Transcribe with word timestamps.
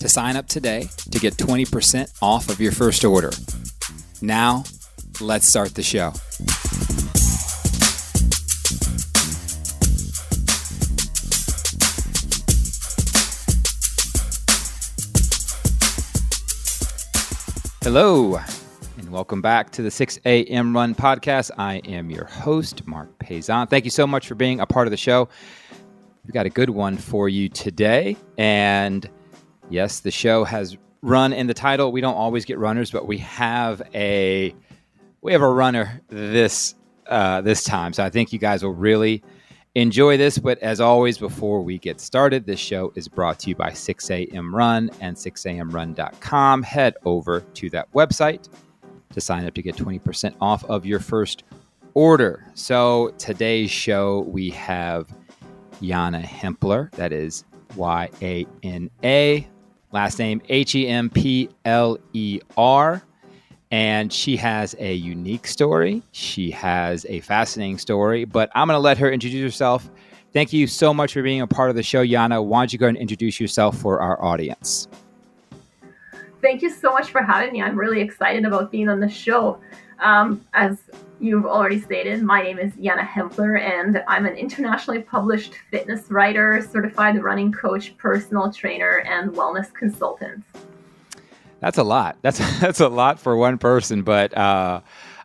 to 0.00 0.08
sign 0.08 0.36
up 0.36 0.46
today 0.46 0.88
to 1.10 1.18
get 1.18 1.34
20% 1.34 2.12
off 2.20 2.48
of 2.48 2.60
your 2.60 2.72
first 2.72 3.04
order. 3.04 3.30
Now, 4.20 4.64
let's 5.20 5.46
start 5.46 5.74
the 5.74 5.82
show. 5.82 6.12
Hello, 17.84 18.40
and 18.96 19.10
welcome 19.10 19.42
back 19.42 19.70
to 19.72 19.82
the 19.82 19.90
6 19.90 20.18
a.m. 20.24 20.74
Run 20.74 20.94
Podcast. 20.94 21.50
I 21.58 21.82
am 21.84 22.08
your 22.08 22.24
host, 22.24 22.86
Marc 22.86 23.18
Paisant. 23.18 23.68
Thank 23.68 23.84
you 23.84 23.90
so 23.90 24.06
much 24.06 24.26
for 24.26 24.34
being 24.34 24.60
a 24.60 24.66
part 24.66 24.86
of 24.86 24.90
the 24.90 24.96
show. 24.96 25.28
We've 26.24 26.32
got 26.32 26.46
a 26.46 26.50
good 26.50 26.70
one 26.70 26.96
for 26.96 27.28
you 27.28 27.50
today. 27.50 28.16
And 28.38 29.06
yes, 29.70 30.00
the 30.00 30.10
show 30.10 30.44
has 30.44 30.76
run 31.02 31.32
in 31.32 31.46
the 31.46 31.54
title. 31.54 31.92
We 31.92 32.00
don't 32.00 32.14
always 32.14 32.44
get 32.44 32.58
runners, 32.58 32.90
but 32.90 33.06
we 33.06 33.18
have 33.18 33.82
a 33.94 34.54
we 35.20 35.32
have 35.32 35.42
a 35.42 35.50
runner 35.50 36.00
this 36.08 36.74
uh, 37.06 37.40
this 37.42 37.64
time. 37.64 37.92
So 37.92 38.04
I 38.04 38.10
think 38.10 38.32
you 38.32 38.38
guys 38.38 38.62
will 38.62 38.74
really 38.74 39.22
enjoy 39.74 40.16
this. 40.16 40.38
But 40.38 40.58
as 40.60 40.80
always, 40.80 41.18
before 41.18 41.62
we 41.62 41.78
get 41.78 42.00
started, 42.00 42.46
this 42.46 42.60
show 42.60 42.92
is 42.94 43.08
brought 43.08 43.38
to 43.40 43.50
you 43.50 43.56
by 43.56 43.70
6am 43.70 44.52
Run 44.52 44.90
and 45.00 45.16
6amrun.com. 45.16 46.62
Head 46.62 46.94
over 47.04 47.40
to 47.40 47.70
that 47.70 47.92
website 47.92 48.48
to 49.12 49.20
sign 49.20 49.46
up 49.46 49.54
to 49.54 49.62
get 49.62 49.76
20% 49.76 50.34
off 50.40 50.64
of 50.64 50.86
your 50.86 51.00
first 51.00 51.44
order. 51.94 52.46
So 52.54 53.14
today's 53.18 53.70
show, 53.70 54.20
we 54.20 54.50
have 54.50 55.14
Yana 55.80 56.24
Hempler. 56.24 56.90
That 56.92 57.12
is 57.12 57.44
Y 57.76 58.08
A 58.22 58.46
N 58.62 58.90
A. 59.02 59.46
Last 59.94 60.18
name 60.18 60.42
H 60.48 60.74
E 60.74 60.88
M 60.88 61.08
P 61.08 61.48
L 61.64 61.98
E 62.12 62.40
R. 62.56 63.00
And 63.70 64.12
she 64.12 64.36
has 64.36 64.74
a 64.80 64.92
unique 64.92 65.46
story. 65.46 66.02
She 66.10 66.50
has 66.50 67.06
a 67.08 67.20
fascinating 67.20 67.78
story, 67.78 68.24
but 68.24 68.50
I'm 68.56 68.66
going 68.66 68.76
to 68.76 68.80
let 68.80 68.98
her 68.98 69.10
introduce 69.10 69.42
herself. 69.42 69.88
Thank 70.32 70.52
you 70.52 70.66
so 70.66 70.92
much 70.92 71.12
for 71.12 71.22
being 71.22 71.42
a 71.42 71.46
part 71.46 71.70
of 71.70 71.76
the 71.76 71.82
show, 71.84 72.04
Yana. 72.04 72.44
Why 72.44 72.62
don't 72.62 72.72
you 72.72 72.78
go 72.78 72.88
and 72.88 72.96
introduce 72.96 73.38
yourself 73.38 73.78
for 73.78 74.00
our 74.00 74.20
audience? 74.20 74.88
Thank 76.42 76.62
you 76.62 76.70
so 76.70 76.92
much 76.92 77.10
for 77.10 77.22
having 77.22 77.52
me. 77.52 77.62
I'm 77.62 77.78
really 77.78 78.00
excited 78.00 78.44
about 78.44 78.72
being 78.72 78.88
on 78.88 78.98
the 78.98 79.08
show. 79.08 79.60
Um, 80.00 80.44
as 80.54 80.78
you've 81.24 81.46
already 81.46 81.80
stated, 81.80 82.22
my 82.22 82.42
name 82.42 82.58
is 82.58 82.72
Yana 82.74 83.06
Hempler, 83.06 83.58
and 83.58 84.02
I'm 84.06 84.26
an 84.26 84.34
internationally 84.34 85.00
published 85.00 85.54
fitness 85.70 86.10
writer, 86.10 86.66
certified 86.70 87.22
running 87.22 87.50
coach, 87.50 87.96
personal 87.96 88.52
trainer, 88.52 88.98
and 89.06 89.32
wellness 89.32 89.72
consultant. 89.72 90.44
That's 91.60 91.78
a 91.78 91.82
lot. 91.82 92.18
That's 92.20 92.38
that's 92.60 92.80
a 92.80 92.88
lot 92.88 93.18
for 93.18 93.36
one 93.36 93.56
person, 93.56 94.02
but 94.02 94.36
uh, 94.36 94.82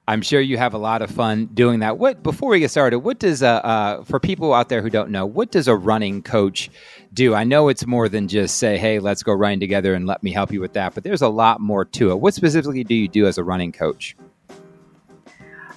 I'm 0.08 0.22
sure 0.22 0.40
you 0.40 0.58
have 0.58 0.74
a 0.74 0.78
lot 0.78 1.02
of 1.02 1.12
fun 1.12 1.48
doing 1.48 1.82
that. 1.82 1.98
What 1.98 2.24
before 2.24 2.52
we 2.52 2.62
get 2.62 2.72
started, 2.72 3.00
what 3.00 3.20
does 3.20 3.44
uh, 3.44 3.56
uh, 3.56 4.04
for 4.06 4.22
people 4.22 4.54
out 4.54 4.70
there 4.70 4.82
who 4.82 4.90
don't 4.90 5.10
know, 5.10 5.26
what 5.26 5.52
does 5.52 5.68
a 5.68 5.76
running 5.76 6.24
coach 6.24 6.70
do? 7.14 7.36
I 7.36 7.44
know 7.44 7.68
it's 7.68 7.86
more 7.86 8.08
than 8.08 8.30
just 8.30 8.58
say, 8.58 8.78
"Hey, 8.78 9.00
let's 9.00 9.22
go 9.22 9.34
running 9.34 9.60
together 9.60 9.94
and 9.94 10.08
let 10.08 10.24
me 10.24 10.32
help 10.32 10.54
you 10.54 10.62
with 10.62 10.74
that," 10.74 10.96
but 10.96 11.04
there's 11.04 11.22
a 11.22 11.28
lot 11.28 11.60
more 11.60 11.84
to 11.84 12.12
it. 12.12 12.22
What 12.22 12.34
specifically 12.34 12.86
do 12.86 12.96
you 12.96 13.10
do 13.10 13.28
as 13.28 13.38
a 13.38 13.44
running 13.44 13.74
coach? 13.74 14.16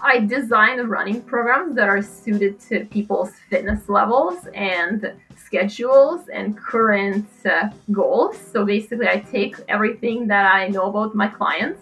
I 0.04 0.18
design 0.18 0.80
running 0.80 1.22
programs 1.22 1.76
that 1.76 1.88
are 1.88 2.02
suited 2.02 2.58
to 2.68 2.86
people's 2.86 3.30
fitness 3.48 3.88
levels 3.88 4.48
and 4.52 5.12
schedules 5.36 6.28
and 6.28 6.58
current 6.58 7.28
uh, 7.46 7.70
goals. 7.92 8.36
So 8.36 8.64
basically, 8.64 9.06
I 9.06 9.20
take 9.20 9.54
everything 9.68 10.26
that 10.26 10.52
I 10.52 10.66
know 10.66 10.86
about 10.86 11.14
my 11.14 11.28
clients 11.28 11.80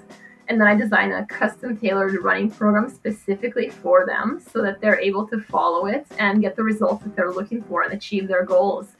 and 0.48 0.60
then 0.60 0.68
I 0.68 0.74
design 0.74 1.12
a 1.12 1.24
custom 1.26 1.78
tailored 1.78 2.22
running 2.22 2.50
program 2.50 2.90
specifically 2.90 3.70
for 3.70 4.04
them 4.04 4.42
so 4.52 4.60
that 4.64 4.82
they're 4.82 5.00
able 5.00 5.26
to 5.28 5.40
follow 5.40 5.86
it 5.86 6.06
and 6.18 6.42
get 6.42 6.56
the 6.56 6.62
results 6.62 7.04
that 7.04 7.16
they're 7.16 7.32
looking 7.32 7.62
for 7.62 7.84
and 7.84 7.94
achieve 7.94 8.28
their 8.28 8.44
goals 8.44 8.96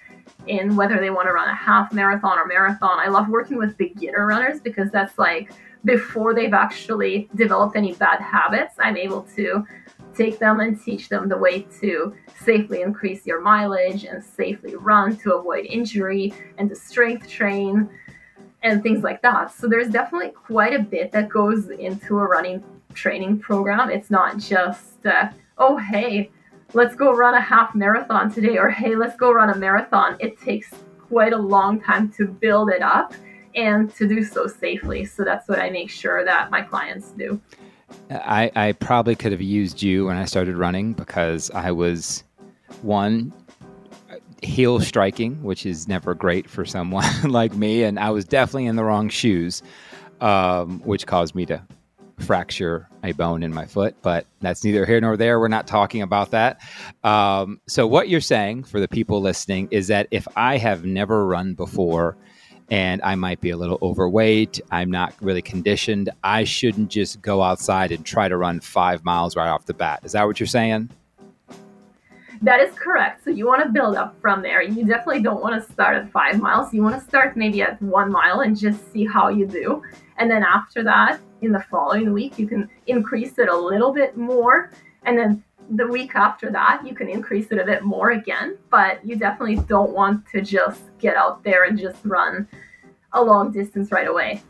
in 0.47 0.77
whether 0.77 0.99
they 0.99 1.11
want 1.11 1.29
to 1.29 1.33
run 1.33 1.49
a 1.49 1.55
half 1.55 1.93
marathon 1.93 2.39
or 2.39 2.47
marathon. 2.47 2.99
I 2.99 3.09
love 3.09 3.29
working 3.29 3.59
with 3.59 3.77
beginner 3.77 4.27
runners 4.27 4.61
because 4.61 4.91
that's 4.91 5.19
like 5.19 5.53
before 5.85 6.35
they've 6.35 6.53
actually 6.53 7.29
developed 7.35 7.77
any 7.77 7.93
bad 7.95 8.21
habits, 8.21 8.75
I'm 8.79 8.97
able 8.97 9.23
to 9.37 9.65
take 10.15 10.39
them 10.39 10.61
and 10.61 10.81
teach 10.81 11.09
them 11.09 11.29
the 11.29 11.39
way 11.39 11.63
to 11.81 12.15
safely 12.43 12.83
increase 12.83 13.27
your 13.27 13.41
mileage 13.41 14.05
and 14.05 14.23
safely 14.23 14.75
run 14.77 15.17
to 15.19 15.35
avoid 15.35 15.65
injury 15.67 16.35
and 16.59 16.69
to 16.69 16.75
strength 16.75 17.29
train 17.29 17.89
and 18.63 18.83
things 18.83 19.03
like 19.03 19.23
that. 19.23 19.53
So 19.53 19.69
there's 19.69 19.89
definitely 19.89 20.31
quite 20.31 20.75
a 20.75 20.83
bit 20.83 21.13
that 21.13 21.29
goes 21.29 21.71
into 21.71 22.19
a 22.19 22.27
running 22.27 22.63
training 22.95 23.39
program. 23.39 23.91
It's 23.91 24.11
not 24.11 24.39
just, 24.39 25.07
uh, 25.07 25.31
oh, 25.59 25.77
hey, 25.77 26.31
let's 26.75 26.95
go 26.95 27.15
run 27.15 27.35
a 27.35 27.41
half 27.41 27.75
marathon 27.75 28.31
today, 28.31 28.59
or 28.59 28.69
hey, 28.69 28.95
let's 28.97 29.17
go 29.17 29.33
run 29.33 29.51
a 29.51 29.57
marathon. 29.57 30.17
It 30.21 30.41
takes 30.41 30.71
quite 30.99 31.33
a 31.33 31.39
long 31.39 31.81
time 31.81 32.11
to 32.13 32.27
build 32.27 32.71
it 32.71 32.83
up 32.83 33.15
and 33.61 33.95
to 33.97 34.09
do 34.09 34.25
so 34.25 34.47
safely. 34.47 35.05
So 35.05 35.25
that's 35.25 35.49
what 35.49 35.59
I 35.59 35.71
make 35.71 35.91
sure 35.91 36.25
that 36.25 36.51
my 36.51 36.63
clients 36.63 37.11
do. 37.11 37.41
I, 38.11 38.51
I 38.55 38.73
probably 38.73 39.17
could 39.17 39.33
have 39.33 39.43
used 39.43 39.83
you 39.83 40.07
when 40.07 40.17
I 40.17 40.25
started 40.25 40.57
running 40.57 40.93
because 40.93 41.51
I 41.51 41.73
was 41.73 42.25
one 42.83 43.33
heel 44.43 44.81
striking, 44.81 45.43
which 45.43 45.67
is 45.67 45.89
never 45.89 46.15
great 46.15 46.49
for 46.49 46.65
someone 46.65 47.05
like 47.25 47.55
me, 47.55 47.83
and 47.83 47.99
I 47.99 48.11
was 48.11 48.25
definitely 48.25 48.67
in 48.67 48.77
the 48.77 48.85
wrong 48.85 49.09
shoes, 49.09 49.63
um, 50.21 50.81
which 50.85 51.07
caused 51.07 51.35
me 51.35 51.47
to 51.47 51.63
fracture 52.19 52.89
a 53.03 53.13
bone 53.13 53.43
in 53.43 53.53
my 53.53 53.67
foot. 53.67 53.97
But 54.03 54.27
that's 54.41 54.63
neither 54.63 54.87
here 54.87 55.01
nor 55.01 55.17
there. 55.17 55.41
We're 55.41 55.49
not 55.49 55.67
talking 55.67 56.03
about 56.03 56.31
that. 56.31 56.61
Um, 57.03 57.61
so 57.67 57.87
what 57.87 58.09
you're 58.09 58.21
saying 58.21 58.65
for 58.65 58.79
the 58.79 58.89
people 58.89 59.21
listening 59.21 59.69
is 59.71 59.89
that 59.89 60.07
if 60.11 60.29
I 60.37 60.59
have 60.59 60.85
never 60.85 61.27
run 61.27 61.55
before 61.55 62.17
and 62.71 63.03
I 63.03 63.15
might 63.17 63.41
be 63.41 63.51
a 63.51 63.57
little 63.57 63.79
overweight. 63.83 64.61
I'm 64.71 64.91
not 64.91 65.15
really 65.21 65.43
conditioned. 65.43 66.11
I 66.23 66.45
shouldn't 66.45 66.91
just 66.91 67.21
go 67.21 67.43
outside 67.43 67.93
and 67.93 68.05
try 68.07 68.29
to 68.29 68.37
run 68.37 68.61
five 68.61 69.05
miles 69.05 69.37
right 69.37 69.49
off 69.49 69.67
the 69.67 69.75
bat. 69.75 70.01
Is 70.05 70.13
that 70.13 70.27
what 70.27 70.39
you're 70.39 70.47
saying? 70.47 70.91
That 72.43 72.61
is 72.61 72.75
correct. 72.75 73.25
So 73.25 73.31
you 73.31 73.47
want 73.47 73.63
to 73.63 73.69
build 73.69 73.97
up 73.97 74.19
from 74.21 74.41
there. 74.41 74.63
You 74.63 74.87
definitely 74.87 75.21
don't 75.21 75.43
want 75.43 75.63
to 75.63 75.73
start 75.73 75.97
at 75.97 76.11
five 76.11 76.41
miles. 76.41 76.73
You 76.73 76.83
want 76.83 76.99
to 76.99 77.07
start 77.07 77.37
maybe 77.37 77.61
at 77.61 77.81
one 77.83 78.11
mile 78.11 78.41
and 78.41 78.59
just 78.59 78.91
see 78.93 79.05
how 79.05 79.29
you 79.29 79.47
do. 79.47 79.83
And 80.17 80.31
then 80.31 80.43
after 80.43 80.83
that, 80.85 81.21
in 81.43 81.53
the 81.53 81.63
following 81.71 82.13
week, 82.13 82.39
you 82.39 82.47
can 82.47 82.69
increase 82.87 83.39
it 83.39 83.49
a 83.49 83.57
little 83.57 83.93
bit 83.93 84.17
more. 84.17 84.71
And 85.05 85.19
then 85.19 85.45
the 85.71 85.87
week 85.87 86.15
after 86.15 86.51
that, 86.51 86.83
you 86.85 86.95
can 86.95 87.09
increase 87.09 87.51
it 87.51 87.59
a 87.59 87.65
bit 87.65 87.85
more 87.85 88.11
again, 88.11 88.59
but 88.71 89.05
you 89.07 89.17
definitely 89.17 89.57
don't 89.57 89.93
want 89.93 90.27
to 90.33 90.41
just 90.41 90.83
get 90.99 91.17
out 91.17 91.45
there 91.45 91.65
and 91.65 91.79
just 91.79 91.99
run 92.05 92.49
a 93.13 93.23
long 93.23 93.53
distance 93.53 93.93
right 93.93 94.09
away. 94.09 94.43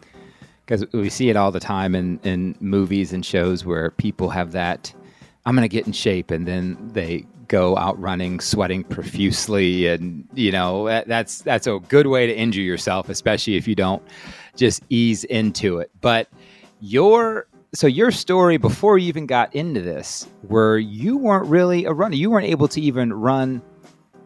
Because 0.65 0.91
we 0.93 1.11
see 1.11 1.29
it 1.29 1.37
all 1.37 1.51
the 1.51 1.61
time 1.61 1.95
in, 1.95 2.19
in 2.23 2.57
movies 2.61 3.13
and 3.13 3.25
shows 3.25 3.65
where 3.65 3.91
people 3.91 4.31
have 4.31 4.53
that, 4.53 4.95
I'm 5.45 5.55
going 5.55 5.69
to 5.69 5.69
get 5.69 5.87
in 5.87 5.93
shape, 5.93 6.31
and 6.31 6.47
then 6.47 6.77
they 6.93 7.27
go 7.49 7.77
out 7.77 8.01
running, 8.01 8.41
sweating 8.41 8.85
profusely, 8.85 9.89
and 9.89 10.27
you 10.35 10.53
know 10.53 11.03
that's 11.07 11.43
that's 11.43 11.67
a 11.67 11.81
good 11.89 12.07
way 12.07 12.27
to 12.27 12.37
injure 12.37 12.61
yourself, 12.61 13.09
especially 13.09 13.57
if 13.57 13.67
you 13.67 13.75
don't 13.75 14.03
just 14.55 14.83
ease 14.91 15.25
into 15.25 15.79
it. 15.79 15.91
But 16.01 16.29
your 16.81 17.47
so 17.73 17.87
your 17.87 18.11
story 18.11 18.57
before 18.57 18.99
you 18.99 19.09
even 19.09 19.27
got 19.27 19.55
into 19.55 19.81
this, 19.81 20.29
where 20.43 20.79
you 20.79 21.17
weren't 21.17 21.47
really 21.47 21.85
a 21.85 21.93
runner, 21.93 22.17
you 22.17 22.31
weren't 22.31 22.47
able 22.47 22.69
to 22.69 22.81
even 22.81 23.13
run 23.13 23.63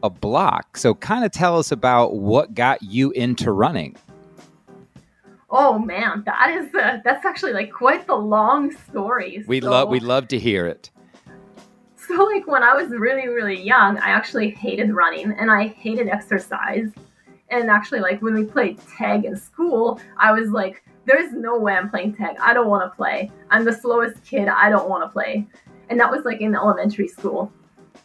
a 0.03 0.11
block. 0.11 0.77
So 0.77 0.95
kind 0.95 1.25
of 1.25 1.33
tell 1.33 1.59
us 1.59 1.73
about 1.73 2.15
what 2.15 2.55
got 2.55 2.83
you 2.83 3.11
into 3.13 3.53
running. 3.53 3.97
Oh 5.51 5.79
man, 5.79 6.23
that 6.27 6.51
is 6.51 6.75
uh, 6.75 6.99
that's 7.05 7.25
actually 7.25 7.53
like 7.53 7.73
quite 7.73 8.07
the 8.07 8.15
long 8.15 8.73
story. 8.73 9.45
We 9.47 9.61
so, 9.61 9.71
love 9.71 9.89
we 9.89 10.01
love 10.01 10.29
to 10.29 10.39
hear 10.39 10.67
it. 10.67 10.91
So 11.97 12.15
like 12.25 12.47
when 12.47 12.63
I 12.63 12.75
was 12.75 12.91
really 12.91 13.29
really 13.29 13.61
young, 13.61 13.99
I 13.99 14.09
actually 14.09 14.51
hated 14.51 14.93
running 14.93 15.33
and 15.33 15.51
I 15.51 15.69
hated 15.69 16.09
exercise. 16.09 16.91
And 17.51 17.71
actually, 17.71 18.01
like 18.01 18.21
when 18.21 18.35
we 18.35 18.45
played 18.45 18.81
tag 18.97 19.27
in 19.27 19.37
school, 19.37 20.01
I 20.19 20.33
was 20.33 20.51
like, 20.51 20.83
there's 21.07 21.33
no 21.33 21.59
way 21.59 21.75
I'm 21.75 21.91
playing 21.91 22.15
tag. 22.15 22.37
I 22.41 22.55
don't 22.55 22.69
want 22.69 22.91
to 22.91 22.95
play. 22.95 23.31
I'm 23.51 23.65
the 23.65 23.73
slowest 23.73 24.23
kid. 24.25 24.49
I 24.49 24.71
don't 24.71 24.89
want 24.89 25.03
to 25.05 25.09
play. 25.09 25.47
And 25.91 26.01
that 26.01 26.11
was 26.11 26.25
like 26.25 26.41
in 26.41 26.55
elementary 26.55 27.09
school. 27.09 27.53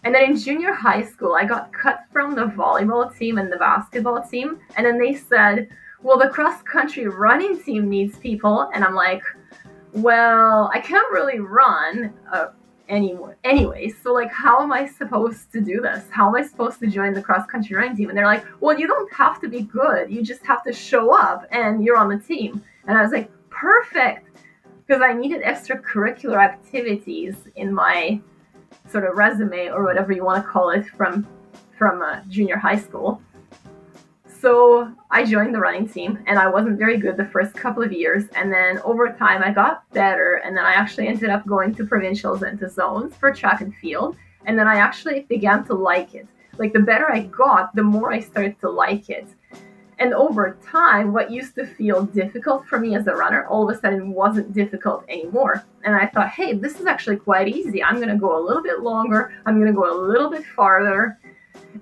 And 0.04 0.16
then 0.16 0.32
in 0.32 0.38
junior 0.38 0.74
high 0.74 1.04
school, 1.04 1.34
I 1.34 1.46
got 1.46 1.74
cut 1.74 2.02
from 2.12 2.36
the 2.36 2.46
volleyball 2.46 3.18
team 3.18 3.38
and 3.38 3.52
the 3.52 3.58
basketball 3.58 4.22
team. 4.22 4.60
And 4.76 4.86
then 4.86 5.00
they 5.00 5.16
said, 5.16 5.70
well, 6.02 6.18
the 6.18 6.30
cross 6.30 6.62
country 6.64 7.08
running 7.08 7.62
team 7.62 7.90
needs 7.90 8.18
people. 8.18 8.70
And 8.74 8.84
I'm 8.84 8.96
like, 8.96 9.22
well, 9.94 10.70
I 10.74 10.80
can't 10.80 11.12
really 11.12 11.40
run 11.40 12.14
uh, 12.32 12.48
anymore. 12.88 13.38
Anyway, 13.44 13.92
so 14.02 14.14
like, 14.14 14.32
how 14.32 14.62
am 14.62 14.72
I 14.72 14.88
supposed 14.88 15.52
to 15.52 15.62
do 15.62 15.82
this? 15.82 16.06
How 16.12 16.30
am 16.30 16.36
I 16.36 16.48
supposed 16.48 16.80
to 16.80 16.88
join 16.88 17.14
the 17.14 17.22
cross 17.22 17.46
country 17.48 17.76
running 17.76 17.98
team? 17.98 18.10
And 18.10 18.18
they're 18.18 18.26
like, 18.26 18.46
well, 18.62 18.78
you 18.78 18.88
don't 18.88 19.12
have 19.14 19.42
to 19.42 19.50
be 19.50 19.62
good. 19.62 20.12
You 20.12 20.24
just 20.24 20.46
have 20.46 20.64
to 20.64 20.74
show 20.74 21.14
up 21.14 21.46
and 21.52 21.84
you're 21.84 21.98
on 21.98 22.10
the 22.10 22.20
team. 22.20 22.64
And 22.88 22.98
I 22.98 23.02
was 23.02 23.12
like, 23.12 23.32
perfect. 23.50 24.26
Because 24.86 25.02
I 25.02 25.14
needed 25.14 25.44
extracurricular 25.44 26.44
activities 26.44 27.36
in 27.56 27.74
my 27.74 28.20
sort 28.90 29.06
of 29.06 29.16
resume 29.16 29.70
or 29.70 29.84
whatever 29.84 30.12
you 30.12 30.24
want 30.24 30.44
to 30.44 30.50
call 30.50 30.72
it 30.72 30.86
from 30.98 31.28
from 31.78 32.02
uh, 32.02 32.22
junior 32.28 32.58
high 32.58 32.78
school. 32.78 33.22
So 34.42 34.92
I 35.12 35.26
joined 35.26 35.54
the 35.54 35.60
running 35.60 35.88
team 35.88 36.24
and 36.28 36.40
I 36.40 36.48
wasn't 36.48 36.78
very 36.78 36.98
good 36.98 37.18
the 37.18 37.26
first 37.26 37.54
couple 37.56 37.84
of 37.84 37.92
years. 37.92 38.26
And 38.36 38.52
then 38.52 38.80
over 38.80 39.12
time, 39.12 39.44
I 39.44 39.52
got 39.52 39.90
better. 39.92 40.42
And 40.46 40.56
then 40.56 40.66
I 40.66 40.74
actually 40.74 41.08
ended 41.08 41.30
up 41.30 41.46
going 41.46 41.76
to 41.76 41.86
provincials 41.86 42.44
and 42.44 42.58
to 42.60 42.70
zones 42.70 43.16
for 43.16 43.34
track 43.34 43.62
and 43.62 43.76
field. 43.76 44.16
And 44.46 44.58
then 44.58 44.68
I 44.68 44.76
actually 44.76 45.22
began 45.22 45.66
to 45.66 45.74
like 45.74 46.16
it. 46.16 46.28
Like 46.58 46.74
the 46.74 46.80
better 46.80 47.12
I 47.12 47.22
got, 47.24 47.76
the 47.76 47.84
more 47.84 48.12
I 48.12 48.20
started 48.20 48.60
to 48.62 48.70
like 48.70 49.10
it. 49.10 49.28
And 50.00 50.14
over 50.14 50.58
time, 50.66 51.12
what 51.12 51.30
used 51.30 51.56
to 51.56 51.66
feel 51.66 52.06
difficult 52.06 52.66
for 52.66 52.80
me 52.80 52.96
as 52.96 53.06
a 53.08 53.14
runner 53.14 53.46
all 53.48 53.70
of 53.70 53.76
a 53.76 53.80
sudden 53.80 54.14
wasn't 54.14 54.54
difficult 54.54 55.04
anymore. 55.10 55.66
And 55.84 55.94
I 55.94 56.08
thought, 56.08 56.30
hey, 56.30 56.54
this 56.54 56.80
is 56.80 56.86
actually 56.86 57.18
quite 57.18 57.50
easy. 57.50 57.84
I'm 57.84 57.98
going 57.98 58.08
to 58.08 58.16
go 58.16 58.38
a 58.38 58.42
little 58.42 58.64
bit 58.64 58.80
longer. 58.80 59.34
I'm 59.46 59.60
going 59.60 59.68
to 59.68 59.74
go 59.74 59.92
a 59.92 59.98
little 60.00 60.30
bit 60.30 60.46
farther. 60.46 61.20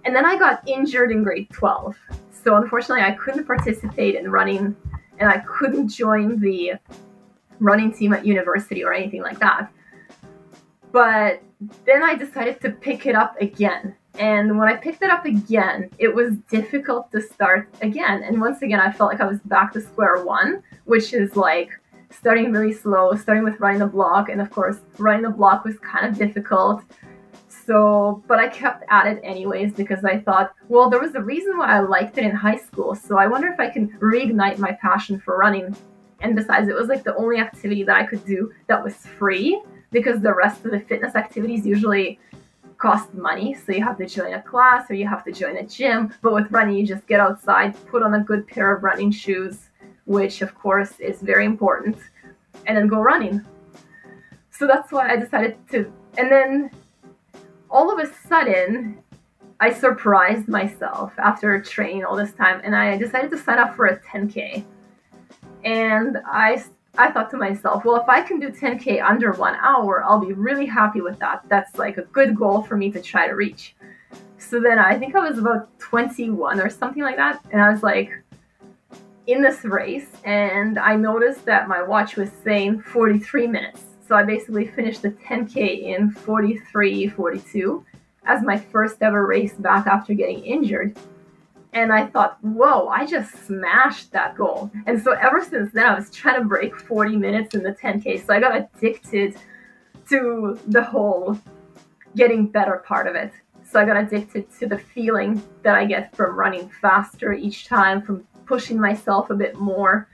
And 0.04 0.16
then 0.16 0.26
I 0.26 0.36
got 0.36 0.68
injured 0.68 1.12
in 1.12 1.24
grade 1.24 1.48
12. 1.52 1.96
So 2.44 2.56
unfortunately, 2.56 3.04
I 3.04 3.12
couldn't 3.12 3.46
participate 3.46 4.16
in 4.16 4.32
running 4.32 4.76
and 5.20 5.30
I 5.30 5.40
couldn't 5.40 5.90
join 5.90 6.40
the 6.40 6.74
running 7.60 7.92
team 7.92 8.14
at 8.14 8.26
university 8.26 8.84
or 8.84 8.94
anything 8.94 9.22
like 9.22 9.40
that. 9.40 9.72
But 10.92 11.44
then 11.86 12.04
I 12.04 12.16
decided 12.16 12.62
to 12.62 12.72
pick 12.72 13.06
it 13.06 13.16
up 13.16 13.40
again 13.40 13.96
and 14.18 14.58
when 14.58 14.68
I 14.68 14.76
picked 14.76 15.02
it 15.02 15.10
up 15.10 15.26
again, 15.26 15.90
it 16.00 16.14
was 16.14 16.38
difficult 16.50 17.12
to 17.12 17.22
start 17.22 17.70
again. 17.82 18.24
And 18.24 18.42
once 18.42 18.62
again, 18.62 18.80
I 18.80 18.92
felt 18.92 19.12
like 19.12 19.22
I 19.22 19.28
was 19.28 19.40
back 19.42 19.74
to 19.74 19.82
square 19.82 20.24
one, 20.24 20.64
which 20.86 21.14
is 21.14 21.36
like 21.36 21.70
starting 22.10 22.52
very 22.52 22.74
slow, 22.74 23.16
starting 23.16 23.44
with 23.44 23.60
running 23.60 23.80
the 23.80 23.88
block. 23.88 24.30
And 24.30 24.42
of 24.42 24.50
course, 24.50 24.78
running 24.98 25.24
the 25.24 25.30
block 25.30 25.66
was 25.66 25.78
kind 25.80 26.08
of 26.08 26.18
difficult. 26.18 26.84
So, 27.48 28.24
but 28.28 28.40
I 28.40 28.48
kept 28.48 28.86
at 28.90 29.08
it 29.08 29.20
anyways 29.24 29.74
because 29.74 30.04
I 30.06 30.20
thought, 30.20 30.54
well, 30.70 30.90
there 30.90 31.02
was 31.02 31.16
a 31.16 31.22
reason 31.22 31.58
why 31.58 31.68
I 31.68 31.80
liked 31.80 32.18
it 32.18 32.24
in 32.24 32.32
high 32.32 32.58
school. 32.58 32.96
So 32.96 33.18
I 33.18 33.28
wonder 33.28 33.50
if 33.50 33.60
I 33.60 33.70
can 33.70 33.90
reignite 34.00 34.58
my 34.58 34.72
passion 34.82 35.20
for 35.20 35.38
running. 35.38 35.76
And 36.22 36.36
besides, 36.36 36.70
it 36.70 36.76
was 36.76 36.88
like 36.88 37.04
the 37.04 37.16
only 37.18 37.40
activity 37.40 37.84
that 37.84 37.96
I 37.96 38.06
could 38.06 38.26
do 38.26 38.52
that 38.68 38.84
was 38.84 38.96
free 38.96 39.62
because 39.92 40.22
the 40.22 40.34
rest 40.34 40.66
of 40.66 40.72
the 40.72 40.80
fitness 40.80 41.16
activities 41.16 41.66
usually 41.66 42.20
cost 42.78 43.14
money. 43.14 43.54
So 43.54 43.72
you 43.72 43.84
have 43.84 43.98
to 43.98 44.06
join 44.06 44.34
a 44.34 44.42
class 44.42 44.90
or 44.90 44.94
you 44.96 45.08
have 45.08 45.24
to 45.26 45.32
join 45.32 45.58
a 45.58 45.66
gym. 45.66 46.14
But 46.22 46.34
with 46.34 46.52
running, 46.52 46.78
you 46.78 46.86
just 46.86 47.08
get 47.08 47.20
outside, 47.20 47.76
put 47.88 48.04
on 48.04 48.14
a 48.14 48.20
good 48.20 48.48
pair 48.48 48.76
of 48.76 48.84
running 48.84 49.12
shoes, 49.12 49.70
which 50.06 50.42
of 50.42 50.56
course 50.56 51.00
is 51.00 51.22
very 51.22 51.46
important, 51.46 51.98
and 52.66 52.78
then 52.78 52.88
go 52.88 53.02
running. 53.02 53.46
So 54.52 54.68
that's 54.68 54.92
why 54.92 55.12
I 55.12 55.18
decided 55.18 55.58
to. 55.72 55.92
And 56.18 56.32
then 56.32 56.72
all 57.70 57.92
of 57.92 58.00
a 58.00 58.12
sudden, 58.28 59.00
I 59.60 59.74
surprised 59.74 60.48
myself 60.48 61.14
after 61.18 61.60
training 61.62 62.06
all 62.06 62.16
this 62.16 62.34
time 62.34 62.62
and 62.64 62.76
I 62.76 62.98
decided 62.98 63.32
to 63.32 63.38
sign 63.38 63.58
up 63.58 63.76
for 63.76 63.88
a 63.88 64.00
10K. 64.00 64.64
And 65.64 66.18
I 66.26 66.64
I 66.98 67.12
thought 67.12 67.30
to 67.32 67.38
myself, 67.38 67.86
well, 67.86 67.98
if 67.98 68.10
I 68.10 68.22
can 68.22 68.40
do 68.40 68.50
10K 68.50 69.04
under 69.04 69.34
one 69.34 69.56
hour, 69.56 70.04
I'll 70.04 70.20
be 70.20 70.34
really 70.34 70.66
happy 70.66 71.02
with 71.02 71.20
that. 71.20 71.44
That's 71.48 71.78
like 71.78 71.98
a 71.98 72.04
good 72.04 72.36
goal 72.36 72.64
for 72.64 72.76
me 72.76 72.92
to 72.92 73.02
try 73.02 73.28
to 73.28 73.34
reach. 73.34 73.76
So 74.38 74.60
then 74.60 74.80
I 74.80 74.98
think 74.98 75.16
I 75.16 75.28
was 75.28 75.38
about 75.38 75.78
21 75.80 76.60
or 76.60 76.70
something 76.70 77.04
like 77.04 77.18
that. 77.18 77.44
And 77.52 77.62
I 77.62 77.70
was 77.72 77.84
like 77.84 78.12
in 79.28 79.42
this 79.42 79.66
race, 79.66 80.08
and 80.24 80.80
I 80.80 80.96
noticed 80.96 81.44
that 81.46 81.68
my 81.68 81.82
watch 81.82 82.16
was 82.16 82.30
saying 82.44 82.82
43 82.82 83.48
minutes. 83.48 83.84
So 84.08 84.16
I 84.16 84.24
basically 84.24 84.68
finished 84.68 85.02
the 85.02 85.12
10K 85.12 85.84
in 85.84 86.12
43, 86.12 87.10
42 87.10 87.86
as 88.26 88.42
my 88.42 88.58
first 88.58 89.02
ever 89.02 89.26
race 89.26 89.54
back 89.54 89.86
after 89.86 90.14
getting 90.14 90.44
injured 90.46 90.98
and 91.78 91.94
I 91.94 92.08
thought, 92.08 92.40
whoa, 92.42 92.88
I 92.88 93.06
just 93.06 93.46
smashed 93.46 94.12
that 94.12 94.36
goal. 94.36 94.72
And 94.88 95.00
so 95.00 95.12
ever 95.12 95.46
since 95.48 95.72
then, 95.74 95.86
I 95.86 95.94
was 95.94 96.10
trying 96.10 96.42
to 96.42 96.48
break 96.48 96.76
40 96.76 97.16
minutes 97.18 97.54
in 97.54 97.62
the 97.62 97.72
10K. 97.72 98.26
So 98.26 98.34
I 98.34 98.40
got 98.40 98.58
addicted 98.58 99.38
to 100.10 100.60
the 100.66 100.82
whole 100.82 101.40
getting 102.16 102.48
better 102.48 102.84
part 102.88 103.06
of 103.06 103.14
it. 103.14 103.32
So 103.64 103.80
I 103.80 103.86
got 103.86 103.96
addicted 103.96 104.48
to 104.58 104.66
the 104.66 104.80
feeling 104.80 105.44
that 105.62 105.76
I 105.76 105.86
get 105.86 106.16
from 106.16 106.36
running 106.36 106.68
faster 106.82 107.34
each 107.34 107.68
time, 107.68 108.02
from 108.02 108.26
pushing 108.48 108.80
myself 108.80 109.30
a 109.30 109.36
bit 109.36 109.56
more. 109.60 110.10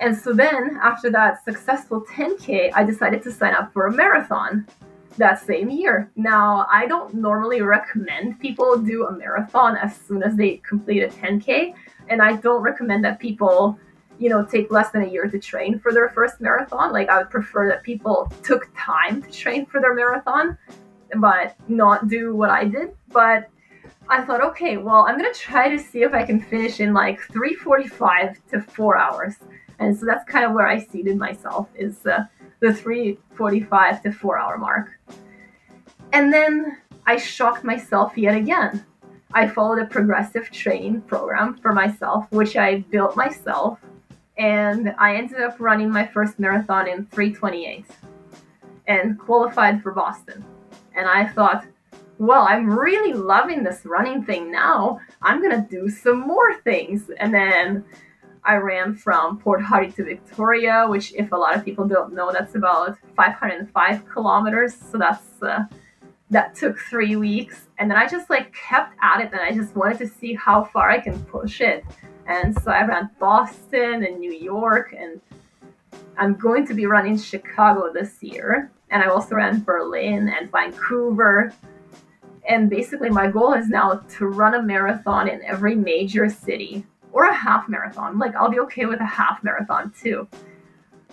And 0.00 0.16
so 0.16 0.32
then, 0.32 0.80
after 0.82 1.10
that 1.10 1.44
successful 1.44 2.02
10K, 2.10 2.70
I 2.74 2.82
decided 2.82 3.22
to 3.24 3.30
sign 3.30 3.52
up 3.52 3.74
for 3.74 3.88
a 3.88 3.92
marathon 3.92 4.66
that 5.16 5.44
same 5.44 5.70
year. 5.70 6.10
Now, 6.16 6.66
I 6.70 6.86
don't 6.86 7.14
normally 7.14 7.62
recommend 7.62 8.40
people 8.40 8.76
do 8.76 9.06
a 9.06 9.12
marathon 9.12 9.76
as 9.76 9.96
soon 9.96 10.22
as 10.22 10.36
they 10.36 10.56
complete 10.58 11.02
a 11.02 11.08
10K, 11.08 11.74
and 12.08 12.22
I 12.22 12.36
don't 12.36 12.62
recommend 12.62 13.04
that 13.04 13.18
people, 13.18 13.78
you 14.18 14.28
know, 14.28 14.44
take 14.44 14.70
less 14.70 14.90
than 14.90 15.02
a 15.02 15.08
year 15.08 15.28
to 15.28 15.38
train 15.38 15.78
for 15.78 15.92
their 15.92 16.08
first 16.10 16.40
marathon. 16.40 16.92
Like, 16.92 17.08
I 17.08 17.18
would 17.18 17.30
prefer 17.30 17.68
that 17.68 17.82
people 17.82 18.32
took 18.42 18.68
time 18.76 19.22
to 19.22 19.30
train 19.30 19.66
for 19.66 19.80
their 19.80 19.94
marathon, 19.94 20.56
but 21.16 21.56
not 21.68 22.08
do 22.08 22.34
what 22.34 22.50
I 22.50 22.64
did. 22.64 22.94
But 23.08 23.48
I 24.08 24.24
thought, 24.24 24.42
okay, 24.42 24.76
well, 24.76 25.06
I'm 25.08 25.16
gonna 25.16 25.32
try 25.34 25.68
to 25.68 25.78
see 25.78 26.02
if 26.02 26.12
I 26.12 26.24
can 26.24 26.40
finish 26.40 26.80
in 26.80 26.92
like 26.92 27.20
3:45 27.20 28.38
to 28.50 28.60
four 28.60 28.96
hours, 28.98 29.36
and 29.78 29.96
so 29.96 30.06
that's 30.06 30.24
kind 30.24 30.44
of 30.44 30.52
where 30.52 30.66
I 30.66 30.78
seated 30.78 31.16
myself 31.16 31.68
is. 31.74 32.06
Uh, 32.06 32.24
the 32.62 32.72
345 32.72 34.02
to 34.04 34.12
4 34.12 34.38
hour 34.38 34.56
mark. 34.56 34.98
And 36.12 36.32
then 36.32 36.78
I 37.06 37.16
shocked 37.16 37.64
myself 37.64 38.16
yet 38.16 38.36
again. 38.36 38.86
I 39.34 39.48
followed 39.48 39.80
a 39.80 39.86
progressive 39.86 40.50
training 40.50 41.02
program 41.02 41.56
for 41.56 41.72
myself, 41.72 42.26
which 42.30 42.56
I 42.56 42.80
built 42.90 43.16
myself, 43.16 43.80
and 44.38 44.94
I 44.98 45.16
ended 45.16 45.40
up 45.40 45.58
running 45.58 45.90
my 45.90 46.06
first 46.06 46.38
marathon 46.38 46.86
in 46.86 47.06
328 47.06 47.84
and 48.86 49.18
qualified 49.18 49.82
for 49.82 49.90
Boston. 49.90 50.44
And 50.94 51.08
I 51.08 51.26
thought, 51.26 51.66
well, 52.18 52.42
I'm 52.42 52.78
really 52.78 53.14
loving 53.14 53.64
this 53.64 53.84
running 53.84 54.22
thing 54.22 54.52
now. 54.52 55.00
I'm 55.22 55.42
gonna 55.42 55.66
do 55.68 55.88
some 55.88 56.20
more 56.20 56.60
things. 56.60 57.10
And 57.16 57.34
then 57.34 57.84
I 58.44 58.56
ran 58.56 58.94
from 58.94 59.38
Port 59.38 59.62
Hardy 59.62 59.92
to 59.92 60.04
Victoria, 60.04 60.86
which, 60.88 61.12
if 61.14 61.30
a 61.32 61.36
lot 61.36 61.56
of 61.56 61.64
people 61.64 61.86
don't 61.86 62.12
know, 62.12 62.32
that's 62.32 62.56
about 62.56 62.98
505 63.16 64.08
kilometers. 64.08 64.74
So 64.74 64.98
that's 64.98 65.42
uh, 65.42 65.64
that 66.30 66.54
took 66.54 66.78
three 66.78 67.14
weeks, 67.14 67.68
and 67.78 67.90
then 67.90 67.98
I 67.98 68.08
just 68.08 68.30
like 68.30 68.54
kept 68.54 68.96
at 69.02 69.20
it, 69.20 69.32
and 69.32 69.40
I 69.40 69.52
just 69.52 69.76
wanted 69.76 69.98
to 69.98 70.08
see 70.08 70.34
how 70.34 70.64
far 70.64 70.90
I 70.90 70.98
can 70.98 71.22
push 71.26 71.60
it. 71.60 71.84
And 72.26 72.58
so 72.62 72.70
I 72.70 72.84
ran 72.86 73.10
Boston 73.20 74.04
and 74.04 74.18
New 74.18 74.32
York, 74.32 74.94
and 74.98 75.20
I'm 76.16 76.34
going 76.34 76.66
to 76.66 76.74
be 76.74 76.86
running 76.86 77.18
Chicago 77.18 77.92
this 77.92 78.22
year, 78.22 78.72
and 78.90 79.02
I 79.02 79.06
also 79.06 79.36
ran 79.36 79.62
Berlin 79.62 80.28
and 80.28 80.50
Vancouver. 80.50 81.52
And 82.48 82.68
basically, 82.68 83.10
my 83.10 83.30
goal 83.30 83.52
is 83.52 83.68
now 83.68 84.02
to 84.16 84.26
run 84.26 84.54
a 84.54 84.62
marathon 84.62 85.28
in 85.28 85.44
every 85.44 85.76
major 85.76 86.28
city 86.28 86.84
or 87.12 87.26
a 87.26 87.34
half 87.34 87.68
marathon. 87.68 88.18
Like, 88.18 88.34
I'll 88.34 88.50
be 88.50 88.60
okay 88.60 88.86
with 88.86 89.00
a 89.00 89.06
half 89.06 89.44
marathon 89.44 89.92
too. 90.02 90.26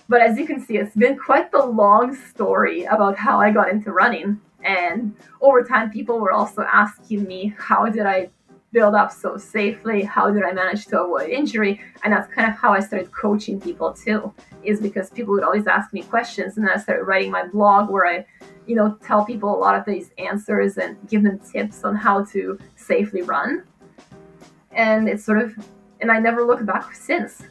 But 0.08 0.22
as 0.22 0.40
you 0.40 0.48
can 0.48 0.60
see, 0.60 0.78
it's 0.78 0.96
been 0.96 1.18
quite 1.18 1.52
the 1.52 1.64
long 1.64 2.16
story 2.16 2.86
about 2.86 3.16
how 3.16 3.40
I 3.40 3.52
got 3.52 3.70
into 3.70 3.92
running. 3.92 4.40
And 4.64 5.16
over 5.40 5.64
time, 5.64 5.92
people 5.92 6.20
were 6.20 6.32
also 6.32 6.64
asking 6.64 7.26
me, 7.26 7.54
how 7.58 7.86
did 7.86 8.06
I 8.06 8.30
build 8.72 8.96
up 8.96 9.12
so 9.12 9.38
safely? 9.38 10.04
How 10.04 10.32
did 10.32 10.44
I 10.44 10.52
manage 10.52 10.86
to 10.88 11.02
avoid 11.02 11.30
injury? 11.30 11.82
And 12.04 12.12
that's 12.12 12.32
kind 12.34 12.50
of 12.52 12.56
how 12.58 12.72
I 12.74 12.80
started 12.80 13.12
coaching 13.12 13.60
people 13.60 13.94
too, 13.94 14.34
is 14.64 14.80
because 14.80 15.10
people 15.10 15.34
would 15.34 15.44
always 15.44 15.68
ask 15.68 15.94
me 15.94 16.02
questions. 16.04 16.58
And 16.58 16.66
then 16.66 16.74
I 16.74 16.80
started 16.80 17.04
writing 17.04 17.32
my 17.32 17.48
blog 17.48 17.90
where 17.90 18.08
I, 18.08 18.26
you 18.68 18.76
know, 18.76 18.98
tell 19.04 19.26
people 19.26 19.56
a 19.56 19.60
lot 19.60 19.76
of 19.76 19.86
these 19.86 20.12
answers 20.18 20.78
and 20.78 20.98
give 21.08 21.24
them 21.24 21.40
tips 21.40 21.84
on 21.84 21.96
how 21.96 22.26
to 22.26 22.58
safely 22.76 23.22
run. 23.22 23.64
and 24.72 25.10
it's 25.10 25.24
sort 25.24 25.40
of 25.40 25.56
and 26.02 26.12
I 26.12 26.20
never 26.20 26.44
looked 26.44 26.66
back 26.66 26.96
since. 26.96 27.44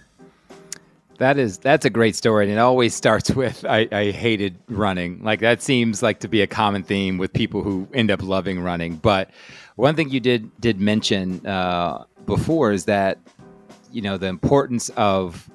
That 1.18 1.36
is 1.36 1.58
that's 1.58 1.84
a 1.84 1.90
great 1.90 2.14
story, 2.14 2.44
and 2.44 2.52
it 2.52 2.58
always 2.58 2.94
starts 2.94 3.30
with 3.30 3.64
I, 3.64 3.88
I, 3.90 4.10
hated 4.12 4.56
running. 4.68 5.22
Like 5.22 5.40
that 5.40 5.62
seems 5.62 6.02
like 6.02 6.20
to 6.20 6.28
be 6.28 6.42
a 6.42 6.46
common 6.46 6.84
theme 6.84 7.18
with 7.18 7.32
people 7.32 7.62
who 7.62 7.88
end 7.92 8.10
up 8.10 8.22
loving 8.22 8.60
running. 8.60 8.96
But 8.96 9.30
one 9.74 9.96
thing 9.96 10.10
you 10.10 10.20
did 10.20 10.50
did 10.60 10.80
mention 10.80 11.44
uh, 11.44 12.04
before 12.24 12.70
is 12.70 12.84
that 12.84 13.18
you 13.90 14.00
know 14.00 14.16
the 14.16 14.28
importance 14.28 14.90
of 14.90 15.50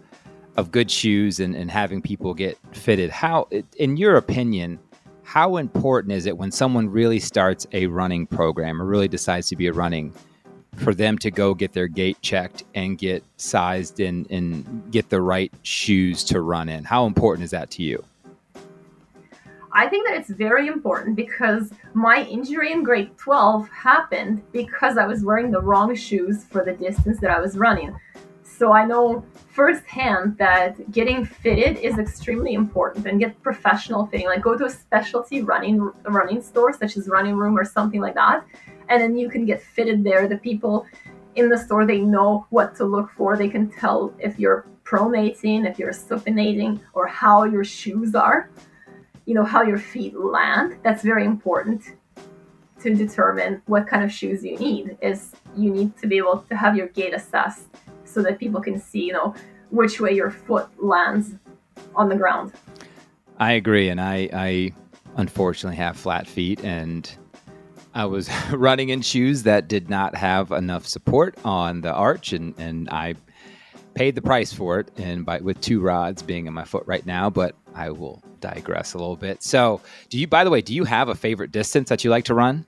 of 0.58 0.72
good 0.72 0.92
shoes 0.92 1.40
and, 1.40 1.56
and 1.56 1.72
having 1.72 2.02
people 2.02 2.34
get 2.34 2.58
fitted. 2.74 3.10
How, 3.10 3.48
in 3.78 3.98
your 3.98 4.18
opinion, 4.18 4.80
how 5.24 5.58
important 5.58 6.14
is 6.14 6.26
it 6.26 6.38
when 6.38 6.52
someone 6.52 6.90
really 6.90 7.20
starts 7.20 7.66
a 7.72 7.88
running 7.88 8.28
program 8.28 8.82
or 8.82 8.86
really 8.86 9.08
decides 9.08 9.48
to 9.50 9.56
be 9.56 9.68
a 9.68 9.74
running? 9.74 10.14
For 10.78 10.94
them 10.94 11.18
to 11.20 11.32
go 11.32 11.54
get 11.54 11.74
their 11.74 11.88
gait 11.88 12.22
checked 12.22 12.64
and 12.74 12.98
get 12.98 13.24
sized 13.38 14.00
and, 14.00 14.30
and 14.32 14.92
get 14.92 15.10
the 15.10 15.22
right 15.22 15.52
shoes 15.64 16.24
to 16.26 16.42
run 16.42 16.70
in. 16.70 16.84
How 16.84 17.06
important 17.06 17.46
is 17.46 17.52
that 17.52 17.70
to 17.72 17.84
you? 17.84 18.04
I 19.76 19.88
think 19.88 20.08
that 20.08 20.16
it's 20.16 20.30
very 20.30 20.68
important 20.68 21.16
because 21.16 21.72
my 21.94 22.24
injury 22.26 22.72
in 22.72 22.84
grade 22.84 23.18
12 23.18 23.68
happened 23.70 24.44
because 24.52 24.98
I 24.98 25.08
was 25.08 25.24
wearing 25.24 25.50
the 25.50 25.62
wrong 25.62 25.96
shoes 25.96 26.44
for 26.44 26.64
the 26.64 26.74
distance 26.74 27.20
that 27.22 27.32
I 27.32 27.40
was 27.40 27.58
running. 27.58 27.96
So 28.44 28.72
I 28.72 28.86
know 28.86 29.26
firsthand 29.50 30.38
that 30.38 30.92
getting 30.92 31.26
fitted 31.26 31.78
is 31.78 31.98
extremely 31.98 32.54
important 32.54 33.08
and 33.08 33.20
get 33.20 33.42
professional 33.42 34.06
fitting. 34.06 34.28
Like 34.28 34.44
go 34.44 34.56
to 34.56 34.66
a 34.66 34.70
specialty 34.70 35.42
running 35.42 35.92
running 36.04 36.42
store 36.44 36.72
such 36.72 36.96
as 36.96 37.08
Running 37.08 37.36
Room 37.36 37.58
or 37.58 37.66
something 37.66 38.00
like 38.00 38.14
that 38.14 38.46
and 38.94 39.02
then 39.02 39.18
you 39.18 39.30
can 39.30 39.46
get 39.46 39.62
fitted 39.62 40.04
there. 40.04 40.28
The 40.28 40.38
people 40.38 40.86
in 41.36 41.50
the 41.50 41.58
store 41.58 41.86
they 41.86 42.00
know 42.00 42.46
what 42.52 42.76
to 42.76 42.86
look 42.86 43.10
for. 43.18 43.36
They 43.36 43.50
can 43.50 43.72
tell 43.72 44.14
if 44.20 44.38
you're 44.38 44.68
pronating, 44.84 45.70
if 45.70 45.80
you're 45.80 45.92
supinating, 45.92 46.80
or 46.94 47.08
how 47.08 47.46
your 47.46 47.64
shoes 47.64 48.14
are. 48.14 48.50
You 49.26 49.34
know 49.34 49.44
how 49.44 49.64
your 49.64 49.80
feet 49.80 50.16
land. 50.16 50.78
That's 50.84 51.02
very 51.02 51.26
important 51.26 51.84
to 52.82 52.94
determine 52.94 53.62
what 53.66 53.88
kind 53.88 54.04
of 54.04 54.12
shoes 54.12 54.44
you 54.44 54.58
need. 54.58 54.98
Is 55.02 55.34
you 55.56 55.72
need 55.72 55.98
to 55.98 56.08
be 56.08 56.18
able 56.18 56.46
to 56.50 56.56
have 56.56 56.76
your 56.76 56.88
gait 56.90 57.14
assessed 57.14 57.66
so 58.04 58.22
that 58.22 58.38
people 58.38 58.62
can 58.62 58.80
see, 58.80 59.06
you 59.06 59.14
know, 59.14 59.34
which 59.72 60.00
way 60.00 60.14
your 60.14 60.30
foot 60.30 60.68
lands 60.78 61.36
on 61.96 62.10
the 62.10 62.16
ground. 62.16 62.54
I 63.40 63.54
agree, 63.54 63.90
and 63.90 64.00
I, 64.00 64.30
I 64.32 64.74
unfortunately 65.16 65.78
have 65.78 65.98
flat 65.98 66.28
feet, 66.28 66.64
and 66.64 67.10
I 67.94 68.06
was 68.06 68.30
running 68.52 68.90
in 68.90 69.02
shoes 69.02 69.44
that 69.44 69.68
did 69.68 69.90
not 69.90 70.16
have 70.16 70.52
enough 70.52 70.86
support 70.86 71.38
on 71.46 71.82
the 71.82 71.94
arch, 71.94 72.34
and, 72.34 72.54
and 72.58 72.90
I 72.90 73.16
paid 73.94 74.16
the 74.16 74.22
price 74.22 74.52
for 74.52 74.80
it. 74.80 74.92
And 74.98 75.26
by 75.26 75.40
with 75.40 75.62
two 75.62 75.80
rods 75.80 76.24
being 76.24 76.48
in 76.48 76.54
my 76.54 76.66
foot 76.66 76.84
right 76.86 77.06
now, 77.06 77.30
but 77.30 77.56
I 77.76 77.92
will 77.92 78.22
digress 78.40 78.94
a 78.94 78.98
little 78.98 79.16
bit. 79.16 79.44
So, 79.44 79.82
do 80.10 80.18
you? 80.20 80.28
By 80.28 80.44
the 80.44 80.50
way, 80.50 80.62
do 80.62 80.74
you 80.74 80.84
have 80.86 81.10
a 81.10 81.16
favorite 81.16 81.52
distance 81.52 81.90
that 81.90 82.04
you 82.04 82.10
like 82.10 82.26
to 82.26 82.34
run? 82.34 82.66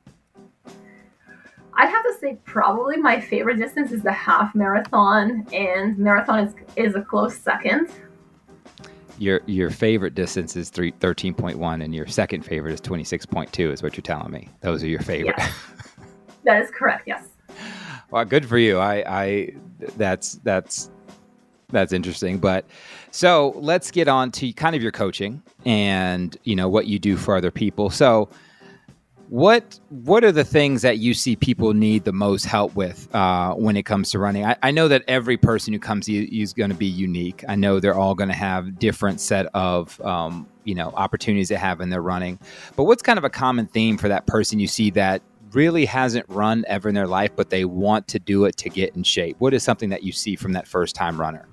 I'd 1.77 1.89
have 1.89 2.03
to 2.03 2.13
say 2.21 2.37
probably 2.45 2.95
my 2.95 3.19
favorite 3.19 3.57
distance 3.57 3.91
is 3.91 4.01
the 4.01 4.11
half 4.11 4.55
marathon, 4.55 5.45
and 5.51 5.97
marathon 5.97 6.39
is 6.39 6.53
is 6.75 6.95
a 6.95 7.01
close 7.01 7.37
second 7.37 7.89
your 9.17 9.41
your 9.45 9.69
favorite 9.69 10.15
distance 10.15 10.55
is 10.55 10.69
3, 10.69 10.91
13.1 10.93 11.83
and 11.83 11.95
your 11.95 12.07
second 12.07 12.43
favorite 12.43 12.73
is 12.73 12.81
26.2 12.81 13.71
is 13.71 13.83
what 13.83 13.95
you're 13.95 14.01
telling 14.01 14.31
me. 14.31 14.49
Those 14.61 14.83
are 14.83 14.87
your 14.87 15.01
favorite. 15.01 15.35
Yes. 15.37 15.53
that 16.43 16.61
is 16.61 16.71
correct 16.71 17.07
yes. 17.07 17.27
Well 18.11 18.25
good 18.25 18.45
for 18.45 18.57
you. 18.57 18.79
I 18.79 19.03
i 19.07 19.53
that's 19.97 20.33
that's 20.43 20.89
that's 21.69 21.93
interesting. 21.93 22.37
But 22.37 22.65
so 23.11 23.53
let's 23.57 23.91
get 23.91 24.07
on 24.07 24.31
to 24.33 24.51
kind 24.53 24.75
of 24.75 24.83
your 24.83 24.91
coaching 24.91 25.41
and 25.65 26.37
you 26.43 26.55
know 26.55 26.69
what 26.69 26.87
you 26.87 26.99
do 26.99 27.17
for 27.17 27.35
other 27.35 27.51
people. 27.51 27.89
So 27.89 28.29
what 29.29 29.79
what 29.89 30.23
are 30.23 30.31
the 30.31 30.43
things 30.43 30.83
that 30.83 30.99
you 30.99 31.13
see 31.13 31.35
people 31.35 31.73
need 31.73 32.03
the 32.03 32.13
most 32.13 32.45
help 32.45 32.75
with 32.75 33.13
uh, 33.15 33.53
when 33.53 33.75
it 33.75 33.83
comes 33.83 34.11
to 34.11 34.19
running? 34.19 34.45
I, 34.45 34.55
I, 34.61 34.71
know 34.71 34.87
that 34.87 35.03
every 35.07 35.37
person 35.37 35.73
who 35.73 35.79
comes 35.79 36.05
to 36.05 36.11
you 36.11 36.43
is 36.43 36.53
going 36.53 36.69
to 36.69 36.75
be 36.75 36.85
unique. 36.85 37.43
I 37.47 37.55
know 37.55 37.79
they're 37.79 37.95
all 37.95 38.13
going 38.13 38.29
to 38.29 38.35
have 38.35 38.77
different 38.77 39.19
set 39.19 39.47
of 39.53 39.99
um, 40.01 40.47
you 40.63 40.75
know 40.75 40.93
opportunities 40.95 41.49
they 41.49 41.55
have 41.55 41.81
in 41.81 41.89
their 41.89 42.01
running. 42.01 42.39
But 42.75 42.83
what's 42.83 43.01
kind 43.01 43.17
of 43.17 43.23
a 43.23 43.29
common 43.29 43.67
theme 43.67 43.97
for 43.97 44.09
that 44.09 44.27
person 44.27 44.59
you 44.59 44.67
see 44.67 44.91
that 44.91 45.21
really 45.51 45.85
hasn't 45.85 46.25
run 46.29 46.63
ever 46.67 46.89
in 46.89 46.95
their 46.95 47.07
life, 47.07 47.31
but 47.35 47.49
they 47.49 47.65
want 47.65 48.07
to 48.09 48.19
do 48.19 48.45
it 48.45 48.57
to 48.57 48.69
get 48.69 48.95
in 48.95 49.03
shape? 49.03 49.37
What 49.39 49.53
is 49.53 49.63
something 49.63 49.89
that 49.89 50.03
you 50.03 50.11
see 50.11 50.35
from 50.35 50.53
that 50.53 50.67
first 50.67 50.95
time 50.95 51.19
runner? 51.19 51.47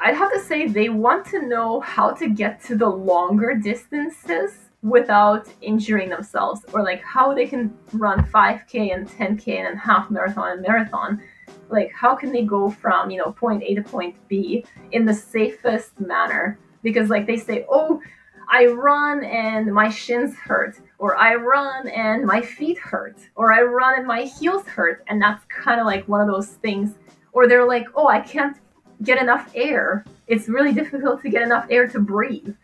I'd 0.00 0.16
have 0.16 0.32
to 0.32 0.40
say 0.40 0.66
they 0.66 0.88
want 0.88 1.26
to 1.26 1.46
know 1.46 1.78
how 1.80 2.10
to 2.14 2.28
get 2.28 2.60
to 2.64 2.76
the 2.76 2.88
longer 2.88 3.54
distances 3.54 4.71
without 4.82 5.46
injuring 5.60 6.08
themselves 6.08 6.64
or 6.72 6.82
like 6.82 7.02
how 7.02 7.32
they 7.32 7.46
can 7.46 7.72
run 7.92 8.24
5k 8.24 8.92
and 8.92 9.08
10k 9.08 9.48
and 9.48 9.78
half 9.78 10.10
marathon 10.10 10.52
and 10.52 10.62
marathon. 10.62 11.22
Like 11.68 11.92
how 11.92 12.14
can 12.16 12.32
they 12.32 12.42
go 12.42 12.68
from 12.68 13.10
you 13.10 13.18
know 13.18 13.32
point 13.32 13.62
a 13.64 13.74
to 13.74 13.82
point 13.82 14.16
b 14.28 14.64
in 14.90 15.06
the 15.06 15.14
safest 15.14 15.98
manner? 16.00 16.58
Because 16.82 17.10
like 17.10 17.26
they 17.26 17.36
say 17.36 17.64
oh 17.70 18.00
i 18.50 18.66
run 18.66 19.22
and 19.24 19.72
my 19.72 19.88
shins 19.88 20.34
hurt 20.34 20.76
or 20.98 21.16
i 21.16 21.36
run 21.36 21.86
and 21.88 22.26
my 22.26 22.42
feet 22.42 22.76
hurt 22.76 23.16
or 23.36 23.52
i 23.52 23.62
run 23.62 23.96
and 23.98 24.06
my 24.06 24.22
heels 24.22 24.66
hurt 24.66 25.04
and 25.06 25.22
that's 25.22 25.44
kind 25.44 25.80
of 25.80 25.86
like 25.86 26.06
one 26.08 26.20
of 26.20 26.26
those 26.26 26.48
things. 26.48 26.94
Or 27.32 27.46
they're 27.46 27.66
like 27.66 27.86
oh 27.94 28.08
i 28.08 28.20
can't 28.20 28.56
get 29.04 29.20
enough 29.20 29.50
air. 29.54 30.04
It's 30.26 30.48
really 30.48 30.72
difficult 30.72 31.22
to 31.22 31.28
get 31.28 31.42
enough 31.42 31.66
air 31.70 31.86
to 31.88 32.00
breathe 32.00 32.54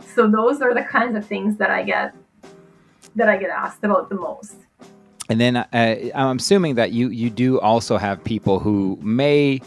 so 0.00 0.28
those 0.28 0.60
are 0.60 0.74
the 0.74 0.82
kinds 0.82 1.16
of 1.16 1.26
things 1.26 1.56
that 1.58 1.70
I 1.70 1.82
get 1.82 2.14
that 3.14 3.28
I 3.28 3.36
get 3.36 3.50
asked 3.50 3.82
about 3.82 4.08
the 4.08 4.14
most. 4.14 4.56
And 5.28 5.40
then 5.40 5.56
uh, 5.56 5.66
I'm 6.14 6.36
assuming 6.36 6.76
that 6.76 6.92
you 6.92 7.08
you 7.08 7.30
do 7.30 7.58
also 7.60 7.96
have 7.96 8.22
people 8.22 8.58
who 8.58 8.98
may 9.02 9.60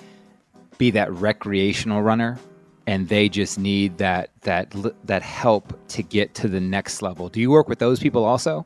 be 0.78 0.92
that 0.92 1.12
recreational 1.12 2.02
runner 2.02 2.40
and 2.88 3.08
they 3.08 3.30
just 3.30 3.60
need 3.60 3.98
that 3.98 4.32
that 4.42 4.74
that 5.04 5.22
help 5.22 5.78
to 5.90 6.02
get 6.02 6.34
to 6.36 6.48
the 6.48 6.60
next 6.60 7.02
level. 7.02 7.30
Do 7.30 7.40
you 7.40 7.52
work 7.52 7.68
with 7.68 7.80
those 7.80 8.00
people 8.00 8.24
also? 8.26 8.66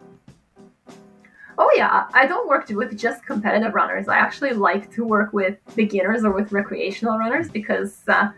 Oh 1.57 1.69
yeah, 1.75 2.07
I 2.13 2.25
don't 2.25 2.47
work 2.47 2.69
with 2.69 2.97
just 2.97 3.25
competitive 3.25 3.73
runners. 3.73 4.07
I 4.07 4.17
actually 4.17 4.53
like 4.53 4.91
to 4.93 5.03
work 5.03 5.33
with 5.33 5.57
beginners 5.75 6.23
or 6.23 6.31
with 6.31 6.51
recreational 6.51 7.17
runners 7.17 7.49
because 7.49 8.01
uh, 8.07 8.29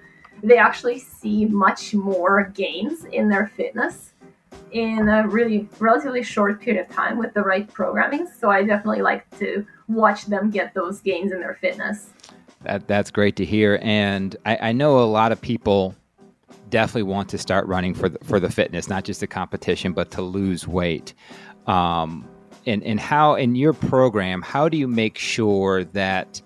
they 0.45 0.57
actually 0.57 0.99
see 0.99 1.45
much 1.45 1.93
more 1.93 2.51
gains 2.53 3.05
in 3.05 3.29
their 3.29 3.47
fitness 3.47 4.13
in 4.71 5.07
a 5.09 5.27
really 5.27 5.67
relatively 5.79 6.23
short 6.23 6.61
period 6.61 6.85
of 6.85 6.93
time 6.93 7.17
with 7.17 7.33
the 7.33 7.41
right 7.41 7.71
programming. 7.73 8.27
So 8.27 8.49
I 8.49 8.63
definitely 8.63 9.01
like 9.01 9.29
to 9.39 9.65
watch 9.87 10.25
them 10.25 10.49
get 10.49 10.73
those 10.73 10.99
gains 11.01 11.31
in 11.31 11.39
their 11.39 11.55
fitness. 11.55 12.09
That 12.61 12.87
that's 12.87 13.11
great 13.11 13.35
to 13.37 13.45
hear, 13.45 13.79
and 13.81 14.35
I, 14.45 14.57
I 14.69 14.71
know 14.71 14.99
a 14.99 15.05
lot 15.05 15.31
of 15.31 15.39
people 15.39 15.95
definitely 16.69 17.03
want 17.03 17.29
to 17.29 17.37
start 17.37 17.67
running 17.67 17.93
for 17.93 18.09
the, 18.09 18.17
for 18.23 18.39
the 18.39 18.49
fitness, 18.49 18.89
not 18.89 19.03
just 19.03 19.19
the 19.19 19.27
competition, 19.27 19.93
but 19.93 20.09
to 20.11 20.21
lose 20.21 20.67
weight. 20.67 21.13
Um, 21.67 22.27
and 22.65 22.83
and 22.83 22.99
how 22.99 23.35
in 23.35 23.55
your 23.55 23.73
program, 23.73 24.41
how 24.41 24.67
do 24.67 24.77
you 24.77 24.87
make 24.87 25.17
sure 25.17 25.83
that 25.83 26.41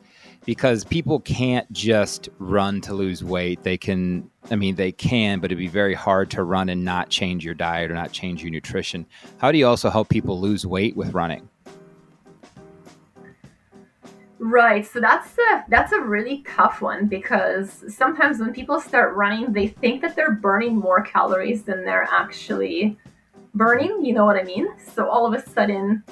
because 0.50 0.84
people 0.84 1.20
can't 1.20 1.72
just 1.72 2.28
run 2.40 2.82
to 2.82 2.92
lose 2.96 3.24
weight. 3.24 3.62
They 3.62 3.78
can, 3.78 4.28
I 4.50 4.56
mean, 4.56 4.74
they 4.74 4.92
can, 4.92 5.40
but 5.40 5.52
it'd 5.52 5.60
be 5.60 5.68
very 5.68 5.94
hard 5.94 6.32
to 6.32 6.42
run 6.42 6.70
and 6.70 6.84
not 6.84 7.10
change 7.10 7.46
your 7.46 7.54
diet 7.54 7.92
or 7.92 7.94
not 7.94 8.12
change 8.14 8.42
your 8.42 8.50
nutrition. 8.50 9.06
How 9.38 9.52
do 9.52 9.60
you 9.60 9.68
also 9.68 9.92
help 9.92 10.10
people 10.10 10.42
lose 10.42 10.66
weight 10.66 10.98
with 10.98 11.14
running? 11.14 11.48
Right. 14.40 14.88
So 14.88 15.00
that's 15.00 15.38
a 15.38 15.66
that's 15.70 15.92
a 15.92 16.02
really 16.02 16.44
tough 16.48 16.82
one 16.82 17.06
because 17.06 17.84
sometimes 17.88 18.40
when 18.40 18.52
people 18.52 18.82
start 18.82 19.16
running, 19.16 19.54
they 19.54 19.68
think 19.68 20.02
that 20.02 20.16
they're 20.16 20.32
burning 20.32 20.76
more 20.76 21.04
calories 21.04 21.62
than 21.62 21.86
they're 21.86 22.08
actually 22.12 22.98
burning. 23.54 24.04
You 24.04 24.14
know 24.14 24.26
what 24.26 24.36
I 24.36 24.42
mean? 24.42 24.68
So 24.96 25.08
all 25.08 25.28
of 25.28 25.40
a 25.40 25.48
sudden, 25.48 26.04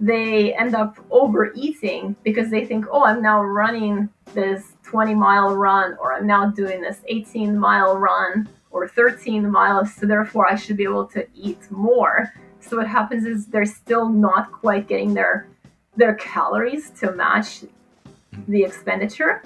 they 0.00 0.54
end 0.54 0.74
up 0.74 0.96
overeating 1.10 2.14
because 2.22 2.50
they 2.50 2.64
think, 2.64 2.86
oh, 2.90 3.04
I'm 3.04 3.22
now 3.22 3.42
running 3.42 4.08
this 4.34 4.76
20 4.84 5.14
mile 5.14 5.56
run, 5.56 5.96
or 6.00 6.14
I'm 6.14 6.26
now 6.26 6.50
doing 6.50 6.80
this 6.80 7.00
18 7.06 7.58
mile 7.58 7.98
run, 7.98 8.48
or 8.70 8.86
13 8.86 9.50
miles, 9.50 9.94
so 9.94 10.06
therefore 10.06 10.46
I 10.48 10.54
should 10.54 10.76
be 10.76 10.84
able 10.84 11.06
to 11.08 11.26
eat 11.34 11.70
more. 11.70 12.32
So 12.60 12.76
what 12.76 12.86
happens 12.86 13.24
is 13.24 13.46
they're 13.46 13.64
still 13.64 14.08
not 14.08 14.52
quite 14.52 14.88
getting 14.88 15.14
their 15.14 15.48
their 15.96 16.14
calories 16.14 16.90
to 16.90 17.10
match 17.12 17.60
mm-hmm. 17.60 18.52
the 18.52 18.62
expenditure. 18.62 19.42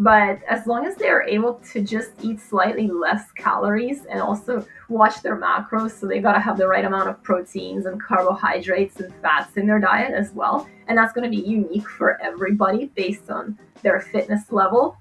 But 0.00 0.42
as 0.48 0.66
long 0.66 0.86
as 0.86 0.96
they're 0.96 1.28
able 1.28 1.60
to 1.72 1.82
just 1.82 2.12
eat 2.22 2.40
slightly 2.40 2.88
less 2.88 3.30
calories 3.32 4.06
and 4.06 4.18
also 4.18 4.66
watch 4.88 5.20
their 5.20 5.36
macros, 5.36 5.90
so 5.90 6.06
they 6.06 6.20
got 6.20 6.32
to 6.32 6.40
have 6.40 6.56
the 6.56 6.66
right 6.66 6.86
amount 6.86 7.10
of 7.10 7.22
proteins 7.22 7.84
and 7.84 8.02
carbohydrates 8.02 8.98
and 9.00 9.14
fats 9.20 9.58
in 9.58 9.66
their 9.66 9.78
diet 9.78 10.14
as 10.14 10.32
well. 10.32 10.66
And 10.88 10.96
that's 10.96 11.12
going 11.12 11.30
to 11.30 11.36
be 11.36 11.46
unique 11.46 11.86
for 11.86 12.18
everybody 12.22 12.86
based 12.86 13.28
on 13.28 13.58
their 13.82 14.00
fitness 14.00 14.50
level 14.50 14.96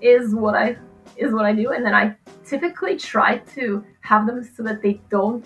is 0.00 0.34
what 0.34 0.54
I 0.54 0.78
is 1.18 1.34
what 1.34 1.44
I 1.44 1.52
do. 1.52 1.72
And 1.72 1.84
then 1.84 1.94
I 1.94 2.16
typically 2.46 2.96
try 2.96 3.38
to 3.54 3.84
have 4.00 4.26
them 4.26 4.42
so 4.56 4.62
that 4.62 4.80
they 4.80 4.98
don't 5.10 5.44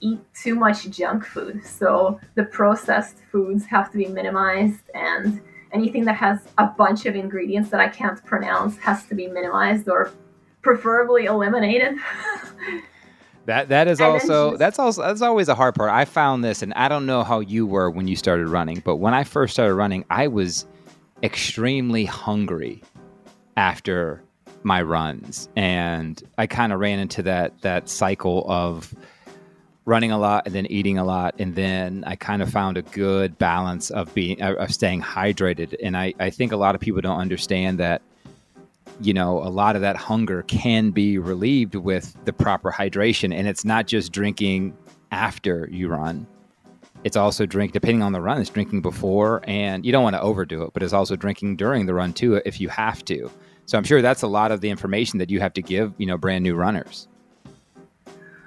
eat 0.00 0.18
too 0.34 0.56
much 0.56 0.90
junk 0.90 1.24
food. 1.24 1.64
So 1.64 2.18
the 2.34 2.46
processed 2.46 3.18
foods 3.30 3.64
have 3.66 3.92
to 3.92 3.96
be 3.96 4.06
minimized 4.06 4.90
and 4.92 5.40
anything 5.72 6.04
that 6.04 6.16
has 6.16 6.40
a 6.58 6.66
bunch 6.66 7.06
of 7.06 7.14
ingredients 7.14 7.70
that 7.70 7.80
I 7.80 7.88
can't 7.88 8.22
pronounce 8.24 8.76
has 8.78 9.04
to 9.06 9.14
be 9.14 9.26
minimized 9.26 9.88
or 9.88 10.12
preferably 10.62 11.26
eliminated. 11.26 11.96
that 13.46 13.68
that 13.68 13.88
is 13.88 14.00
also 14.00 14.50
just, 14.50 14.58
that's 14.58 14.78
also 14.78 15.02
that's 15.02 15.22
always 15.22 15.48
a 15.48 15.54
hard 15.54 15.74
part. 15.74 15.90
I 15.90 16.04
found 16.04 16.44
this 16.44 16.62
and 16.62 16.74
I 16.74 16.88
don't 16.88 17.06
know 17.06 17.22
how 17.22 17.40
you 17.40 17.66
were 17.66 17.90
when 17.90 18.08
you 18.08 18.16
started 18.16 18.48
running, 18.48 18.80
but 18.84 18.96
when 18.96 19.14
I 19.14 19.24
first 19.24 19.52
started 19.54 19.74
running, 19.74 20.04
I 20.10 20.28
was 20.28 20.66
extremely 21.22 22.04
hungry 22.04 22.82
after 23.56 24.22
my 24.62 24.82
runs 24.82 25.48
and 25.56 26.22
I 26.38 26.46
kind 26.46 26.72
of 26.72 26.80
ran 26.80 26.98
into 26.98 27.22
that 27.22 27.60
that 27.62 27.88
cycle 27.88 28.44
of 28.48 28.94
running 29.86 30.10
a 30.10 30.18
lot 30.18 30.42
and 30.44 30.54
then 30.54 30.66
eating 30.66 30.98
a 30.98 31.04
lot. 31.04 31.34
And 31.38 31.54
then 31.54 32.04
i 32.06 32.14
kind 32.14 32.42
of 32.42 32.50
found 32.50 32.76
a 32.76 32.82
good 32.82 33.38
balance 33.38 33.90
of 33.90 34.12
being 34.12 34.42
uh, 34.42 34.54
of 34.54 34.74
staying 34.74 35.00
hydrated. 35.00 35.74
And 35.82 35.96
i, 35.96 36.12
I 36.20 36.28
think 36.28 36.52
a 36.52 36.56
lot 36.56 36.74
of 36.74 36.80
people 36.82 37.00
don't 37.00 37.18
understand 37.18 37.78
that 37.78 38.02
you 39.00 39.14
know 39.14 39.38
a 39.38 39.48
lot 39.48 39.76
of 39.76 39.82
that 39.82 39.96
hunger 39.96 40.42
can 40.42 40.90
be 40.90 41.18
relieved 41.18 41.74
with 41.74 42.14
the 42.24 42.32
proper 42.32 42.70
hydration. 42.70 43.34
And 43.34 43.48
it's 43.48 43.64
not 43.64 43.86
just 43.86 44.12
drinking 44.12 44.76
after 45.12 45.68
you 45.70 45.88
run. 45.88 46.26
It's 47.04 47.16
also 47.16 47.46
drink 47.46 47.72
depending 47.72 48.02
on 48.02 48.12
the 48.12 48.20
run 48.20 48.40
it's 48.40 48.50
drinking 48.50 48.82
before 48.82 49.40
and 49.46 49.86
you 49.86 49.92
don't 49.92 50.02
want 50.02 50.16
to 50.16 50.20
overdo 50.20 50.64
it 50.64 50.72
but 50.74 50.82
it's 50.82 50.92
also 50.92 51.14
drinking 51.14 51.56
during 51.56 51.86
the 51.86 51.94
run 51.94 52.12
too 52.12 52.42
if 52.44 52.60
you 52.60 52.68
have 52.68 53.04
to. 53.04 53.30
So 53.66 53.78
i'm 53.78 53.84
sure 53.84 54.02
that's 54.02 54.22
a 54.22 54.26
lot 54.26 54.50
of 54.50 54.60
the 54.60 54.70
information 54.70 55.20
that 55.20 55.30
you 55.30 55.38
have 55.38 55.52
to 55.52 55.62
give 55.62 55.92
you 55.98 56.06
know 56.06 56.18
brand 56.18 56.42
new 56.42 56.56
runners 56.56 57.06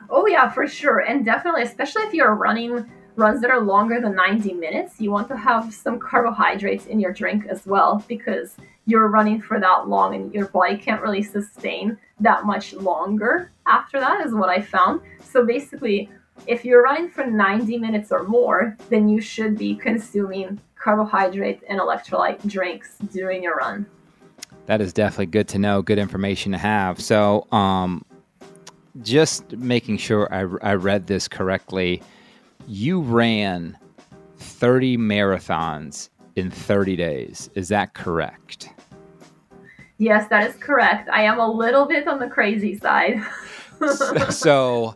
Oh 0.09 0.25
yeah, 0.27 0.49
for 0.49 0.67
sure, 0.67 0.99
and 0.99 1.23
definitely, 1.23 1.63
especially 1.63 2.03
if 2.03 2.13
you're 2.13 2.35
running 2.35 2.89
runs 3.19 3.41
that 3.41 3.51
are 3.51 3.59
longer 3.59 3.99
than 3.99 4.15
90 4.15 4.53
minutes, 4.53 4.99
you 4.99 5.11
want 5.11 5.27
to 5.27 5.35
have 5.35 5.73
some 5.73 5.99
carbohydrates 5.99 6.85
in 6.85 6.99
your 6.99 7.11
drink 7.11 7.45
as 7.47 7.65
well 7.65 8.03
because 8.07 8.55
you're 8.85 9.09
running 9.09 9.41
for 9.41 9.59
that 9.59 9.87
long 9.87 10.15
and 10.15 10.33
your 10.33 10.47
body 10.47 10.77
can't 10.77 11.01
really 11.01 11.21
sustain 11.21 11.97
that 12.19 12.45
much 12.45 12.73
longer 12.73 13.51
after 13.67 13.99
that, 13.99 14.25
is 14.25 14.33
what 14.33 14.49
I 14.49 14.61
found. 14.61 15.01
So 15.21 15.45
basically, 15.45 16.09
if 16.47 16.63
you're 16.65 16.81
running 16.81 17.09
for 17.09 17.25
90 17.25 17.77
minutes 17.77 18.11
or 18.11 18.23
more, 18.23 18.75
then 18.89 19.09
you 19.09 19.21
should 19.21 19.57
be 19.57 19.75
consuming 19.75 20.59
carbohydrate 20.75 21.61
and 21.69 21.79
electrolyte 21.79 22.47
drinks 22.47 22.97
during 23.11 23.43
your 23.43 23.57
run. 23.57 23.85
That 24.65 24.81
is 24.81 24.93
definitely 24.93 25.27
good 25.27 25.47
to 25.49 25.59
know, 25.59 25.81
good 25.81 25.99
information 25.99 26.51
to 26.53 26.57
have. 26.57 27.01
So, 27.01 27.47
um, 27.51 28.05
just 29.01 29.51
making 29.58 29.98
sure 29.98 30.34
I, 30.34 30.72
I 30.72 30.74
read 30.75 31.08
this 31.08 31.27
correctly, 31.27 32.01
you 32.68 33.01
ran 33.01 33.77
30 34.38 34.98
marathons 34.98 36.10
in 36.36 36.50
30 36.50 36.96
days. 36.96 37.50
Is 37.56 37.70
that 37.70 37.94
correct? 37.94 38.70
Yes, 39.98 40.29
that 40.29 40.50
is 40.50 40.56
correct. 40.56 41.10
I 41.10 41.24
am 41.24 41.39
a 41.39 41.51
little 41.51 41.86
bit 41.86 42.08
on 42.08 42.20
the 42.20 42.27
crazy 42.27 42.77
side. 42.77 43.22
so, 44.29 44.96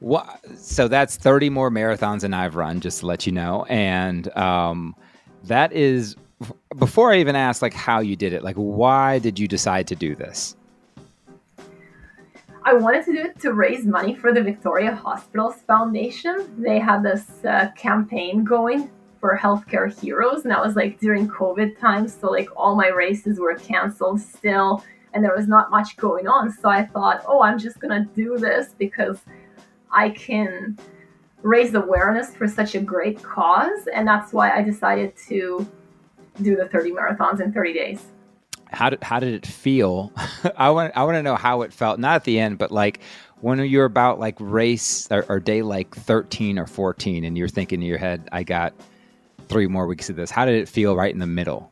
what? 0.00 0.40
So 0.58 0.88
that's 0.88 1.16
30 1.16 1.48
more 1.50 1.70
marathons 1.70 2.20
than 2.20 2.34
I've 2.34 2.54
run, 2.54 2.80
just 2.80 3.00
to 3.00 3.06
let 3.06 3.26
you 3.26 3.32
know. 3.32 3.64
And 3.68 4.34
um, 4.36 4.94
that 5.44 5.72
is 5.72 6.16
before 6.78 7.12
I 7.12 7.18
even 7.18 7.34
asked 7.34 7.62
like 7.62 7.72
how 7.72 8.00
you 8.00 8.14
did 8.14 8.34
it. 8.34 8.44
Like, 8.44 8.56
why 8.56 9.18
did 9.18 9.38
you 9.38 9.48
decide 9.48 9.86
to 9.88 9.96
do 9.96 10.14
this? 10.14 10.54
I 12.66 12.74
wanted 12.74 13.04
to 13.04 13.12
do 13.12 13.20
it 13.20 13.38
to 13.42 13.52
raise 13.52 13.86
money 13.86 14.16
for 14.16 14.32
the 14.32 14.42
Victoria 14.42 14.92
Hospitals 14.92 15.54
Foundation. 15.68 16.52
They 16.58 16.80
had 16.80 17.00
this 17.00 17.44
uh, 17.44 17.68
campaign 17.76 18.42
going 18.42 18.90
for 19.20 19.38
healthcare 19.40 19.88
heroes, 20.02 20.42
and 20.42 20.50
that 20.50 20.60
was 20.60 20.74
like 20.74 20.98
during 20.98 21.28
COVID 21.28 21.78
times. 21.78 22.12
So, 22.20 22.28
like, 22.28 22.48
all 22.56 22.74
my 22.74 22.88
races 22.88 23.38
were 23.38 23.54
canceled 23.54 24.20
still, 24.20 24.82
and 25.14 25.22
there 25.22 25.32
was 25.32 25.46
not 25.46 25.70
much 25.70 25.96
going 25.96 26.26
on. 26.26 26.50
So, 26.50 26.68
I 26.68 26.84
thought, 26.84 27.22
oh, 27.28 27.40
I'm 27.40 27.56
just 27.56 27.78
gonna 27.78 28.04
do 28.16 28.36
this 28.36 28.74
because 28.76 29.20
I 29.92 30.10
can 30.10 30.76
raise 31.42 31.72
awareness 31.74 32.34
for 32.34 32.48
such 32.48 32.74
a 32.74 32.80
great 32.80 33.22
cause. 33.22 33.86
And 33.94 34.08
that's 34.08 34.32
why 34.32 34.50
I 34.50 34.62
decided 34.62 35.16
to 35.28 35.64
do 36.42 36.56
the 36.56 36.66
30 36.66 36.90
marathons 36.90 37.40
in 37.40 37.52
30 37.52 37.72
days 37.74 38.06
how 38.70 38.90
did 38.90 39.02
how 39.02 39.20
did 39.20 39.34
it 39.34 39.46
feel? 39.46 40.12
I 40.56 40.70
want 40.70 40.96
I 40.96 41.04
want 41.04 41.16
to 41.16 41.22
know 41.22 41.36
how 41.36 41.62
it 41.62 41.72
felt. 41.72 41.98
Not 41.98 42.16
at 42.16 42.24
the 42.24 42.38
end, 42.38 42.58
but 42.58 42.70
like 42.70 43.00
when 43.40 43.58
you're 43.66 43.84
about 43.84 44.18
like 44.18 44.36
race 44.38 45.08
or, 45.10 45.24
or, 45.28 45.38
day 45.38 45.60
like 45.60 45.94
13 45.94 46.58
or 46.58 46.66
14, 46.66 47.24
and 47.24 47.36
you're 47.36 47.48
thinking 47.48 47.82
in 47.82 47.86
your 47.86 47.98
head, 47.98 48.28
I 48.32 48.42
got 48.42 48.72
three 49.48 49.66
more 49.66 49.86
weeks 49.86 50.08
of 50.08 50.16
this. 50.16 50.30
How 50.30 50.46
did 50.46 50.54
it 50.54 50.68
feel 50.68 50.96
right 50.96 51.12
in 51.12 51.18
the 51.18 51.26
middle? 51.26 51.70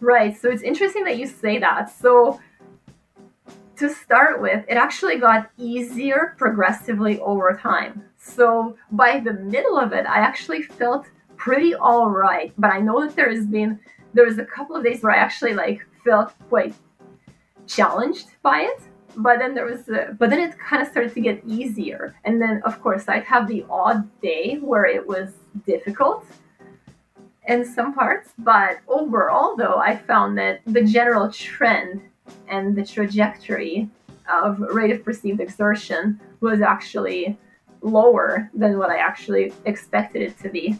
Right. 0.00 0.36
So 0.36 0.48
it's 0.50 0.62
interesting 0.62 1.04
that 1.04 1.18
you 1.18 1.26
say 1.26 1.58
that. 1.58 1.90
So 1.90 2.40
to 3.76 3.92
start 3.92 4.40
with, 4.40 4.64
it 4.68 4.76
actually 4.76 5.18
got 5.18 5.50
easier 5.58 6.34
progressively 6.38 7.18
over 7.20 7.58
time. 7.60 8.04
So 8.18 8.76
by 8.92 9.20
the 9.20 9.32
middle 9.34 9.78
of 9.78 9.92
it, 9.92 10.06
I 10.06 10.18
actually 10.18 10.62
felt 10.62 11.06
pretty 11.36 11.74
all 11.74 12.10
right. 12.10 12.52
But 12.56 12.70
I 12.72 12.80
know 12.80 13.04
that 13.04 13.16
there 13.16 13.30
has 13.30 13.46
been 13.46 13.78
there 14.16 14.24
was 14.24 14.38
a 14.38 14.44
couple 14.44 14.74
of 14.74 14.82
days 14.82 15.02
where 15.02 15.12
I 15.12 15.18
actually 15.18 15.52
like 15.52 15.86
felt 16.02 16.32
quite 16.48 16.74
challenged 17.66 18.28
by 18.42 18.60
it. 18.62 18.80
But 19.18 19.38
then 19.38 19.54
there 19.54 19.64
was, 19.64 19.88
a, 19.88 20.14
but 20.18 20.30
then 20.30 20.40
it 20.40 20.58
kind 20.58 20.82
of 20.82 20.88
started 20.88 21.14
to 21.14 21.20
get 21.20 21.42
easier. 21.46 22.16
And 22.24 22.40
then, 22.40 22.62
of 22.64 22.82
course, 22.82 23.08
I'd 23.08 23.24
have 23.24 23.46
the 23.46 23.64
odd 23.70 24.08
day 24.20 24.58
where 24.60 24.84
it 24.84 25.06
was 25.06 25.30
difficult 25.66 26.26
in 27.46 27.64
some 27.64 27.94
parts. 27.94 28.32
But 28.38 28.80
overall, 28.88 29.56
though, 29.56 29.78
I 29.78 29.96
found 29.96 30.36
that 30.38 30.60
the 30.66 30.82
general 30.82 31.30
trend 31.30 32.02
and 32.48 32.76
the 32.76 32.84
trajectory 32.84 33.88
of 34.30 34.58
rate 34.58 34.90
of 34.90 35.04
perceived 35.04 35.40
exertion 35.40 36.20
was 36.40 36.60
actually 36.60 37.38
lower 37.80 38.50
than 38.52 38.78
what 38.78 38.90
I 38.90 38.98
actually 38.98 39.52
expected 39.64 40.22
it 40.22 40.38
to 40.40 40.48
be 40.48 40.78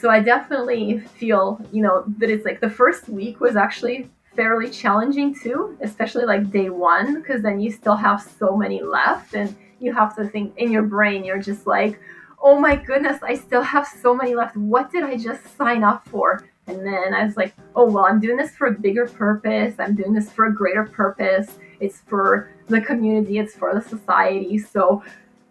so 0.00 0.10
I 0.10 0.20
definitely 0.20 0.98
feel, 0.98 1.60
you 1.72 1.82
know, 1.82 2.04
that 2.18 2.30
it's 2.30 2.44
like 2.44 2.60
the 2.60 2.70
first 2.70 3.08
week 3.08 3.40
was 3.40 3.56
actually 3.56 4.10
fairly 4.34 4.70
challenging 4.70 5.34
too, 5.34 5.76
especially 5.82 6.24
like 6.24 6.50
day 6.50 6.70
one, 6.70 7.20
because 7.20 7.42
then 7.42 7.60
you 7.60 7.70
still 7.70 7.96
have 7.96 8.22
so 8.22 8.56
many 8.56 8.82
left 8.82 9.34
and 9.34 9.54
you 9.78 9.92
have 9.92 10.16
to 10.16 10.26
think 10.26 10.56
in 10.56 10.70
your 10.70 10.82
brain, 10.82 11.24
you're 11.24 11.42
just 11.42 11.66
like, 11.66 12.00
oh 12.40 12.58
my 12.58 12.74
goodness, 12.74 13.22
I 13.22 13.36
still 13.36 13.62
have 13.62 13.86
so 13.86 14.14
many 14.14 14.34
left. 14.34 14.56
What 14.56 14.90
did 14.90 15.04
I 15.04 15.16
just 15.16 15.56
sign 15.56 15.84
up 15.84 16.06
for? 16.08 16.48
And 16.66 16.86
then 16.86 17.12
I 17.14 17.24
was 17.24 17.36
like, 17.36 17.54
oh, 17.74 17.90
well, 17.90 18.06
I'm 18.06 18.20
doing 18.20 18.36
this 18.36 18.52
for 18.52 18.68
a 18.68 18.72
bigger 18.72 19.06
purpose. 19.06 19.74
I'm 19.78 19.94
doing 19.94 20.12
this 20.12 20.30
for 20.30 20.46
a 20.46 20.54
greater 20.54 20.84
purpose. 20.84 21.58
It's 21.80 22.00
for 22.00 22.50
the 22.68 22.80
community, 22.80 23.38
it's 23.38 23.54
for 23.54 23.74
the 23.74 23.82
society. 23.82 24.58
So 24.58 25.02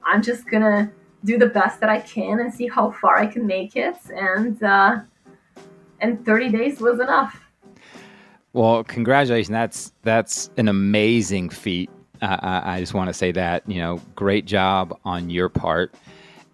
I'm 0.06 0.22
just 0.22 0.50
going 0.50 0.64
to 0.64 0.92
do 1.24 1.38
the 1.38 1.48
best 1.48 1.80
that 1.80 1.90
I 1.90 2.00
can 2.00 2.40
and 2.40 2.54
see 2.54 2.68
how 2.68 2.92
far 2.92 3.18
I 3.18 3.28
can 3.28 3.46
make 3.46 3.76
it. 3.76 3.98
And 4.16 4.62
uh, 4.64 5.00
and 6.00 6.26
30 6.26 6.50
days 6.50 6.80
was 6.80 7.00
enough. 7.00 7.40
Well, 8.54 8.84
congratulations. 8.84 9.50
That's 9.50 9.94
that's 10.02 10.50
an 10.58 10.68
amazing 10.68 11.50
feat. 11.50 11.90
Uh, 12.22 12.62
I 12.64 12.80
just 12.80 12.94
want 12.94 13.08
to 13.08 13.14
say 13.14 13.32
that 13.32 13.68
you 13.70 13.80
know, 13.80 14.02
great 14.16 14.46
job 14.46 14.98
on 15.06 15.30
your 15.30 15.50
part. 15.50 15.96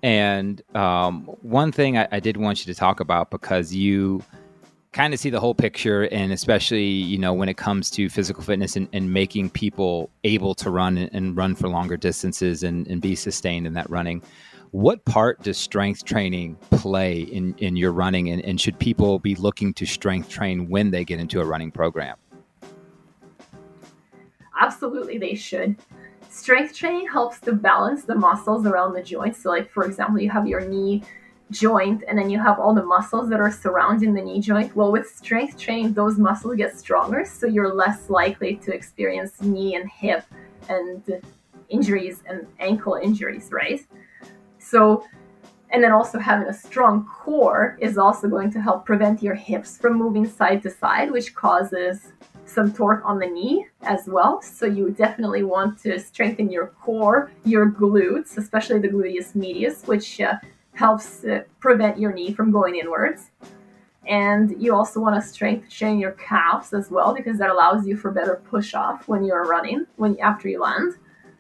And 0.03 0.61
um, 0.75 1.23
one 1.41 1.71
thing 1.71 1.97
I, 1.97 2.07
I 2.11 2.19
did 2.19 2.37
want 2.37 2.65
you 2.65 2.73
to 2.73 2.79
talk 2.79 2.99
about 2.99 3.31
because 3.31 3.73
you 3.73 4.23
kind 4.93 5.13
of 5.13 5.19
see 5.19 5.29
the 5.29 5.39
whole 5.39 5.53
picture 5.53 6.07
and 6.11 6.31
especially 6.31 6.85
you 6.85 7.17
know 7.17 7.33
when 7.33 7.49
it 7.49 7.57
comes 7.57 7.89
to 7.91 8.09
physical 8.09 8.41
fitness 8.41 8.75
and, 8.75 8.87
and 8.93 9.13
making 9.13 9.49
people 9.49 10.09
able 10.23 10.55
to 10.55 10.71
run 10.71 10.97
and, 10.97 11.13
and, 11.13 11.37
run 11.37 11.53
for 11.53 11.67
longer 11.67 11.97
distances 11.97 12.63
and, 12.63 12.87
and 12.87 12.99
be 13.01 13.13
sustained 13.13 13.67
in 13.67 13.73
that 13.73 13.87
running 13.89 14.23
what 14.77 15.03
part 15.05 15.41
does 15.41 15.57
strength 15.57 16.05
training 16.05 16.55
play 16.69 17.21
in, 17.21 17.55
in 17.57 17.75
your 17.75 17.91
running, 17.91 18.29
and, 18.29 18.45
and 18.45 18.61
should 18.61 18.77
people 18.77 19.17
be 19.17 19.33
looking 19.33 19.73
to 19.73 19.87
strength 19.87 20.29
train 20.29 20.69
when 20.69 20.91
they 20.91 21.03
get 21.03 21.19
into 21.19 21.41
a 21.41 21.43
running 21.45 21.71
program? 21.71 22.15
Absolutely, 24.61 25.17
they 25.17 25.33
should. 25.33 25.77
Strength 26.29 26.75
training 26.75 27.07
helps 27.07 27.39
to 27.39 27.53
balance 27.53 28.03
the 28.03 28.13
muscles 28.13 28.67
around 28.67 28.93
the 28.93 29.01
joints. 29.01 29.41
So, 29.41 29.49
like 29.49 29.71
for 29.71 29.83
example, 29.83 30.19
you 30.19 30.29
have 30.29 30.45
your 30.45 30.61
knee 30.61 31.01
joint 31.49 32.03
and 32.07 32.15
then 32.15 32.29
you 32.29 32.37
have 32.37 32.59
all 32.59 32.75
the 32.75 32.83
muscles 32.85 33.29
that 33.29 33.39
are 33.39 33.51
surrounding 33.51 34.13
the 34.13 34.21
knee 34.21 34.39
joint. 34.39 34.75
Well, 34.75 34.91
with 34.91 35.07
strength 35.07 35.57
training, 35.57 35.93
those 35.93 36.19
muscles 36.19 36.55
get 36.55 36.77
stronger, 36.77 37.25
so 37.25 37.47
you're 37.47 37.73
less 37.73 38.11
likely 38.11 38.57
to 38.57 38.75
experience 38.75 39.41
knee 39.41 39.73
and 39.73 39.89
hip 39.89 40.23
and 40.69 41.23
injuries 41.69 42.21
and 42.27 42.45
ankle 42.59 42.93
injuries, 42.93 43.49
right? 43.51 43.83
So, 44.69 45.05
and 45.69 45.83
then 45.83 45.91
also 45.91 46.19
having 46.19 46.47
a 46.47 46.53
strong 46.53 47.05
core 47.05 47.77
is 47.79 47.97
also 47.97 48.27
going 48.27 48.51
to 48.51 48.61
help 48.61 48.85
prevent 48.85 49.21
your 49.21 49.35
hips 49.35 49.77
from 49.77 49.93
moving 49.97 50.27
side 50.27 50.61
to 50.63 50.69
side, 50.69 51.11
which 51.11 51.35
causes 51.35 52.13
some 52.45 52.73
torque 52.73 53.03
on 53.05 53.19
the 53.19 53.27
knee 53.27 53.67
as 53.83 54.07
well. 54.07 54.41
So 54.41 54.65
you 54.65 54.89
definitely 54.89 55.43
want 55.43 55.79
to 55.83 55.99
strengthen 55.99 56.49
your 56.49 56.67
core, 56.67 57.31
your 57.43 57.69
glutes, 57.69 58.37
especially 58.37 58.79
the 58.79 58.89
gluteus 58.89 59.35
medius, 59.35 59.83
which 59.83 60.21
uh, 60.21 60.35
helps 60.73 61.23
uh, 61.25 61.43
prevent 61.59 61.99
your 61.99 62.13
knee 62.13 62.33
from 62.33 62.51
going 62.51 62.75
inwards. 62.75 63.31
And 64.07 64.61
you 64.61 64.73
also 64.73 65.01
want 65.01 65.21
to 65.21 65.27
strengthen 65.27 65.99
your 65.99 66.11
calves 66.13 66.73
as 66.73 66.89
well 66.89 67.13
because 67.13 67.37
that 67.39 67.49
allows 67.49 67.85
you 67.85 67.97
for 67.97 68.11
better 68.11 68.41
push 68.49 68.73
off 68.73 69.07
when 69.07 69.25
you're 69.25 69.43
running 69.43 69.85
when 69.97 70.17
after 70.19 70.47
you 70.47 70.61
land. 70.61 70.93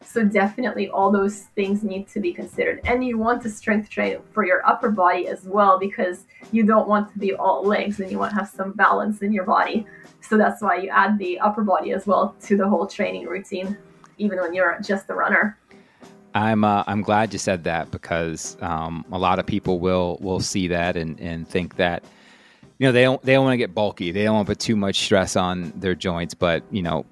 So 0.03 0.23
definitely 0.23 0.89
all 0.89 1.11
those 1.11 1.43
things 1.55 1.83
need 1.83 2.07
to 2.09 2.19
be 2.19 2.33
considered. 2.33 2.81
And 2.85 3.05
you 3.05 3.17
want 3.17 3.41
to 3.43 3.49
strength 3.49 3.89
train 3.89 4.19
for 4.31 4.45
your 4.45 4.65
upper 4.67 4.89
body 4.89 5.27
as 5.27 5.43
well 5.43 5.77
because 5.77 6.25
you 6.51 6.63
don't 6.63 6.87
want 6.87 7.11
to 7.13 7.19
be 7.19 7.33
all 7.33 7.63
legs 7.63 7.99
and 7.99 8.09
you 8.11 8.17
want 8.17 8.31
to 8.31 8.35
have 8.37 8.49
some 8.49 8.71
balance 8.71 9.21
in 9.21 9.33
your 9.33 9.43
body. 9.43 9.85
So 10.21 10.37
that's 10.37 10.61
why 10.61 10.77
you 10.77 10.89
add 10.89 11.17
the 11.17 11.39
upper 11.39 11.63
body 11.63 11.91
as 11.91 12.07
well 12.07 12.35
to 12.43 12.57
the 12.57 12.67
whole 12.67 12.87
training 12.87 13.25
routine, 13.25 13.77
even 14.17 14.39
when 14.39 14.53
you're 14.53 14.79
just 14.81 15.09
a 15.09 15.13
runner. 15.13 15.57
I'm 16.33 16.63
uh, 16.63 16.83
I'm 16.85 17.01
glad 17.01 17.33
you 17.33 17.39
said 17.39 17.63
that 17.63 17.89
because 17.89 18.57
um, 18.61 19.05
a 19.11 19.17
lot 19.17 19.39
of 19.39 19.45
people 19.45 19.79
will 19.79 20.17
will 20.21 20.39
see 20.39 20.67
that 20.67 20.95
and, 20.95 21.19
and 21.19 21.47
think 21.47 21.77
that 21.77 22.03
you 22.77 22.87
know 22.87 22.91
they 22.91 23.03
don't 23.03 23.21
they 23.23 23.33
don't 23.33 23.45
want 23.45 23.53
to 23.53 23.57
get 23.57 23.73
bulky 23.73 24.11
they 24.11 24.23
don't 24.23 24.35
want 24.35 24.47
to 24.47 24.51
put 24.51 24.59
too 24.59 24.75
much 24.75 25.03
stress 25.03 25.35
on 25.35 25.73
their 25.75 25.95
joints 25.95 26.33
but 26.33 26.63
you 26.69 26.83
know 26.83 27.05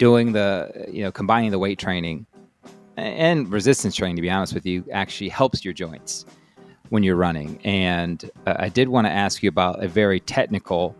doing 0.00 0.32
the 0.32 0.86
you 0.90 1.02
know 1.02 1.12
combining 1.12 1.50
the 1.50 1.58
weight 1.58 1.78
training 1.78 2.26
and 2.96 3.52
resistance 3.52 3.94
training 3.94 4.16
to 4.16 4.22
be 4.22 4.30
honest 4.30 4.54
with 4.54 4.64
you 4.64 4.82
actually 4.92 5.28
helps 5.28 5.62
your 5.62 5.74
joints 5.74 6.24
when 6.88 7.02
you're 7.02 7.16
running 7.16 7.60
and 7.64 8.30
uh, 8.46 8.54
I 8.58 8.70
did 8.70 8.88
want 8.88 9.06
to 9.06 9.10
ask 9.12 9.42
you 9.42 9.48
about 9.48 9.84
a 9.84 9.86
very 9.86 10.18
technical 10.18 10.96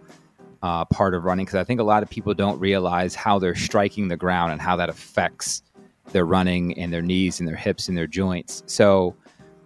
uh, 0.62 0.84
part 0.84 1.14
of 1.14 1.24
running 1.24 1.46
because 1.46 1.58
I 1.58 1.64
think 1.64 1.80
a 1.80 1.84
lot 1.84 2.02
of 2.02 2.10
people 2.10 2.34
don't 2.34 2.60
realize 2.60 3.14
how 3.14 3.38
they're 3.38 3.54
striking 3.54 4.08
the 4.08 4.18
ground 4.18 4.52
and 4.52 4.60
how 4.60 4.76
that 4.76 4.90
affects 4.90 5.62
their 6.12 6.26
running 6.26 6.78
and 6.78 6.92
their 6.92 7.02
knees 7.02 7.40
and 7.40 7.48
their 7.48 7.56
hips 7.56 7.88
and 7.88 7.96
their 7.96 8.06
joints. 8.06 8.62
So, 8.66 9.16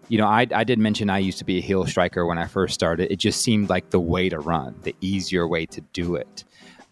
you 0.09 0.19
know, 0.19 0.27
I, 0.27 0.47
I 0.55 0.63
did 0.63 0.79
mention 0.79 1.11
I 1.11 1.19
used 1.19 1.39
to 1.39 1.45
be 1.45 1.59
a 1.59 1.61
heel 1.61 1.85
striker 1.87 2.27
when 2.27 2.39
I 2.39 2.47
first 2.47 2.75
started. 2.75 3.11
It 3.11 3.17
just 3.17 3.41
seemed 3.41 3.69
like 3.69 3.91
the 3.91 3.99
way 4.01 4.29
to 4.29 4.39
run, 4.39 4.77
the 4.83 4.95
easier 5.01 5.49
way 5.49 5.67
to 5.67 5.81
do 5.93 6.15
it. 6.15 6.45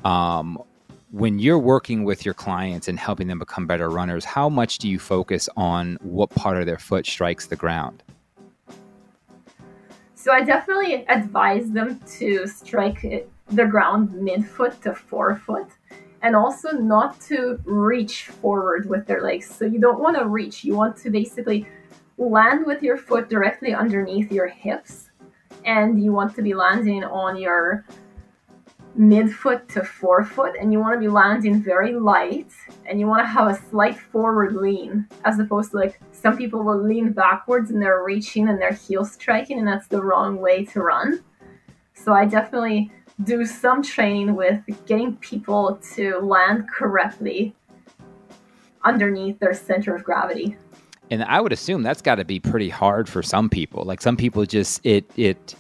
Um, 0.04 0.58
when 1.12 1.38
you're 1.38 1.58
working 1.58 2.04
with 2.04 2.24
your 2.24 2.32
clients 2.32 2.88
and 2.88 2.98
helping 2.98 3.28
them 3.28 3.38
become 3.38 3.66
better 3.66 3.90
runners, 3.90 4.24
how 4.24 4.48
much 4.48 4.78
do 4.78 4.88
you 4.88 4.98
focus 4.98 5.46
on 5.58 5.98
what 6.00 6.30
part 6.30 6.56
of 6.56 6.64
their 6.64 6.78
foot 6.78 7.06
strikes 7.06 7.46
the 7.46 7.56
ground? 7.56 8.02
So 10.14 10.32
I 10.32 10.42
definitely 10.42 11.06
advise 11.08 11.70
them 11.70 12.00
to 12.18 12.46
strike 12.46 13.28
the 13.48 13.66
ground 13.66 14.08
midfoot 14.10 14.80
to 14.82 14.94
forefoot 14.94 15.68
and 16.22 16.34
also 16.34 16.70
not 16.70 17.20
to 17.22 17.60
reach 17.64 18.28
forward 18.28 18.88
with 18.88 19.06
their 19.06 19.20
legs. 19.20 19.54
So 19.54 19.66
you 19.66 19.80
don't 19.80 20.00
want 20.00 20.16
to 20.16 20.26
reach. 20.26 20.64
You 20.64 20.76
want 20.76 20.96
to 20.98 21.10
basically 21.10 21.66
land 22.16 22.64
with 22.64 22.82
your 22.82 22.96
foot 22.96 23.28
directly 23.28 23.74
underneath 23.74 24.32
your 24.32 24.46
hips 24.46 25.10
and 25.66 26.02
you 26.02 26.12
want 26.12 26.34
to 26.36 26.42
be 26.42 26.54
landing 26.54 27.04
on 27.04 27.36
your 27.36 27.84
midfoot 28.98 29.66
to 29.68 29.82
forefoot 29.82 30.54
and 30.60 30.72
you 30.72 30.78
want 30.78 30.94
to 30.94 31.00
be 31.00 31.08
landing 31.08 31.62
very 31.62 31.94
light 31.94 32.50
and 32.86 33.00
you 33.00 33.06
want 33.06 33.22
to 33.22 33.26
have 33.26 33.48
a 33.48 33.58
slight 33.70 33.98
forward 33.98 34.54
lean 34.54 35.06
as 35.24 35.38
opposed 35.38 35.70
to 35.70 35.78
like 35.78 35.98
some 36.12 36.36
people 36.36 36.62
will 36.62 36.82
lean 36.82 37.10
backwards 37.10 37.70
and 37.70 37.80
they're 37.80 38.04
reaching 38.04 38.48
and 38.48 38.60
they're 38.60 38.74
heel 38.74 39.04
striking 39.04 39.58
and 39.58 39.66
that's 39.66 39.86
the 39.86 40.02
wrong 40.02 40.36
way 40.36 40.62
to 40.62 40.82
run 40.82 41.24
so 41.94 42.12
i 42.12 42.26
definitely 42.26 42.90
do 43.24 43.44
some 43.46 43.82
training 43.82 44.34
with 44.34 44.60
getting 44.86 45.16
people 45.16 45.80
to 45.94 46.18
land 46.18 46.68
correctly 46.70 47.54
underneath 48.84 49.38
their 49.38 49.54
center 49.54 49.94
of 49.94 50.02
gravity. 50.02 50.56
And 51.10 51.22
I 51.24 51.40
would 51.40 51.52
assume 51.52 51.82
that's 51.82 52.02
got 52.02 52.16
to 52.16 52.24
be 52.24 52.40
pretty 52.40 52.68
hard 52.68 53.08
for 53.08 53.22
some 53.22 53.48
people. 53.48 53.84
Like 53.84 54.00
some 54.00 54.16
people 54.16 54.44
just 54.46 54.84
it 54.84 55.10
it 55.16 55.54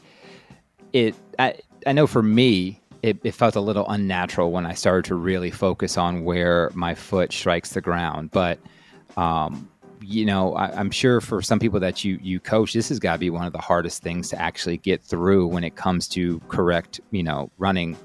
it 0.92 1.14
I, 1.38 1.56
I 1.86 1.92
know 1.92 2.06
for 2.06 2.22
me 2.22 2.80
it, 3.02 3.18
it 3.24 3.32
felt 3.32 3.56
a 3.56 3.60
little 3.60 3.88
unnatural 3.88 4.52
when 4.52 4.64
I 4.64 4.74
started 4.74 5.04
to 5.06 5.16
really 5.16 5.50
focus 5.50 5.98
on 5.98 6.24
where 6.24 6.70
my 6.74 6.94
foot 6.94 7.32
strikes 7.32 7.70
the 7.70 7.80
ground. 7.80 8.30
But 8.30 8.58
um, 9.16 9.68
you 10.00 10.24
know, 10.24 10.54
I, 10.54 10.80
am 10.80 10.90
sure 10.90 11.20
for 11.20 11.42
some 11.42 11.58
people 11.58 11.80
that 11.80 12.04
you 12.04 12.18
you 12.22 12.40
coach, 12.40 12.72
this 12.72 12.88
has 12.88 12.98
got 12.98 13.14
to 13.14 13.18
be 13.18 13.30
one 13.30 13.46
of 13.46 13.52
the 13.52 13.60
hardest 13.60 14.02
things 14.02 14.28
to 14.30 14.40
actually 14.40 14.78
get 14.78 15.02
through 15.02 15.48
when 15.48 15.64
it 15.64 15.76
comes 15.76 16.08
to 16.08 16.40
correct, 16.48 17.00
you 17.10 17.22
know, 17.22 17.50
running. 17.58 17.96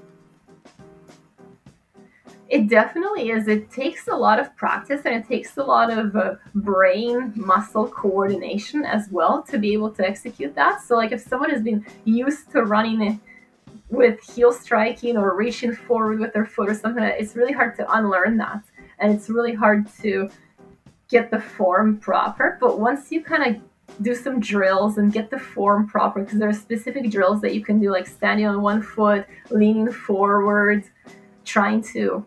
It 2.48 2.68
definitely 2.68 3.28
is. 3.30 3.46
It 3.46 3.70
takes 3.70 4.08
a 4.08 4.16
lot 4.16 4.40
of 4.40 4.56
practice 4.56 5.02
and 5.04 5.14
it 5.14 5.28
takes 5.28 5.58
a 5.58 5.62
lot 5.62 5.90
of 5.90 6.16
uh, 6.16 6.36
brain 6.54 7.32
muscle 7.36 7.86
coordination 7.86 8.86
as 8.86 9.08
well 9.10 9.42
to 9.42 9.58
be 9.58 9.74
able 9.74 9.90
to 9.90 10.08
execute 10.08 10.54
that. 10.54 10.80
So, 10.82 10.96
like, 10.96 11.12
if 11.12 11.20
someone 11.20 11.50
has 11.50 11.62
been 11.62 11.84
used 12.04 12.50
to 12.52 12.62
running 12.62 13.02
with 13.90 14.20
heel 14.20 14.52
striking 14.52 15.16
or 15.16 15.34
reaching 15.34 15.74
forward 15.74 16.20
with 16.20 16.32
their 16.32 16.46
foot 16.46 16.68
or 16.68 16.74
something, 16.74 17.02
it's 17.02 17.36
really 17.36 17.52
hard 17.52 17.76
to 17.76 17.90
unlearn 17.92 18.36
that. 18.38 18.62
And 18.98 19.14
it's 19.14 19.28
really 19.28 19.54
hard 19.54 19.86
to 20.02 20.28
get 21.08 21.30
the 21.30 21.40
form 21.40 21.98
proper. 21.98 22.58
But 22.60 22.78
once 22.78 23.10
you 23.10 23.22
kind 23.22 23.56
of 23.56 23.62
do 24.02 24.14
some 24.14 24.40
drills 24.40 24.98
and 24.98 25.12
get 25.12 25.30
the 25.30 25.38
form 25.38 25.88
proper, 25.88 26.20
because 26.20 26.38
there 26.38 26.48
are 26.48 26.54
specific 26.54 27.10
drills 27.10 27.40
that 27.40 27.54
you 27.54 27.64
can 27.64 27.80
do, 27.80 27.90
like 27.90 28.06
standing 28.06 28.46
on 28.46 28.60
one 28.60 28.82
foot, 28.82 29.26
leaning 29.50 29.90
forward, 29.90 30.84
trying 31.44 31.82
to 31.82 32.24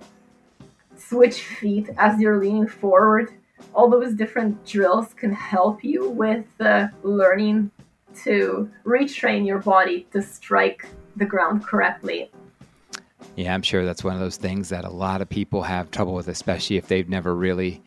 switch 0.97 1.43
feet 1.43 1.89
as 1.97 2.19
you're 2.19 2.39
leaning 2.39 2.67
forward. 2.67 3.34
All 3.76 3.89
those 3.89 4.13
different 4.13 4.65
drills 4.65 5.13
can 5.13 5.32
help 5.32 5.84
you 5.84 6.10
with 6.10 6.45
uh, 6.60 6.88
learning 7.04 7.69
to 8.24 8.69
retrain 8.86 9.45
your 9.45 9.60
body 9.60 10.08
to 10.12 10.21
strike 10.21 10.88
the 11.15 11.26
ground 11.26 11.65
correctly. 11.65 12.30
Yeah, 13.36 13.54
I'm 13.54 13.62
sure 13.62 13.86
that's 13.86 14.04
one 14.04 14.13
of 14.13 14.19
those 14.19 14.38
things 14.38 14.69
that 14.69 14.84
a 14.84 14.89
lot 14.89 15.21
of 15.21 15.30
people 15.30 15.63
have 15.63 15.91
trouble 15.91 16.13
with, 16.13 16.28
especially 16.28 16.78
if 16.78 16.88
they've 16.88 17.08
never 17.08 17.36
really 17.36 17.82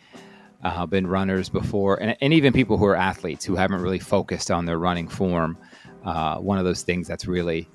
uh, 0.62 0.86
been 0.86 1.06
runners 1.06 1.48
before, 1.48 2.00
and, 2.00 2.16
and 2.20 2.32
even 2.32 2.52
people 2.52 2.78
who 2.78 2.86
are 2.86 2.96
athletes 2.96 3.44
who 3.44 3.54
haven't 3.54 3.82
really 3.82 3.98
focused 3.98 4.50
on 4.50 4.64
their 4.64 4.78
running 4.78 5.08
form. 5.08 5.58
Uh, 6.04 6.38
one 6.38 6.58
of 6.58 6.64
those 6.64 6.82
things 6.82 7.06
that's 7.06 7.26
really, 7.26 7.68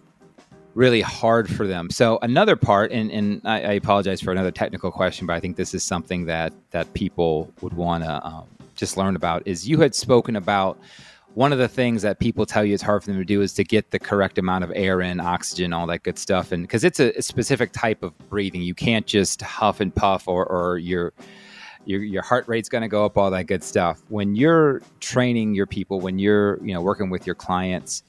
really 0.76 1.02
hard 1.02 1.50
for 1.50 1.68
them. 1.68 1.90
So 1.90 2.20
another 2.22 2.56
part, 2.56 2.92
and, 2.92 3.12
and 3.12 3.42
I, 3.44 3.62
I, 3.62 3.72
apologize 3.74 4.22
for 4.22 4.32
another 4.32 4.52
technical 4.52 4.92
question, 4.92 5.26
but 5.26 5.34
I 5.34 5.40
think 5.40 5.56
this 5.56 5.74
is 5.74 5.84
something 5.84 6.26
that 6.26 6.54
that 6.70 6.94
people 6.94 7.52
would 7.62 7.74
want 7.74 8.04
to 8.04 8.26
um, 8.26 8.46
just 8.76 8.98
learn 8.98 9.16
about. 9.16 9.48
Is 9.48 9.68
you 9.68 9.80
had 9.80 9.96
spoken 9.96 10.36
about 10.36 10.78
one 11.36 11.54
of 11.54 11.60
the 11.60 11.68
things 11.68 12.02
that 12.02 12.20
people 12.20 12.46
tell 12.46 12.66
you 12.66 12.74
it's 12.74 12.84
hard 12.84 13.04
for 13.04 13.12
them 13.12 13.20
to 13.20 13.26
do 13.26 13.42
is 13.42 13.54
to 13.54 13.64
get 13.64 13.92
the 13.92 14.00
correct 14.00 14.38
amount 14.38 14.64
of 14.64 14.72
air 14.76 15.02
in, 15.02 15.20
oxygen, 15.20 15.74
all 15.74 15.88
that 15.88 16.04
good 16.04 16.18
stuff, 16.18 16.52
and 16.52 16.64
because 16.64 16.84
it's 16.84 17.00
a, 17.00 17.18
a, 17.18 17.22
specific 17.22 17.72
type 17.72 18.04
of 18.04 18.18
breathing, 18.30 18.62
you 18.62 18.74
can't 18.74 19.06
just 19.06 19.42
huff 19.42 19.80
and 19.80 19.94
puff, 19.94 20.28
or, 20.28 20.46
or 20.46 20.78
you're 20.78 21.14
your, 21.86 22.04
your 22.04 22.22
heart 22.22 22.48
rate's 22.48 22.70
going 22.70 22.82
to 22.82 22.88
go 22.88 23.06
up, 23.06 23.18
all 23.18 23.32
that 23.32 23.48
good 23.48 23.64
stuff. 23.64 24.02
When 24.10 24.36
you're 24.36 24.82
training 25.00 25.56
your 25.56 25.66
people, 25.66 26.00
when 26.00 26.20
you're 26.20 26.64
you 26.64 26.74
know 26.74 26.82
working 26.82 27.10
with 27.10 27.26
your 27.26 27.36
clients, 27.36 28.04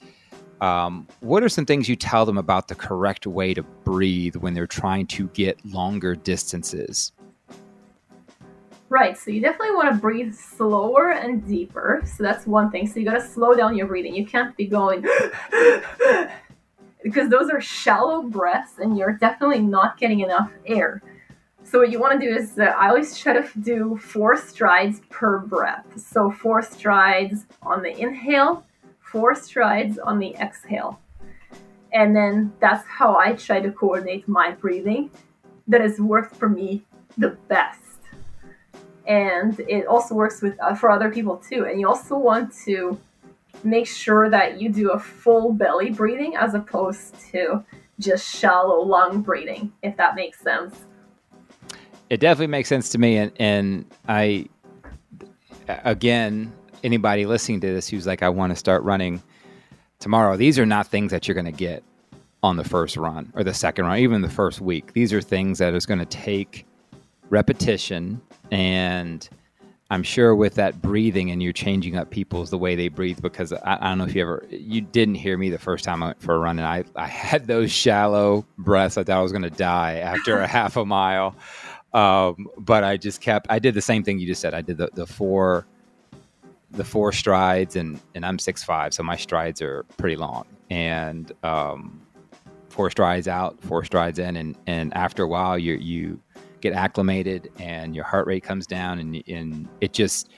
um, 0.61 1.06
what 1.20 1.42
are 1.42 1.48
some 1.48 1.66
things 1.66 1.88
you 1.88 1.96
tell 1.96 2.26
them 2.26 2.37
about 2.38 2.68
the 2.68 2.74
correct 2.74 3.26
way 3.26 3.54
to 3.54 3.62
breathe 3.62 4.37
when 4.37 4.54
they're 4.54 4.66
trying 4.66 5.06
to 5.09 5.28
get 5.28 5.64
longer 5.64 6.14
distances? 6.14 7.12
Right, 8.90 9.16
so 9.16 9.31
you 9.31 9.40
definitely 9.40 9.76
want 9.76 9.94
to 9.94 10.00
breathe 10.00 10.35
slower 10.35 11.12
and 11.12 11.46
deeper. 11.46 12.03
So 12.05 12.24
that's 12.24 12.44
one 12.44 12.72
thing. 12.72 12.88
So 12.88 12.98
you 12.98 13.07
got 13.07 13.14
to 13.14 13.24
slow 13.26 13.55
down 13.55 13.76
your 13.76 13.87
breathing. 13.87 14.16
You 14.16 14.26
can't 14.26 14.57
be 14.57 14.66
going 14.66 15.07
because 17.05 17.31
those 17.31 17.50
are 17.50 17.61
shallow 17.61 18.22
breaths 18.22 18.79
and 18.79 18.98
you're 18.98 19.12
definitely 19.12 19.61
not 19.61 19.96
getting 19.96 20.20
enough 20.20 20.50
air. 20.66 21.03
So 21.62 21.79
what 21.79 21.92
you 21.92 22.00
want 22.00 22.20
to 22.20 22.26
do 22.26 22.35
is 22.35 22.59
uh, 22.59 22.64
I 22.64 22.88
always 22.88 23.16
try 23.16 23.35
to 23.35 23.48
do 23.61 23.96
four 23.96 24.37
strides 24.37 25.03
per 25.09 25.38
breath. 25.38 25.87
So 25.96 26.29
four 26.29 26.61
strides 26.61 27.46
on 27.62 27.83
the 27.83 27.96
inhale, 27.96 28.66
four 28.98 29.37
strides 29.37 30.00
on 30.00 30.18
the 30.18 30.35
exhale. 30.35 30.98
And 31.92 32.16
then 32.16 32.53
that's 32.61 32.85
how 32.88 33.16
I 33.16 33.35
try 33.35 33.61
to 33.61 33.70
coordinate 33.70 34.26
my 34.26 34.50
breathing. 34.50 35.11
That 35.68 35.81
has 35.81 36.00
worked 36.00 36.35
for 36.35 36.48
me 36.48 36.83
the 37.16 37.31
best. 37.46 37.89
And 39.06 39.58
it 39.60 39.86
also 39.86 40.14
works 40.14 40.42
with 40.42 40.60
uh, 40.60 40.74
for 40.74 40.90
other 40.90 41.10
people 41.10 41.36
too. 41.36 41.66
And 41.66 41.80
you 41.80 41.88
also 41.88 42.16
want 42.16 42.54
to 42.64 42.98
make 43.64 43.86
sure 43.86 44.30
that 44.30 44.60
you 44.60 44.70
do 44.70 44.90
a 44.90 44.98
full 44.98 45.52
belly 45.52 45.90
breathing 45.90 46.36
as 46.36 46.54
opposed 46.54 47.14
to 47.32 47.64
just 47.98 48.34
shallow 48.34 48.80
lung 48.80 49.20
breathing, 49.22 49.72
if 49.82 49.96
that 49.96 50.14
makes 50.14 50.40
sense. 50.40 50.84
It 52.08 52.20
definitely 52.20 52.48
makes 52.48 52.68
sense 52.68 52.88
to 52.90 52.98
me. 52.98 53.18
And, 53.18 53.32
and 53.38 53.84
I, 54.08 54.46
again, 55.68 56.52
anybody 56.82 57.26
listening 57.26 57.60
to 57.60 57.68
this 57.68 57.88
who's 57.88 58.06
like, 58.06 58.22
I 58.22 58.28
want 58.28 58.50
to 58.50 58.56
start 58.56 58.82
running 58.82 59.22
tomorrow, 59.98 60.36
these 60.36 60.58
are 60.58 60.66
not 60.66 60.86
things 60.86 61.12
that 61.12 61.28
you're 61.28 61.34
going 61.34 61.44
to 61.44 61.52
get 61.52 61.84
on 62.42 62.56
the 62.56 62.64
first 62.64 62.96
run 62.96 63.32
or 63.36 63.44
the 63.44 63.54
second 63.54 63.84
run, 63.84 63.98
even 63.98 64.22
the 64.22 64.30
first 64.30 64.60
week. 64.60 64.92
These 64.92 65.12
are 65.12 65.20
things 65.20 65.58
that 65.58 65.74
is 65.74 65.86
going 65.86 66.00
to 66.00 66.06
take 66.06 66.66
repetition 67.30 68.20
and 68.50 69.28
I'm 69.92 70.04
sure 70.04 70.36
with 70.36 70.54
that 70.54 70.80
breathing 70.80 71.32
and 71.32 71.42
you're 71.42 71.52
changing 71.52 71.96
up 71.96 72.10
people's 72.10 72.50
the 72.50 72.58
way 72.58 72.76
they 72.76 72.88
breathe 72.88 73.20
because 73.20 73.52
I, 73.52 73.78
I, 73.80 73.88
don't 73.88 73.98
know 73.98 74.04
if 74.04 74.14
you 74.14 74.22
ever 74.22 74.44
you 74.48 74.80
didn't 74.80 75.16
hear 75.16 75.36
me 75.36 75.50
the 75.50 75.58
first 75.58 75.84
time 75.84 76.02
I 76.02 76.06
went 76.06 76.22
for 76.22 76.36
a 76.36 76.38
run 76.38 76.58
and 76.60 76.66
I, 76.66 76.84
I 76.94 77.08
had 77.08 77.48
those 77.48 77.72
shallow 77.72 78.46
breaths. 78.56 78.96
I 78.96 79.02
thought 79.02 79.18
I 79.18 79.20
was 79.20 79.32
going 79.32 79.42
to 79.42 79.50
die 79.50 79.96
after 79.96 80.38
a 80.38 80.46
half 80.58 80.76
a 80.76 80.84
mile, 80.84 81.34
um, 81.92 82.46
but 82.56 82.84
I 82.84 82.96
just 82.96 83.20
kept. 83.20 83.48
I 83.50 83.58
did 83.58 83.74
the 83.74 83.82
same 83.82 84.04
thing 84.04 84.20
you 84.20 84.28
just 84.28 84.40
said. 84.40 84.54
I 84.54 84.60
did 84.60 84.78
the, 84.78 84.90
the 84.94 85.06
four 85.06 85.66
the 86.72 86.84
four 86.84 87.10
strides 87.10 87.74
and 87.74 88.00
and 88.14 88.24
I'm 88.24 88.38
six 88.38 88.62
five, 88.62 88.94
so 88.94 89.02
my 89.02 89.16
strides 89.16 89.60
are 89.60 89.82
pretty 89.96 90.16
long 90.16 90.46
and 90.70 91.32
um, 91.42 92.00
four 92.68 92.90
strides 92.90 93.26
out, 93.28 93.60
four 93.60 93.84
strides 93.84 94.18
in, 94.18 94.36
and 94.36 94.56
and 94.66 94.94
after 94.94 95.24
a 95.24 95.28
while 95.28 95.58
you 95.58 95.74
you 95.74 96.20
get 96.60 96.72
acclimated 96.72 97.50
and 97.58 97.94
your 97.94 98.04
heart 98.04 98.26
rate 98.26 98.42
comes 98.42 98.66
down 98.66 98.98
and, 98.98 99.22
and 99.28 99.68
it 99.80 99.92
just 99.92 100.30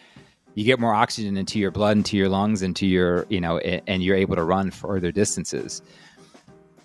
you 0.55 0.65
get 0.65 0.79
more 0.79 0.95
oxygen 0.95 1.37
into 1.37 1.59
your 1.59 1.71
blood 1.71 1.97
into 1.97 2.17
your 2.17 2.29
lungs 2.29 2.63
into 2.63 2.87
your 2.87 3.27
you 3.29 3.41
know 3.41 3.59
and 3.59 4.03
you're 4.03 4.17
able 4.17 4.37
to 4.37 4.45
run 4.45 4.71
further 4.71 5.13
distances. 5.13 5.83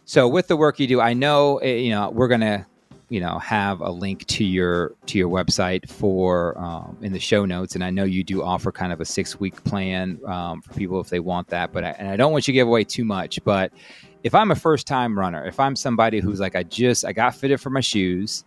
So 0.05 0.27
with 0.27 0.47
the 0.47 0.55
work 0.55 0.79
you 0.79 0.87
do 0.87 1.01
i 1.01 1.13
know 1.13 1.57
eh, 1.57 1.75
you 1.75 1.91
know 1.91 2.09
we're 2.09 2.29
gonna 2.29 2.65
you 3.09 3.19
know 3.19 3.39
have 3.39 3.81
a 3.81 3.89
link 3.89 4.25
to 4.27 4.43
your 4.43 4.95
to 5.05 5.17
your 5.17 5.29
website 5.29 5.89
for 5.89 6.57
um, 6.57 6.97
in 7.01 7.13
the 7.13 7.19
show 7.19 7.45
notes. 7.45 7.75
And 7.75 7.83
i 7.83 7.89
know 7.89 8.03
you 8.03 8.23
do 8.23 8.43
offer 8.43 8.71
kind 8.71 8.91
of 8.91 9.01
a 9.01 9.05
six 9.05 9.39
week 9.39 9.63
plan 9.63 10.19
um, 10.25 10.61
for 10.61 10.73
people 10.73 10.99
if 10.99 11.09
they 11.09 11.19
want 11.19 11.47
that 11.49 11.71
but 11.71 11.83
I, 11.83 11.89
and 11.91 12.07
i 12.09 12.15
don't 12.15 12.31
want 12.31 12.47
you 12.47 12.53
to 12.53 12.55
give 12.55 12.67
away 12.67 12.83
too 12.83 13.05
much 13.05 13.43
but 13.43 13.71
if 14.23 14.35
i'm 14.35 14.51
a 14.51 14.55
first 14.55 14.87
time 14.87 15.17
runner 15.17 15.45
if 15.45 15.59
i'm 15.59 15.75
somebody 15.75 16.19
who's 16.19 16.39
like 16.39 16.55
i 16.55 16.63
just 16.63 17.05
i 17.05 17.13
got 17.13 17.35
fitted 17.35 17.61
for 17.61 17.69
my 17.69 17.81
shoes 17.81 18.43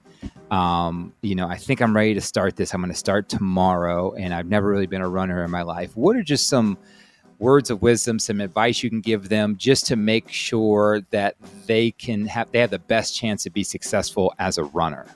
um, 0.50 1.12
you 1.22 1.34
know, 1.34 1.46
I 1.46 1.56
think 1.56 1.80
I'm 1.80 1.94
ready 1.94 2.14
to 2.14 2.20
start 2.20 2.56
this. 2.56 2.74
I'm 2.74 2.80
going 2.80 2.92
to 2.92 2.98
start 2.98 3.28
tomorrow, 3.28 4.12
and 4.14 4.34
I've 4.34 4.46
never 4.46 4.68
really 4.68 4.86
been 4.86 5.02
a 5.02 5.08
runner 5.08 5.44
in 5.44 5.50
my 5.50 5.62
life. 5.62 5.96
What 5.96 6.16
are 6.16 6.22
just 6.22 6.48
some 6.48 6.76
words 7.38 7.70
of 7.70 7.80
wisdom, 7.82 8.18
some 8.18 8.40
advice 8.40 8.82
you 8.82 8.90
can 8.90 9.00
give 9.00 9.28
them 9.28 9.56
just 9.56 9.86
to 9.86 9.96
make 9.96 10.28
sure 10.28 11.00
that 11.10 11.36
they 11.66 11.90
can 11.92 12.26
have 12.26 12.50
they 12.52 12.60
have 12.60 12.70
the 12.70 12.78
best 12.78 13.16
chance 13.16 13.42
to 13.44 13.50
be 13.50 13.64
successful 13.64 14.34
as 14.38 14.58
a 14.58 14.64
runner? 14.64 15.06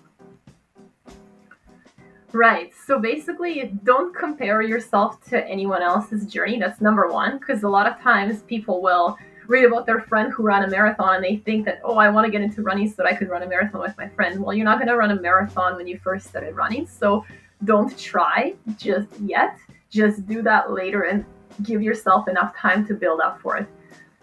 Right. 2.33 2.73
So 2.87 2.99
basically, 2.99 3.73
don't 3.85 4.13
compare 4.17 4.61
yourself 4.63 5.23
to 5.29 5.47
anyone 5.47 5.83
else's 5.83 6.27
journey. 6.27 6.59
That's 6.59 6.81
number 6.81 7.09
one, 7.09 7.39
because 7.39 7.63
a 7.63 7.69
lot 7.69 7.87
of 7.87 8.01
times 8.01 8.43
people 8.43 8.83
will 8.83 9.17
read 9.47 9.65
about 9.65 9.87
their 9.87 10.01
friend 10.01 10.33
who 10.33 10.43
ran 10.43 10.65
a 10.65 10.69
marathon 10.69 11.17
and 11.17 11.25
they 11.25 11.37
think 11.37 11.65
that, 11.67 11.81
oh, 11.85 11.97
I 11.97 12.09
want 12.09 12.25
to 12.27 12.31
get 12.31 12.43
into 12.43 12.63
running 12.63 12.89
so 12.89 12.97
that 12.99 13.07
I 13.07 13.15
could 13.15 13.29
run 13.29 13.43
a 13.43 13.49
marathon 13.49 13.81
with 13.81 13.97
my 13.97 14.09
friend. 14.09 14.41
Well, 14.41 14.55
you're 14.55 14.65
not 14.65 14.79
going 14.79 14.89
to 14.89 14.97
run 14.97 15.11
a 15.11 15.21
marathon 15.21 15.77
when 15.77 15.87
you 15.87 15.99
first 15.99 16.27
started 16.27 16.57
running. 16.57 16.87
So 16.87 17.25
don't 17.65 17.97
try 17.99 18.55
just 18.77 19.09
yet. 19.21 19.57
Just 19.91 20.27
do 20.27 20.43
that 20.43 20.73
later 20.73 21.03
and 21.03 21.25
give 21.63 21.83
yourself 21.83 22.29
enough 22.29 22.57
time 22.57 22.87
to 22.87 22.95
build 22.95 23.21
up 23.21 23.41
for 23.41 23.57
it. 23.57 23.67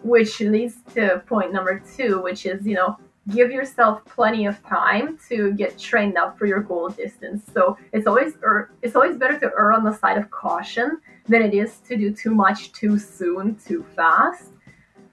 Which 0.02 0.40
leads 0.40 0.76
to 0.94 1.22
point 1.26 1.52
number 1.52 1.82
two, 1.96 2.20
which 2.22 2.44
is, 2.44 2.66
you 2.66 2.74
know, 2.74 2.98
give 3.30 3.52
yourself 3.52 4.04
plenty 4.04 4.46
of 4.46 4.60
time 4.66 5.16
to 5.28 5.52
get 5.52 5.78
trained 5.78 6.18
up 6.18 6.36
for 6.36 6.46
your 6.46 6.60
goal 6.60 6.88
distance. 6.88 7.44
So 7.54 7.78
it's 7.92 8.06
always 8.08 8.34
er, 8.42 8.72
it's 8.82 8.96
always 8.96 9.16
better 9.16 9.38
to 9.38 9.46
err 9.56 9.72
on 9.72 9.84
the 9.84 9.96
side 9.96 10.18
of 10.18 10.28
caution 10.30 11.00
than 11.28 11.40
it 11.40 11.54
is 11.54 11.76
to 11.88 11.96
do 11.96 12.12
too 12.12 12.34
much 12.34 12.72
too 12.72 12.98
soon, 12.98 13.56
too 13.64 13.86
fast 13.94 14.51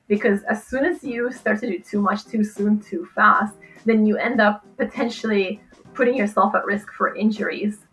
because 0.09 0.43
as 0.43 0.61
soon 0.65 0.83
as 0.83 1.03
you 1.03 1.31
start 1.31 1.61
to 1.61 1.67
do 1.67 1.79
too 1.79 2.01
much 2.01 2.25
too 2.25 2.43
soon 2.43 2.79
too 2.81 3.07
fast 3.15 3.55
then 3.85 4.05
you 4.05 4.17
end 4.17 4.41
up 4.41 4.65
potentially 4.75 5.61
putting 5.93 6.15
yourself 6.17 6.53
at 6.53 6.65
risk 6.65 6.91
for 6.91 7.15
injuries 7.15 7.85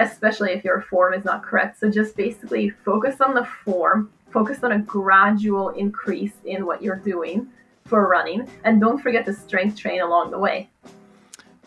especially 0.00 0.52
if 0.52 0.64
your 0.64 0.80
form 0.80 1.14
is 1.14 1.24
not 1.24 1.42
correct. 1.42 1.78
So 1.78 1.90
just 1.90 2.16
basically 2.16 2.70
focus 2.70 3.20
on 3.20 3.34
the 3.34 3.44
form 3.64 4.10
focus 4.30 4.62
on 4.62 4.72
a 4.72 4.78
gradual 4.78 5.70
increase 5.70 6.34
in 6.44 6.64
what 6.64 6.80
you're 6.80 6.96
doing 6.96 7.48
for 7.84 8.08
running 8.08 8.48
and 8.64 8.80
don't 8.80 8.98
forget 8.98 9.26
to 9.26 9.32
strength 9.32 9.76
train 9.76 10.00
along 10.00 10.30
the 10.30 10.38
way. 10.38 10.70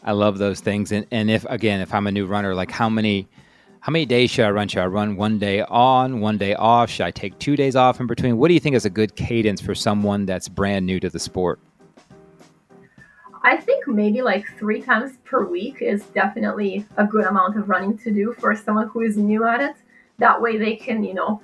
I 0.01 0.13
love 0.13 0.37
those 0.37 0.61
things. 0.61 0.93
And, 0.93 1.05
and 1.11 1.29
if 1.29 1.45
again 1.45 1.81
if 1.81 1.93
i'm 1.93 2.07
a 2.07 2.11
new 2.11 2.25
runner 2.25 2.55
like 2.55 2.71
how 2.71 2.89
many 2.89 3.27
how 3.83 3.91
many 3.91 4.05
days 4.05 4.31
should 4.31 4.45
I 4.45 4.49
run? 4.49 4.69
Should 4.69 4.79
I 4.79 4.85
run 4.85 5.17
one 5.17 5.37
day 5.37 5.61
on, 5.63 6.21
one 6.21 6.37
day 6.37 6.55
off? 6.55 6.89
Should 6.89 7.05
I 7.05 7.11
take 7.11 7.37
two 7.37 7.57
days 7.57 7.75
off 7.75 7.99
in 7.99 8.07
between? 8.07 8.37
What 8.37 8.47
do 8.47 8.53
you 8.53 8.59
think 8.61 8.77
is 8.77 8.85
a 8.85 8.89
good 8.89 9.17
cadence 9.17 9.59
for 9.59 9.75
someone 9.75 10.25
that's 10.25 10.47
brand 10.47 10.85
new 10.85 11.01
to 11.01 11.09
the 11.09 11.19
sport? 11.19 11.59
I 13.43 13.57
think 13.57 13.85
maybe 13.85 14.21
like 14.21 14.47
three 14.57 14.81
times 14.81 15.17
per 15.25 15.45
week 15.45 15.81
is 15.81 16.05
definitely 16.15 16.85
a 16.95 17.05
good 17.05 17.25
amount 17.25 17.57
of 17.57 17.67
running 17.67 17.97
to 17.97 18.11
do 18.11 18.33
for 18.39 18.55
someone 18.55 18.87
who 18.87 19.01
is 19.01 19.17
new 19.17 19.45
at 19.45 19.59
it. 19.59 19.75
That 20.17 20.41
way 20.41 20.55
they 20.55 20.77
can, 20.77 21.03
you 21.03 21.13
know, 21.13 21.41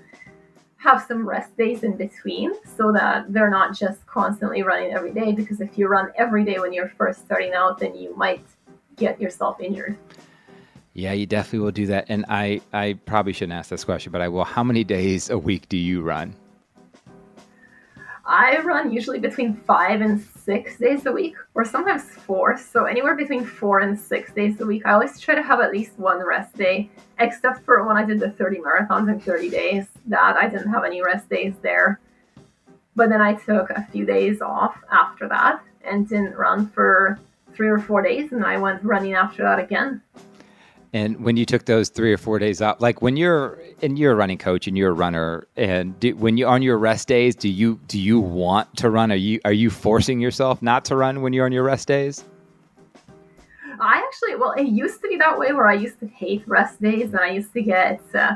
have 0.78 1.04
some 1.06 1.28
rest 1.28 1.58
days 1.58 1.84
in 1.84 1.98
between 1.98 2.54
so 2.64 2.94
that 2.94 3.34
they're 3.34 3.50
not 3.50 3.76
just 3.76 4.06
constantly 4.08 4.64
running 4.64 4.94
every 4.94 5.12
day. 5.12 5.34
Because 5.34 5.60
if 5.60 5.78
you 5.78 5.90
run 5.90 6.14
every 6.16 6.46
day 6.46 6.58
when 6.58 6.72
you're 6.72 6.88
first 6.88 7.26
starting 7.26 7.52
out, 7.52 7.80
then 7.80 7.98
you 7.98 8.16
might 8.16 8.46
get 8.96 9.20
yourself 9.20 9.60
injured. 9.60 9.98
Yeah, 10.94 11.14
you 11.14 11.26
definitely 11.26 11.60
will 11.60 11.72
do 11.72 11.88
that. 11.88 12.06
And 12.10 12.26
I, 12.30 12.62
I 12.74 12.94
probably 13.06 13.34
shouldn't 13.34 13.54
ask 13.54 13.70
this 13.70 13.84
question, 13.84 14.12
but 14.12 14.22
I 14.22 14.28
will. 14.28 14.44
How 14.44 14.64
many 14.64 14.84
days 14.84 15.30
a 15.30 15.38
week 15.38 15.70
do 15.70 15.78
you 15.78 16.02
run? 16.02 16.36
I 18.26 18.60
run 18.60 18.92
usually 18.92 19.18
between 19.18 19.56
five 19.56 20.02
and 20.02 20.22
six 20.22 20.78
days 20.78 21.08
a 21.08 21.12
week, 21.12 21.36
or 21.56 21.66
sometimes 21.66 22.04
four. 22.04 22.58
So 22.60 22.86
anywhere 22.86 23.16
between 23.16 23.44
four 23.44 23.80
and 23.80 24.00
six 24.00 24.32
days 24.34 24.62
a 24.62 24.66
week. 24.66 24.86
I 24.86 24.92
always 24.92 25.20
try 25.20 25.34
to 25.34 25.42
have 25.42 25.60
at 25.62 25.72
least 25.72 25.98
one 25.98 26.24
rest 26.24 26.56
day, 26.56 26.90
except 27.18 27.66
for 27.66 27.84
when 27.88 27.98
I 27.98 28.06
did 28.06 28.20
the 28.20 28.30
30 28.30 28.58
marathons 28.58 29.12
in 29.12 29.20
30 29.20 29.50
days. 29.50 29.88
That 30.06 30.38
I 30.38 30.48
didn't 30.48 30.72
have 30.72 30.84
any 30.84 31.02
rest 31.02 31.28
days 31.30 31.54
there. 31.64 32.00
But 32.96 33.10
then 33.10 33.22
I 33.22 33.34
took 33.34 33.72
a 33.72 33.88
few 33.92 34.06
days 34.06 34.42
off 34.42 34.78
after 34.92 35.28
that 35.30 35.64
and 35.84 36.08
didn't 36.08 36.36
run 36.36 36.68
for 36.68 37.20
three 37.54 37.70
or 37.70 37.80
four 37.80 38.02
days, 38.02 38.32
and 38.32 38.46
I 38.46 38.58
went 38.58 38.84
running 38.84 39.14
after 39.14 39.42
that 39.44 39.58
again. 39.58 40.02
And 40.92 41.24
when 41.24 41.38
you 41.38 41.46
took 41.46 41.66
those 41.66 41.90
three 41.90 42.12
or 42.12 42.18
four 42.18 42.40
days 42.40 42.62
off, 42.62 42.82
like 42.82 43.02
when 43.02 43.16
you're 43.16 43.62
and 43.82 44.00
you're 44.00 44.14
a 44.14 44.16
running 44.16 44.40
coach 44.40 44.68
and 44.68 44.76
you're 44.76 44.90
a 44.90 44.94
runner, 44.94 45.48
and 45.56 46.00
do, 46.00 46.16
when 46.16 46.36
you're 46.36 46.50
on 46.50 46.64
your 46.64 46.80
rest 46.80 47.08
days, 47.08 47.36
do 47.36 47.48
you 47.48 47.80
do 47.88 48.00
you 48.00 48.20
want 48.20 48.76
to 48.78 48.90
run? 48.90 49.12
Are 49.12 49.16
you 49.16 49.40
are 49.46 49.54
you 49.54 49.70
forcing 49.70 50.20
yourself 50.20 50.62
not 50.64 50.86
to 50.86 50.96
run 50.96 51.22
when 51.22 51.32
you're 51.32 51.46
on 51.46 51.52
your 51.52 51.64
rest 51.64 51.88
days? 51.88 52.24
I 53.82 54.04
actually, 54.06 54.36
well, 54.36 54.52
it 54.54 54.68
used 54.68 55.02
to 55.02 55.08
be 55.08 55.16
that 55.18 55.38
way 55.38 55.54
where 55.54 55.68
I 55.68 55.74
used 55.74 56.00
to 56.00 56.08
hate 56.08 56.44
rest 56.48 56.82
days, 56.82 57.14
and 57.14 57.20
I 57.20 57.30
used 57.30 57.54
to 57.54 57.62
get 57.62 58.02
uh, 58.14 58.34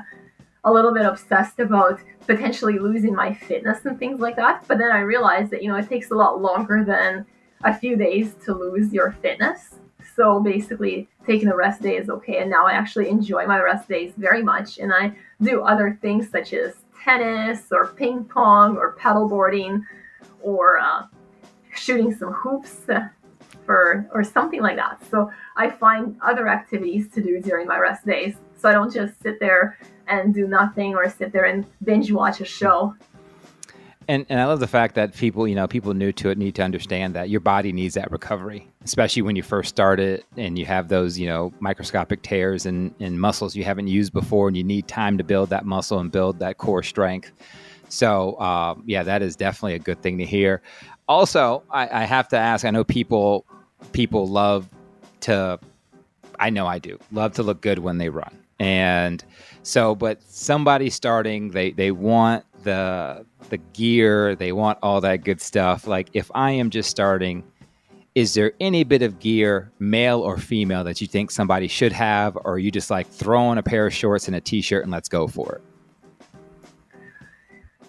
a 0.64 0.72
little 0.72 0.94
bit 0.94 1.06
obsessed 1.06 1.60
about 1.60 2.00
potentially 2.28 2.80
losing 2.80 3.14
my 3.14 3.34
fitness 3.34 3.84
and 3.86 4.00
things 4.00 4.20
like 4.20 4.36
that. 4.38 4.64
But 4.68 4.78
then 4.78 4.92
I 4.92 5.00
realized 5.00 5.52
that 5.52 5.64
you 5.64 5.70
know 5.70 5.76
it 5.76 5.90
takes 5.90 6.12
a 6.12 6.16
lot 6.16 6.42
longer 6.42 6.84
than 6.86 7.26
a 7.64 7.74
few 7.74 7.96
days 7.96 8.36
to 8.46 8.54
lose 8.54 8.94
your 8.94 9.12
fitness. 9.22 9.80
So 10.16 10.40
basically, 10.40 11.10
taking 11.26 11.48
a 11.48 11.56
rest 11.56 11.82
day 11.82 11.98
is 11.98 12.10
okay. 12.10 12.38
And 12.38 12.50
now 12.50 12.66
I 12.66 12.74
actually 12.74 13.10
enjoy 13.10 13.46
my 13.46 13.60
rest 13.62 13.88
days 13.88 14.14
very 14.18 14.44
much. 14.44 14.78
And 14.78 14.94
I 14.94 15.16
do 15.42 15.62
other 15.62 15.98
things 16.02 16.30
such 16.30 16.54
as 16.54 16.76
tennis 17.04 17.64
or 17.72 17.88
ping 17.88 18.24
pong 18.24 18.78
or 18.78 18.94
paddle 18.94 19.28
boarding 19.28 19.86
or 20.42 20.80
uh, 20.80 21.04
shooting 21.76 22.14
some 22.14 22.34
hoops 22.34 22.82
for 23.66 24.10
or 24.14 24.24
something 24.24 24.62
like 24.62 24.76
that. 24.76 25.00
So 25.10 25.32
I 25.56 25.70
find 25.70 26.18
other 26.22 26.48
activities 26.48 27.10
to 27.14 27.22
do 27.22 27.40
during 27.40 27.68
my 27.68 27.78
rest 27.78 28.06
days. 28.06 28.36
So 28.58 28.70
I 28.70 28.74
don't 28.74 28.94
just 28.94 29.22
sit 29.22 29.40
there 29.40 29.78
and 30.08 30.34
do 30.34 30.48
nothing 30.48 30.96
or 30.96 31.10
sit 31.10 31.32
there 31.32 31.46
and 31.46 31.66
binge 31.84 32.12
watch 32.12 32.42
a 32.42 32.46
show. 32.46 32.96
And 34.08 34.26
and 34.30 34.40
I 34.40 34.46
love 34.46 34.60
the 34.60 34.68
fact 34.68 34.96
that 34.96 35.16
people, 35.16 35.48
you 35.48 35.56
know, 35.56 35.68
people 35.68 35.94
new 35.94 36.12
to 36.14 36.30
it 36.30 36.38
need 36.38 36.56
to 36.56 36.64
understand 36.64 37.14
that 37.16 37.30
your 37.30 37.40
body 37.40 37.72
needs 37.72 37.94
that 37.96 38.12
recovery, 38.12 38.68
especially 38.84 39.22
when 39.22 39.36
you 39.36 39.44
first 39.44 39.70
start 39.70 40.00
it 40.00 40.26
and 40.36 40.58
you 40.60 40.66
have 40.66 40.90
those, 40.90 41.18
you 41.18 41.28
know, 41.28 41.54
microscopic 41.60 42.22
tears 42.22 42.66
and, 42.66 42.94
in 43.00 43.18
muscles 43.18 43.56
you 43.56 43.64
haven't 43.64 43.88
used 43.88 44.14
before, 44.14 44.48
and 44.48 44.58
you 44.58 44.64
need 44.64 44.88
time 44.88 45.18
to 45.18 45.24
build 45.24 45.50
that 45.50 45.66
muscle 45.66 46.00
and 46.00 46.12
build 46.12 46.40
that 46.40 46.58
core 46.58 46.84
strength. 46.84 47.32
So, 47.90 48.34
uh, 48.34 48.76
yeah, 48.86 49.04
that 49.04 49.22
is 49.22 49.36
definitely 49.36 49.76
a 49.76 49.80
good 49.80 50.02
thing 50.02 50.18
to 50.18 50.26
hear. 50.26 50.62
Also, 51.08 51.64
I, 51.70 52.02
I 52.02 52.04
have 52.06 52.28
to 52.30 52.38
ask. 52.38 52.66
I 52.66 52.72
know 52.72 52.84
people 52.84 53.46
people 53.92 54.28
love 54.28 54.68
to. 55.22 55.60
I 56.40 56.50
know 56.50 56.66
I 56.68 56.80
do 56.80 57.00
love 57.12 57.34
to 57.34 57.44
look 57.44 57.62
good 57.62 57.80
when 57.80 58.00
they 58.00 58.10
run, 58.10 58.38
and 58.60 59.24
so, 59.62 59.96
but 59.96 60.22
somebody 60.24 60.90
starting, 60.90 61.52
they 61.52 61.72
they 61.72 61.92
want 61.92 62.46
the 62.64 63.26
the 63.50 63.58
gear, 63.58 64.36
they 64.36 64.52
want 64.52 64.80
all 64.82 65.02
that 65.02 65.24
good 65.24 65.42
stuff. 65.42 65.88
Like 65.88 66.10
if 66.14 66.32
I 66.34 66.52
am 66.52 66.70
just 66.70 66.90
starting, 66.90 67.44
is 68.16 68.34
there 68.34 68.54
any 68.60 68.84
bit 68.84 69.02
of 69.02 69.20
gear, 69.20 69.72
male 69.80 70.22
or 70.22 70.38
female, 70.38 70.84
that 70.84 71.02
you 71.02 71.08
think 71.08 71.32
somebody 71.32 71.68
should 71.68 71.92
have, 71.92 72.38
or 72.46 72.60
you 72.60 72.72
just 72.72 72.90
like 72.90 73.08
throw 73.08 73.42
on 73.42 73.58
a 73.58 73.64
pair 73.64 73.88
of 73.88 73.94
shorts 73.94 74.28
and 74.28 74.36
a 74.36 74.42
t-shirt 74.42 74.84
and 74.84 74.92
let's 74.92 75.10
go 75.10 75.28
for 75.28 75.56
it? 75.56 75.62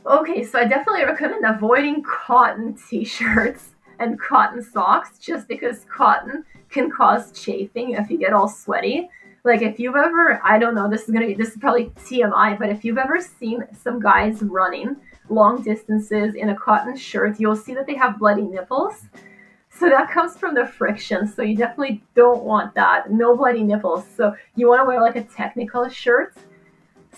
Okay, 0.06 0.44
so 0.44 0.58
I 0.58 0.64
definitely 0.64 1.04
recommend 1.04 1.44
avoiding 1.46 2.02
cotton 2.02 2.74
t-shirts 2.74 3.70
and 3.98 4.20
cotton 4.20 4.62
socks 4.62 5.18
just 5.18 5.48
because 5.48 5.87
cotton 5.94 6.44
can 6.68 6.90
cause 6.90 7.32
chafing 7.32 7.92
if 7.92 8.10
you 8.10 8.18
get 8.18 8.32
all 8.32 8.48
sweaty. 8.48 9.08
Like 9.44 9.61
if 9.61 9.78
you've 9.78 9.94
ever, 9.94 10.40
I 10.42 10.59
don't 10.59 10.74
know, 10.74 10.88
this 10.88 11.02
is 11.02 11.11
gonna 11.11 11.26
be 11.26 11.35
this 11.35 11.50
is 11.50 11.59
probably 11.59 11.90
TMI, 12.07 12.59
but 12.59 12.70
if 12.70 12.83
you've 12.83 12.96
ever 12.96 13.20
seen 13.20 13.62
some 13.78 14.00
guys 14.00 14.42
running 14.42 14.96
long 15.28 15.62
distances 15.62 16.35
in 16.35 16.48
a 16.48 16.57
cotton 16.57 16.96
shirt, 16.96 17.38
you'll 17.38 17.54
see 17.54 17.74
that 17.74 17.87
they 17.87 17.94
have 17.94 18.18
bloody 18.18 18.42
nipples. 18.42 19.02
So 19.68 19.90
that 19.90 20.11
comes 20.11 20.37
from 20.38 20.54
the 20.54 20.66
friction. 20.66 21.26
So 21.26 21.42
you 21.42 21.57
definitely 21.57 22.02
don't 22.14 22.44
want 22.44 22.74
that. 22.74 23.11
No 23.11 23.37
bloody 23.37 23.62
nipples. 23.62 24.04
So 24.16 24.35
you 24.57 24.68
want 24.68 24.80
to 24.80 24.87
wear 24.87 25.02
like 25.02 25.16
a 25.16 25.24
technical 25.24 25.88
shirt. 25.88 26.35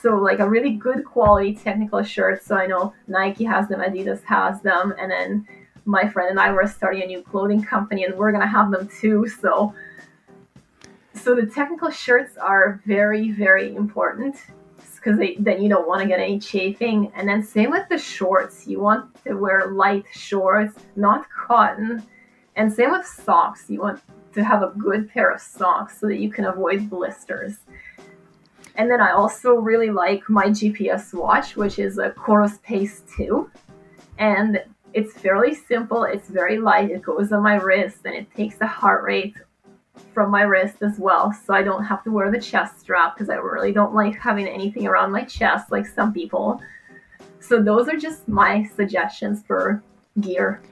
So 0.00 0.16
like 0.16 0.40
a 0.40 0.48
really 0.48 0.72
good 0.72 1.04
quality 1.04 1.54
technical 1.54 2.02
shirt. 2.02 2.42
So 2.42 2.56
I 2.56 2.66
know 2.66 2.92
Nike 3.06 3.44
has 3.44 3.68
them, 3.68 3.80
Adidas 3.80 4.22
has 4.24 4.60
them, 4.62 4.94
and 4.98 5.10
then 5.10 5.46
my 5.84 6.08
friend 6.08 6.30
and 6.30 6.40
I 6.40 6.50
were 6.50 6.66
starting 6.66 7.02
a 7.02 7.06
new 7.06 7.22
clothing 7.22 7.62
company, 7.62 8.04
and 8.04 8.16
we're 8.16 8.32
gonna 8.32 8.48
have 8.48 8.72
them 8.72 8.88
too. 8.88 9.28
So 9.28 9.72
so 11.26 11.34
the 11.34 11.44
technical 11.44 11.90
shirts 11.90 12.36
are 12.36 12.80
very 12.86 13.32
very 13.32 13.74
important 13.74 14.36
because 14.94 15.18
then 15.40 15.60
you 15.60 15.68
don't 15.68 15.88
want 15.88 16.00
to 16.00 16.06
get 16.06 16.20
any 16.20 16.38
chafing. 16.38 17.10
And 17.16 17.28
then 17.28 17.42
same 17.42 17.70
with 17.70 17.88
the 17.88 17.98
shorts. 17.98 18.66
You 18.68 18.80
want 18.80 19.12
to 19.24 19.34
wear 19.34 19.72
light 19.72 20.04
shorts, 20.12 20.78
not 20.94 21.26
cotton 21.30 22.06
and 22.54 22.72
same 22.72 22.92
with 22.92 23.04
socks. 23.04 23.64
You 23.68 23.80
want 23.80 24.00
to 24.34 24.44
have 24.44 24.62
a 24.62 24.72
good 24.78 25.10
pair 25.10 25.32
of 25.32 25.40
socks 25.40 25.98
so 25.98 26.06
that 26.06 26.20
you 26.20 26.30
can 26.30 26.44
avoid 26.44 26.88
blisters. 26.88 27.56
And 28.76 28.88
then 28.88 29.00
I 29.00 29.10
also 29.10 29.54
really 29.54 29.90
like 29.90 30.30
my 30.30 30.46
GPS 30.46 31.12
watch, 31.12 31.56
which 31.56 31.80
is 31.80 31.98
a 31.98 32.10
Coros 32.10 32.62
Pace 32.62 33.02
2. 33.16 33.50
And 34.18 34.62
it's 34.92 35.12
fairly 35.12 35.54
simple, 35.54 36.04
it's 36.04 36.28
very 36.28 36.58
light, 36.58 36.90
it 36.92 37.02
goes 37.02 37.32
on 37.32 37.42
my 37.42 37.56
wrist 37.56 37.98
and 38.04 38.14
it 38.14 38.32
takes 38.34 38.58
the 38.58 38.66
heart 38.66 39.02
rate 39.02 39.34
from 40.16 40.30
my 40.30 40.40
wrist 40.40 40.76
as 40.80 40.98
well. 40.98 41.30
So 41.44 41.52
I 41.52 41.62
don't 41.62 41.84
have 41.84 42.02
to 42.04 42.10
wear 42.10 42.30
the 42.30 42.40
chest 42.40 42.80
strap 42.80 43.14
because 43.14 43.28
I 43.28 43.34
really 43.34 43.70
don't 43.70 43.94
like 43.94 44.18
having 44.18 44.48
anything 44.48 44.86
around 44.86 45.12
my 45.12 45.24
chest 45.24 45.70
like 45.70 45.86
some 45.86 46.10
people. 46.10 46.58
So 47.38 47.62
those 47.62 47.86
are 47.86 47.98
just 47.98 48.26
my 48.26 48.64
suggestions 48.74 49.44
for 49.46 49.82
gear. 50.22 50.62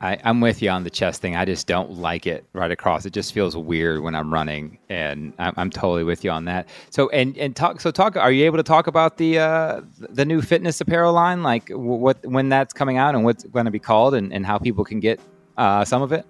I, 0.00 0.12
am 0.22 0.40
with 0.40 0.62
you 0.62 0.70
on 0.70 0.84
the 0.84 0.90
chest 0.90 1.20
thing. 1.20 1.34
I 1.34 1.44
just 1.44 1.66
don't 1.66 1.94
like 1.94 2.24
it 2.28 2.44
right 2.52 2.70
across. 2.70 3.04
It 3.04 3.12
just 3.12 3.32
feels 3.32 3.56
weird 3.56 4.00
when 4.00 4.14
I'm 4.14 4.32
running, 4.32 4.78
and 4.88 5.32
I'm, 5.40 5.54
I'm, 5.56 5.70
totally 5.70 6.04
with 6.04 6.22
you 6.22 6.30
on 6.30 6.44
that. 6.44 6.68
So 6.90 7.08
and 7.08 7.36
and 7.36 7.56
talk. 7.56 7.80
So 7.80 7.90
talk. 7.90 8.16
Are 8.16 8.30
you 8.30 8.44
able 8.44 8.58
to 8.58 8.62
talk 8.62 8.86
about 8.86 9.16
the 9.16 9.38
uh, 9.38 9.80
the 9.98 10.24
new 10.24 10.40
fitness 10.40 10.80
apparel 10.80 11.14
line? 11.14 11.42
Like 11.42 11.68
what 11.70 12.24
when 12.26 12.48
that's 12.48 12.72
coming 12.72 12.96
out 12.96 13.16
and 13.16 13.24
what's 13.24 13.42
going 13.44 13.64
to 13.64 13.72
be 13.72 13.80
called, 13.80 14.14
and, 14.14 14.32
and 14.32 14.46
how 14.46 14.58
people 14.58 14.84
can 14.84 15.00
get 15.00 15.20
uh, 15.56 15.84
some 15.84 16.02
of 16.02 16.12
it? 16.12 16.26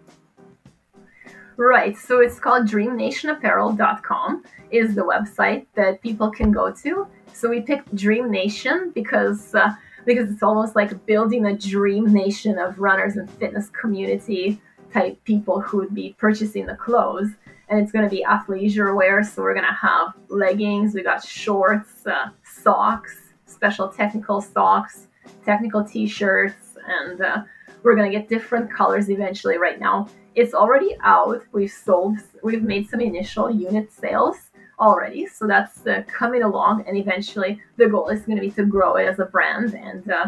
Right. 1.57 1.97
So 1.97 2.21
it's 2.21 2.39
called 2.39 2.67
DreamNationApparel.com 2.67 4.45
is 4.71 4.95
the 4.95 5.03
website 5.03 5.67
that 5.75 6.03
people 6.03 6.31
can 6.31 6.51
go 6.51 6.73
to. 6.73 7.07
So 7.33 7.49
we 7.49 7.61
picked 7.61 7.95
Dream 7.95 8.31
Nation 8.31 8.93
because. 8.95 9.55
Uh, 9.55 9.75
because 10.05 10.31
it's 10.31 10.43
almost 10.43 10.77
like 10.77 11.07
building 11.07 11.47
a 11.47 11.57
dream 11.57 12.13
nation 12.13 12.59
of 12.59 12.79
runners 12.79 13.17
and 13.17 13.31
fitness 13.31 13.71
community 13.71 14.61
type 14.93 15.23
people 15.25 15.61
who 15.61 15.79
would 15.79 15.95
be 15.95 16.15
purchasing 16.19 16.67
the 16.67 16.77
clothes. 16.77 17.31
And 17.69 17.81
it's 17.81 17.91
going 17.91 18.05
to 18.05 18.15
be 18.15 18.25
athleisure 18.25 18.95
wear. 18.95 19.25
So 19.25 19.43
we're 19.43 19.55
going 19.55 19.67
to 19.67 19.73
have 19.73 20.15
leggings, 20.29 20.95
we 20.95 21.03
got 21.03 21.25
shorts, 21.25 22.07
uh, 22.07 22.29
socks, 22.45 23.17
special 23.47 23.89
technical 23.89 24.41
socks, 24.41 25.07
technical 25.45 25.83
t 25.83 26.07
shirts, 26.07 26.77
and 26.87 27.23
uh, 27.23 27.43
we're 27.83 27.97
going 27.97 28.11
to 28.11 28.17
get 28.17 28.29
different 28.29 28.71
colors 28.71 29.09
eventually. 29.09 29.57
Right 29.57 29.81
now, 29.81 30.09
it's 30.35 30.55
already 30.55 30.97
out. 31.03 31.43
We've 31.53 31.71
sold, 31.71 32.19
we've 32.43 32.63
made 32.63 32.89
some 32.89 33.01
initial 33.01 33.51
unit 33.51 33.93
sales 33.93 34.37
already. 34.79 35.27
So 35.27 35.47
that's 35.47 35.87
uh, 35.87 36.03
coming 36.07 36.43
along, 36.43 36.85
and 36.87 36.97
eventually 36.97 37.61
the 37.77 37.89
goal 37.89 38.09
is 38.09 38.23
going 38.23 38.37
to 38.37 38.41
be 38.41 38.51
to 38.53 38.65
grow 38.65 38.97
it 38.97 39.07
as 39.07 39.19
a 39.19 39.27
brand 39.27 39.75
and 39.75 40.11
uh, 40.11 40.27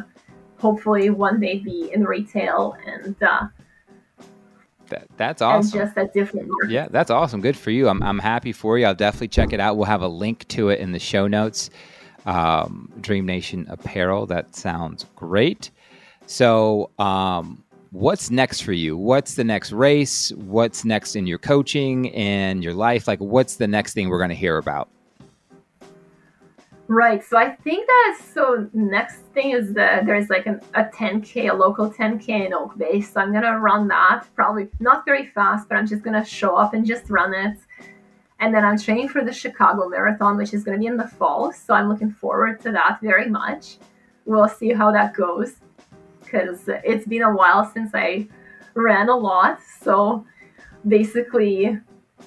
hopefully 0.58 1.10
one 1.10 1.40
day 1.40 1.58
be 1.58 1.90
in 1.92 2.04
retail 2.04 2.76
and. 2.86 3.20
Uh, 3.22 3.48
that, 4.88 5.08
that's 5.16 5.42
awesome. 5.42 5.80
And 5.80 5.88
just 5.88 5.98
a 5.98 6.06
different 6.12 6.48
Yeah, 6.68 6.86
that's 6.88 7.10
awesome. 7.10 7.40
Good 7.40 7.56
for 7.56 7.72
you. 7.72 7.88
I'm, 7.88 8.00
I'm 8.04 8.20
happy 8.20 8.52
for 8.52 8.78
you. 8.78 8.86
I'll 8.86 8.94
definitely 8.94 9.28
check 9.28 9.52
it 9.52 9.58
out. 9.58 9.76
We'll 9.76 9.86
have 9.86 10.02
a 10.02 10.08
link 10.08 10.46
to 10.48 10.68
it 10.68 10.78
in 10.78 10.92
the 10.92 11.00
show 11.00 11.26
notes. 11.26 11.70
Um, 12.24 12.92
Dream 13.00 13.26
Nation 13.26 13.66
Apparel. 13.68 14.26
That 14.26 14.54
sounds 14.54 15.06
great. 15.16 15.72
So, 16.26 16.90
um, 17.00 17.64
what's 17.90 18.30
next 18.30 18.60
for 18.60 18.72
you? 18.72 18.96
What's 18.96 19.34
the 19.34 19.44
next 19.44 19.72
race? 19.72 20.32
What's 20.32 20.84
next 20.84 21.16
in 21.16 21.26
your 21.26 21.38
coaching 21.38 22.14
and 22.14 22.62
your 22.62 22.74
life? 22.74 23.06
Like, 23.08 23.20
what's 23.20 23.56
the 23.56 23.66
next 23.66 23.94
thing 23.94 24.08
we're 24.08 24.18
going 24.18 24.30
to 24.30 24.36
hear 24.36 24.58
about? 24.58 24.88
Right. 26.88 27.24
So 27.24 27.36
I 27.36 27.50
think 27.50 27.86
that 27.86 28.18
so 28.32 28.68
next 28.72 29.16
thing 29.34 29.50
is 29.50 29.72
that 29.74 30.06
there's 30.06 30.30
like 30.30 30.46
an, 30.46 30.60
a 30.74 30.84
10k, 30.84 31.50
a 31.50 31.54
local 31.54 31.90
10k 31.90 32.46
in 32.46 32.54
Oak 32.54 32.78
Bay. 32.78 33.00
So 33.00 33.20
I'm 33.20 33.32
gonna 33.32 33.58
run 33.58 33.88
that. 33.88 34.24
Probably 34.36 34.68
not 34.78 35.04
very 35.04 35.26
fast, 35.26 35.68
but 35.68 35.76
I'm 35.76 35.86
just 35.86 36.04
gonna 36.04 36.24
show 36.24 36.54
up 36.54 36.74
and 36.74 36.86
just 36.86 37.10
run 37.10 37.34
it. 37.34 37.58
And 38.38 38.54
then 38.54 38.64
I'm 38.64 38.78
training 38.78 39.08
for 39.08 39.24
the 39.24 39.32
Chicago 39.32 39.88
Marathon, 39.88 40.36
which 40.36 40.54
is 40.54 40.62
gonna 40.62 40.78
be 40.78 40.86
in 40.86 40.96
the 40.96 41.08
fall. 41.08 41.52
So 41.52 41.74
I'm 41.74 41.88
looking 41.88 42.12
forward 42.12 42.60
to 42.60 42.70
that 42.70 43.00
very 43.02 43.28
much. 43.28 43.78
We'll 44.24 44.48
see 44.48 44.72
how 44.72 44.92
that 44.92 45.14
goes 45.14 45.56
because 46.26 46.68
it's 46.84 47.06
been 47.06 47.22
a 47.22 47.34
while 47.34 47.70
since 47.72 47.92
I 47.94 48.28
ran 48.74 49.08
a 49.08 49.16
lot. 49.16 49.60
So 49.80 50.26
basically, 50.86 51.78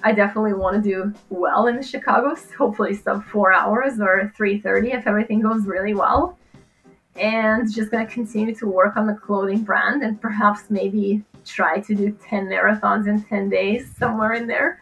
I 0.02 0.12
definitely 0.12 0.54
want 0.54 0.82
to 0.82 0.88
do 0.88 1.14
well 1.28 1.66
in 1.66 1.82
Chicago, 1.82 2.34
hopefully 2.56 2.94
sub 2.94 3.24
four 3.24 3.52
hours 3.52 4.00
or 4.00 4.32
3:30 4.36 4.92
if 4.92 5.06
everything 5.06 5.40
goes 5.40 5.66
really 5.66 5.94
well. 5.94 6.38
And 7.16 7.70
just 7.70 7.90
gonna 7.90 8.06
continue 8.06 8.54
to 8.54 8.66
work 8.66 8.96
on 8.96 9.06
the 9.06 9.14
clothing 9.14 9.62
brand 9.62 10.02
and 10.02 10.20
perhaps 10.20 10.70
maybe 10.70 11.22
try 11.44 11.80
to 11.80 11.94
do 11.94 12.12
10 12.12 12.46
marathons 12.46 13.06
in 13.08 13.22
10 13.22 13.50
days 13.50 13.94
somewhere 13.96 14.32
in 14.32 14.46
there 14.46 14.80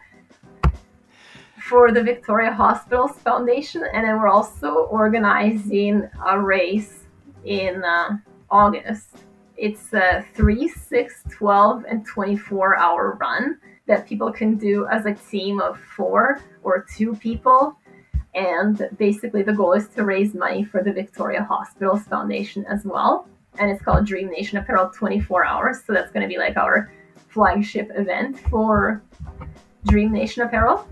for 1.59 1.91
the 1.91 2.01
Victoria 2.01 2.51
Hospitals 2.51 3.11
Foundation. 3.19 3.83
And 3.93 4.07
then 4.07 4.19
we're 4.19 4.29
also 4.29 4.85
organizing 4.85 6.07
a 6.25 6.39
race 6.39 7.03
in 7.45 7.83
uh, 7.83 8.17
August. 8.51 9.17
It's 9.57 9.93
a 9.93 10.25
3, 10.35 10.67
6, 10.67 11.23
12, 11.31 11.85
and 11.89 12.05
24 12.05 12.77
hour 12.77 13.17
run 13.19 13.59
that 13.87 14.07
people 14.07 14.31
can 14.31 14.55
do 14.57 14.87
as 14.87 15.05
a 15.05 15.13
team 15.13 15.59
of 15.59 15.79
four 15.79 16.39
or 16.63 16.85
two 16.95 17.15
people. 17.15 17.77
And 18.35 18.87
basically, 18.97 19.41
the 19.41 19.53
goal 19.53 19.73
is 19.73 19.87
to 19.89 20.05
raise 20.05 20.33
money 20.33 20.63
for 20.63 20.83
the 20.83 20.93
Victoria 20.93 21.43
Hospitals 21.43 22.03
Foundation 22.03 22.65
as 22.65 22.85
well. 22.85 23.27
And 23.57 23.71
it's 23.71 23.81
called 23.81 24.05
Dream 24.05 24.29
Nation 24.29 24.59
Apparel 24.59 24.91
24 24.95 25.45
Hours. 25.45 25.83
So 25.85 25.93
that's 25.93 26.11
going 26.11 26.21
to 26.21 26.29
be 26.29 26.37
like 26.37 26.55
our 26.55 26.91
flagship 27.27 27.91
event 27.95 28.39
for 28.39 29.01
Dream 29.85 30.11
Nation 30.11 30.43
Apparel. 30.43 30.87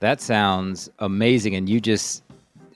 That 0.00 0.20
sounds 0.20 0.90
amazing. 0.98 1.54
And 1.54 1.68
you 1.68 1.80
just 1.80 2.23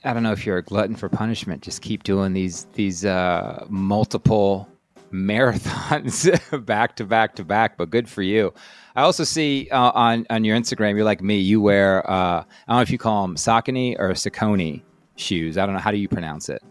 I 0.03 0.13
don't 0.13 0.23
know 0.23 0.31
if 0.31 0.45
you're 0.45 0.57
a 0.57 0.63
glutton 0.63 0.95
for 0.95 1.09
punishment. 1.09 1.61
Just 1.61 1.81
keep 1.81 2.03
doing 2.03 2.33
these 2.33 2.65
these 2.73 3.05
uh, 3.05 3.65
multiple 3.69 4.67
marathons 5.11 6.65
back 6.65 6.95
to 6.97 7.05
back 7.05 7.35
to 7.35 7.43
back. 7.43 7.77
But 7.77 7.89
good 7.89 8.07
for 8.07 8.21
you. 8.21 8.53
I 8.95 9.01
also 9.01 9.23
see 9.23 9.67
uh, 9.71 9.91
on 9.91 10.25
on 10.29 10.43
your 10.43 10.57
Instagram, 10.57 10.95
you're 10.95 11.03
like 11.03 11.21
me. 11.21 11.37
You 11.37 11.61
wear 11.61 12.09
uh, 12.09 12.41
I 12.41 12.45
don't 12.67 12.77
know 12.77 12.81
if 12.81 12.91
you 12.91 12.97
call 12.97 13.23
them 13.23 13.35
Saucony 13.35 13.97
or 13.99 14.11
Saucony 14.11 14.81
shoes. 15.15 15.57
I 15.57 15.65
don't 15.65 15.75
know 15.75 15.81
how 15.81 15.91
do 15.91 15.97
you 15.97 16.07
pronounce 16.07 16.49
it. 16.49 16.63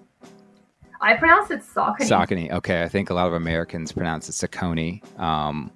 I 1.01 1.14
pronounce 1.14 1.51
it 1.51 1.61
Saucony. 1.61 2.01
Saucony. 2.01 2.51
Okay, 2.51 2.83
I 2.83 2.89
think 2.89 3.11
a 3.11 3.14
lot 3.14 3.29
of 3.29 3.35
Americans 3.35 3.93
pronounce 3.93 4.29
it 4.29 4.33
Saucony, 4.33 5.03
um, 5.20 5.70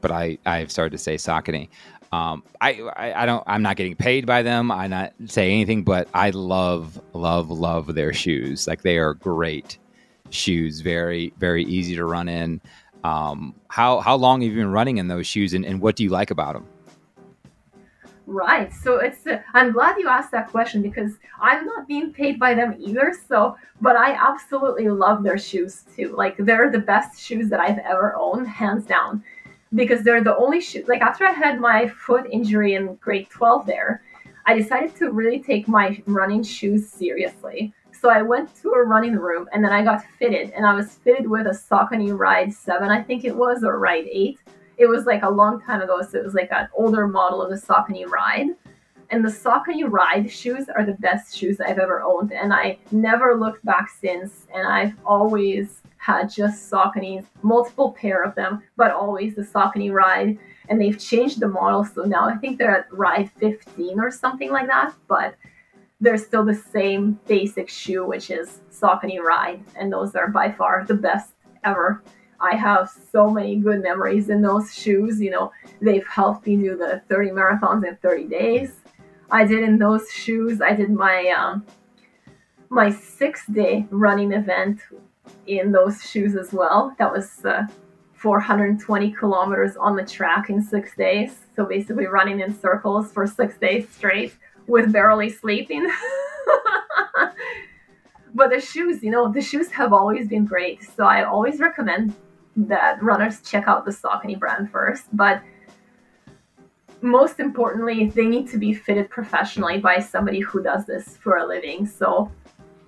but 0.00 0.10
I 0.10 0.38
I've 0.46 0.70
started 0.70 0.90
to 0.90 0.98
say 0.98 1.16
Saucony. 1.16 1.68
Um, 2.10 2.42
I, 2.60 2.80
I, 2.96 3.22
I 3.22 3.26
don't 3.26 3.44
I'm 3.46 3.62
not 3.62 3.76
getting 3.76 3.94
paid 3.94 4.26
by 4.26 4.42
them. 4.42 4.70
I 4.70 4.86
not 4.86 5.12
say 5.26 5.50
anything, 5.50 5.82
but 5.82 6.08
I 6.14 6.30
love 6.30 7.00
love 7.12 7.50
love 7.50 7.94
their 7.94 8.12
shoes. 8.12 8.66
Like 8.66 8.82
they 8.82 8.98
are 8.98 9.14
great 9.14 9.78
shoes. 10.30 10.80
Very 10.80 11.32
very 11.38 11.64
easy 11.64 11.96
to 11.96 12.04
run 12.04 12.28
in. 12.28 12.60
Um, 13.04 13.54
how 13.68 14.00
how 14.00 14.16
long 14.16 14.40
have 14.40 14.50
you 14.50 14.56
been 14.56 14.72
running 14.72 14.96
in 14.96 15.08
those 15.08 15.26
shoes, 15.26 15.52
and, 15.52 15.64
and 15.64 15.80
what 15.80 15.96
do 15.96 16.04
you 16.04 16.10
like 16.10 16.30
about 16.30 16.54
them? 16.54 16.66
Right. 18.26 18.70
So 18.74 18.98
it's 18.98 19.26
uh, 19.26 19.40
I'm 19.54 19.72
glad 19.72 19.96
you 19.98 20.06
asked 20.06 20.32
that 20.32 20.50
question 20.50 20.82
because 20.82 21.12
I'm 21.40 21.64
not 21.64 21.88
being 21.88 22.12
paid 22.12 22.38
by 22.38 22.52
them 22.52 22.76
either. 22.78 23.14
So, 23.26 23.56
but 23.80 23.96
I 23.96 24.12
absolutely 24.12 24.90
love 24.90 25.22
their 25.22 25.38
shoes 25.38 25.84
too. 25.96 26.14
Like 26.14 26.36
they're 26.38 26.70
the 26.70 26.78
best 26.78 27.18
shoes 27.18 27.48
that 27.48 27.58
I've 27.58 27.78
ever 27.78 28.14
owned, 28.16 28.46
hands 28.46 28.84
down, 28.84 29.24
because 29.74 30.02
they're 30.02 30.24
the 30.24 30.36
only 30.36 30.60
shoes. 30.60 30.88
Like 30.88 31.00
after 31.00 31.26
I 31.26 31.32
had 31.32 31.60
my 31.60 31.88
foot 31.88 32.26
injury 32.30 32.74
in 32.74 32.94
grade 32.96 33.28
12 33.30 33.66
there, 33.66 34.02
I 34.46 34.54
decided 34.54 34.96
to 34.96 35.10
really 35.10 35.40
take 35.40 35.68
my 35.68 36.02
running 36.06 36.42
shoes 36.42 36.88
seriously. 36.88 37.72
So 37.92 38.10
I 38.10 38.22
went 38.22 38.54
to 38.62 38.70
a 38.70 38.84
running 38.84 39.16
room 39.16 39.48
and 39.52 39.62
then 39.64 39.72
I 39.72 39.82
got 39.82 40.04
fitted 40.18 40.50
and 40.50 40.64
I 40.64 40.74
was 40.74 40.92
fitted 40.92 41.28
with 41.28 41.46
a 41.46 41.50
Saucony 41.50 42.16
Ride 42.16 42.52
7, 42.52 42.88
I 42.88 43.02
think 43.02 43.24
it 43.24 43.34
was, 43.34 43.64
or 43.64 43.78
Ride 43.78 44.06
8 44.10 44.38
it 44.78 44.86
was 44.86 45.06
like 45.06 45.24
a 45.24 45.30
long 45.30 45.60
time 45.60 45.82
ago, 45.82 46.00
so 46.02 46.18
it 46.18 46.24
was 46.24 46.34
like 46.34 46.52
an 46.52 46.68
older 46.72 47.06
model 47.06 47.42
of 47.42 47.50
the 47.50 47.56
Saucony 47.56 48.06
Ride. 48.06 48.50
And 49.10 49.24
the 49.24 49.28
Saucony 49.28 49.84
Ride 49.86 50.30
shoes 50.30 50.68
are 50.68 50.84
the 50.84 50.92
best 50.92 51.36
shoes 51.36 51.60
I've 51.60 51.78
ever 51.78 52.02
owned, 52.02 52.32
and 52.32 52.52
I 52.52 52.78
never 52.92 53.36
looked 53.36 53.64
back 53.64 53.90
since. 53.90 54.46
And 54.54 54.66
I've 54.66 54.94
always 55.04 55.82
had 56.08 56.30
just 56.30 56.70
Sauconys, 56.70 57.26
multiple 57.42 57.92
pair 57.92 58.24
of 58.24 58.34
them, 58.34 58.62
but 58.76 58.92
always 58.92 59.36
the 59.36 59.42
Saucony 59.42 59.92
Ride. 59.92 60.38
And 60.70 60.80
they've 60.80 60.98
changed 60.98 61.38
the 61.38 61.48
model, 61.48 61.84
so 61.84 62.02
now 62.04 62.26
I 62.26 62.36
think 62.36 62.58
they're 62.58 62.78
at 62.78 62.92
Ride 62.92 63.30
15 63.38 64.00
or 64.00 64.10
something 64.10 64.50
like 64.50 64.68
that. 64.68 64.94
But 65.06 65.34
they're 66.00 66.16
still 66.16 66.44
the 66.44 66.54
same 66.54 67.20
basic 67.26 67.68
shoe, 67.68 68.06
which 68.06 68.30
is 68.30 68.60
Saucony 68.70 69.20
Ride, 69.20 69.62
and 69.76 69.92
those 69.92 70.14
are 70.14 70.28
by 70.28 70.50
far 70.50 70.84
the 70.86 70.94
best 70.94 71.34
ever. 71.62 72.02
I 72.40 72.54
have 72.54 72.90
so 73.12 73.28
many 73.28 73.56
good 73.56 73.82
memories 73.82 74.30
in 74.30 74.40
those 74.40 74.72
shoes. 74.72 75.20
You 75.20 75.30
know, 75.30 75.52
they've 75.82 76.06
helped 76.06 76.46
me 76.46 76.56
do 76.56 76.76
the 76.76 77.02
30 77.08 77.30
marathons 77.30 77.86
in 77.86 77.96
30 77.96 78.28
days. 78.28 78.80
I 79.30 79.44
did 79.44 79.62
in 79.62 79.76
those 79.76 80.10
shoes. 80.10 80.62
I 80.62 80.72
did 80.72 80.90
my 80.90 81.34
um, 81.36 81.66
my 82.70 82.90
six 82.90 83.46
day 83.46 83.86
running 83.90 84.32
event 84.32 84.80
in 85.46 85.72
those 85.72 86.02
shoes 86.08 86.36
as 86.36 86.52
well. 86.52 86.94
That 86.98 87.12
was 87.12 87.44
uh, 87.44 87.66
420 88.14 89.12
kilometers 89.12 89.76
on 89.76 89.96
the 89.96 90.04
track 90.04 90.50
in 90.50 90.62
six 90.62 90.96
days. 90.96 91.46
So 91.54 91.64
basically, 91.64 92.06
running 92.06 92.40
in 92.40 92.58
circles 92.58 93.12
for 93.12 93.26
six 93.26 93.56
days 93.58 93.88
straight 93.88 94.34
with 94.66 94.92
barely 94.92 95.30
sleeping. 95.30 95.88
but 98.34 98.50
the 98.50 98.60
shoes, 98.60 99.02
you 99.02 99.10
know, 99.10 99.32
the 99.32 99.40
shoes 99.40 99.70
have 99.70 99.92
always 99.92 100.28
been 100.28 100.44
great. 100.44 100.82
So 100.82 101.04
I 101.04 101.24
always 101.24 101.60
recommend 101.60 102.14
that 102.56 103.02
runners 103.02 103.40
check 103.42 103.68
out 103.68 103.84
the 103.84 103.92
Saucony 103.92 104.38
brand 104.38 104.70
first. 104.70 105.04
But 105.12 105.42
most 107.00 107.38
importantly, 107.38 108.10
they 108.10 108.26
need 108.26 108.48
to 108.50 108.58
be 108.58 108.74
fitted 108.74 109.08
professionally 109.10 109.78
by 109.78 110.00
somebody 110.00 110.40
who 110.40 110.62
does 110.62 110.86
this 110.86 111.16
for 111.16 111.38
a 111.38 111.46
living. 111.46 111.86
So 111.86 112.30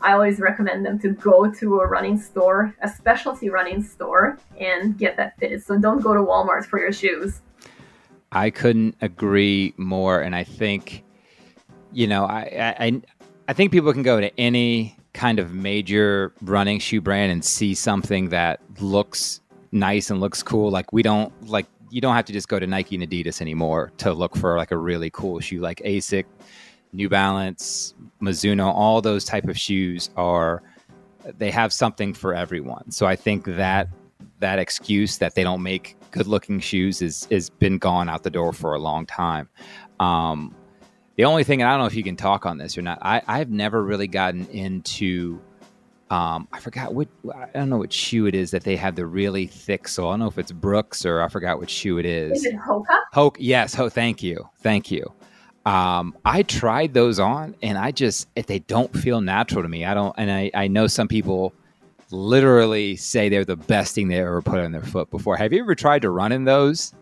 I 0.03 0.13
always 0.13 0.41
recommend 0.41 0.85
them 0.87 0.99
to 1.01 1.11
go 1.11 1.51
to 1.51 1.81
a 1.81 1.87
running 1.87 2.19
store, 2.19 2.75
a 2.83 2.89
specialty 2.89 3.51
running 3.51 3.83
store, 3.83 4.39
and 4.59 4.97
get 4.97 5.17
that 5.17 5.39
fitted. 5.39 5.63
So 5.63 5.79
don't 5.79 6.01
go 6.01 6.15
to 6.15 6.21
Walmart 6.21 6.65
for 6.65 6.79
your 6.79 6.93
shoes. 6.93 7.41
I 8.33 8.51
couldn't 8.51 8.97
agree 9.01 9.75
more, 9.77 10.21
and 10.21 10.35
I 10.35 10.45
think, 10.45 11.03
you 11.93 12.07
know, 12.07 12.25
I 12.25 12.75
I 12.79 13.03
I 13.49 13.53
think 13.53 13.73
people 13.73 13.93
can 13.93 14.03
go 14.03 14.21
to 14.21 14.31
any 14.39 14.97
kind 15.13 15.39
of 15.39 15.53
major 15.53 16.33
running 16.43 16.79
shoe 16.79 17.01
brand 17.01 17.33
and 17.33 17.45
see 17.45 17.75
something 17.75 18.29
that 18.29 18.61
looks 18.81 19.41
nice 19.73 20.11
and 20.11 20.21
looks 20.21 20.43
cool. 20.43 20.71
Like 20.71 20.93
we 20.93 21.03
don't 21.03 21.33
like 21.49 21.67
you 21.91 22.01
don't 22.01 22.15
have 22.15 22.25
to 22.27 22.33
just 22.33 22.49
go 22.49 22.59
to 22.59 22.67
Nike 22.67 22.95
and 22.95 23.05
Adidas 23.05 23.41
anymore 23.41 23.93
to 23.99 24.13
look 24.13 24.37
for 24.37 24.57
like 24.57 24.71
a 24.71 24.77
really 24.77 25.11
cool 25.11 25.41
shoe 25.41 25.61
like 25.61 25.79
Asic, 25.79 26.25
New 26.93 27.09
Balance, 27.09 27.95
Mizuno, 28.21 28.67
all 28.67 29.01
those 29.01 29.25
type 29.25 29.49
of 29.49 29.59
shoes 29.59 30.11
are 30.17 30.63
they 31.39 31.51
have 31.51 31.73
something 31.73 32.15
for 32.15 32.35
everyone. 32.35 32.91
So 32.91 33.07
I 33.07 33.17
think 33.17 33.45
that 33.45 33.89
that 34.41 34.59
excuse 34.59 35.19
that 35.19 35.35
they 35.35 35.43
don't 35.43 35.63
make 35.63 35.97
good 36.11 36.27
looking 36.27 36.61
shoes 36.61 37.03
is 37.03 37.27
is 37.31 37.51
been 37.51 37.79
gone 37.79 38.09
out 38.09 38.23
the 38.23 38.31
door 38.31 38.53
for 38.53 38.75
a 38.75 38.79
long 38.79 39.07
time. 39.07 39.49
Um, 40.01 40.55
the 41.17 41.25
only 41.25 41.45
thing, 41.45 41.61
and 41.61 41.69
I 41.69 41.73
don't 41.73 41.81
know 41.81 41.87
if 41.87 41.95
you 41.95 42.03
can 42.03 42.17
talk 42.17 42.47
on 42.47 42.57
this 42.57 42.79
or 42.79 42.83
not, 42.83 42.99
I, 43.03 43.21
I've 43.27 43.51
never 43.51 43.85
really 43.85 44.07
gotten 44.07 44.47
into 44.47 45.41
um, 46.11 46.49
I 46.53 46.59
forgot 46.59 46.93
what 46.93 47.09
I 47.33 47.47
don't 47.55 47.71
know 47.71 47.79
what 47.79 47.93
shoe 47.93 48.27
it 48.27 48.35
is 48.35 48.51
that 48.51 48.65
they 48.65 48.77
have 48.77 48.97
the 48.97 49.07
really 49.07 49.47
thick 49.47 49.87
sole. 49.87 50.09
I 50.09 50.13
don't 50.13 50.21
know 50.21 50.27
if 50.27 50.39
it's 50.39 50.51
Brooks 50.51 51.07
or 51.07 51.23
I 51.23 51.29
forgot 51.29 51.59
what 51.59 51.71
shoe 51.71 51.99
it 51.99 52.07
is. 52.07 52.39
Is 52.39 52.47
it 52.47 52.57
Hoka? 52.57 53.01
Hoka, 53.15 53.37
yes. 53.39 53.75
Ho, 53.75 53.89
thank 53.89 54.23
you, 54.23 54.49
thank 54.59 54.91
you. 54.91 55.13
Um, 55.67 56.17
I 56.25 56.43
tried 56.43 56.95
those 56.95 57.21
on, 57.21 57.55
and 57.63 57.77
I 57.77 57.91
just 57.91 58.29
if 58.35 58.47
they 58.47 58.61
don't 58.61 58.93
feel 58.97 59.21
natural 59.21 59.63
to 59.63 59.69
me, 59.69 59.85
I 59.85 59.95
don't. 59.95 60.15
And 60.17 60.31
I 60.31 60.51
I 60.55 60.69
know 60.69 60.87
some 60.87 61.09
people 61.09 61.53
literally 62.11 62.97
say 62.97 63.29
they're 63.29 63.45
the 63.45 63.57
best 63.57 63.95
thing 63.95 64.09
they 64.09 64.21
ever 64.21 64.43
put 64.43 64.59
on 64.59 64.73
their 64.73 64.83
foot 64.83 65.11
before. 65.11 65.37
Have 65.37 65.53
you 65.53 65.61
ever 65.61 65.75
tried 65.75 66.03
to 66.03 66.11
run 66.11 66.33
in 66.33 66.45
those? 66.45 66.95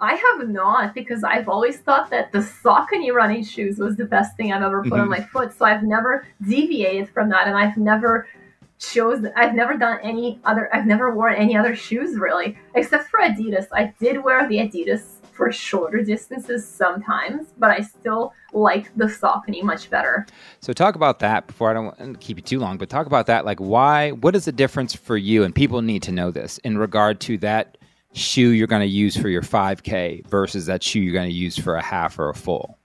I 0.00 0.14
have 0.14 0.48
not 0.48 0.94
because 0.94 1.22
I've 1.22 1.48
always 1.48 1.78
thought 1.78 2.10
that 2.10 2.32
the 2.32 2.40
Saucony 2.40 3.12
running 3.12 3.44
shoes 3.44 3.78
was 3.78 3.96
the 3.96 4.04
best 4.04 4.36
thing 4.36 4.52
I've 4.52 4.62
ever 4.62 4.82
put 4.82 4.92
mm-hmm. 4.92 5.02
on 5.02 5.08
my 5.08 5.20
foot. 5.20 5.56
So 5.56 5.64
I've 5.64 5.84
never 5.84 6.26
deviated 6.44 7.08
from 7.10 7.28
that, 7.28 7.46
and 7.46 7.56
I've 7.56 7.76
never 7.76 8.26
chose. 8.80 9.24
I've 9.36 9.54
never 9.54 9.76
done 9.76 10.00
any 10.02 10.40
other. 10.44 10.74
I've 10.74 10.86
never 10.86 11.14
worn 11.14 11.36
any 11.36 11.56
other 11.56 11.76
shoes 11.76 12.18
really, 12.18 12.58
except 12.74 13.08
for 13.08 13.20
Adidas. 13.20 13.66
I 13.72 13.94
did 14.00 14.24
wear 14.24 14.48
the 14.48 14.56
Adidas 14.56 15.11
for 15.42 15.50
shorter 15.50 16.04
distances 16.04 16.68
sometimes, 16.68 17.48
but 17.58 17.68
I 17.68 17.80
still 17.80 18.32
like 18.52 18.96
the 18.96 19.06
Saucony 19.06 19.60
much 19.64 19.90
better. 19.90 20.24
So 20.60 20.72
talk 20.72 20.94
about 20.94 21.18
that 21.18 21.48
before 21.48 21.68
I 21.68 21.72
don't 21.72 22.20
keep 22.20 22.36
you 22.36 22.44
too 22.44 22.60
long, 22.60 22.78
but 22.78 22.88
talk 22.88 23.08
about 23.08 23.26
that. 23.26 23.44
Like 23.44 23.58
why? 23.58 24.12
What 24.12 24.36
is 24.36 24.44
the 24.44 24.52
difference 24.52 24.94
for 24.94 25.16
you? 25.16 25.42
And 25.42 25.52
people 25.52 25.82
need 25.82 26.00
to 26.04 26.12
know 26.12 26.30
this 26.30 26.58
in 26.58 26.78
regard 26.78 27.18
to 27.22 27.38
that 27.38 27.76
shoe 28.12 28.50
you're 28.50 28.68
going 28.68 28.82
to 28.82 28.86
use 28.86 29.16
for 29.16 29.28
your 29.28 29.42
5K 29.42 30.24
versus 30.28 30.66
that 30.66 30.80
shoe 30.80 31.00
you're 31.00 31.12
going 31.12 31.28
to 31.28 31.34
use 31.34 31.58
for 31.58 31.74
a 31.74 31.82
half 31.82 32.20
or 32.20 32.28
a 32.28 32.34
full? 32.34 32.78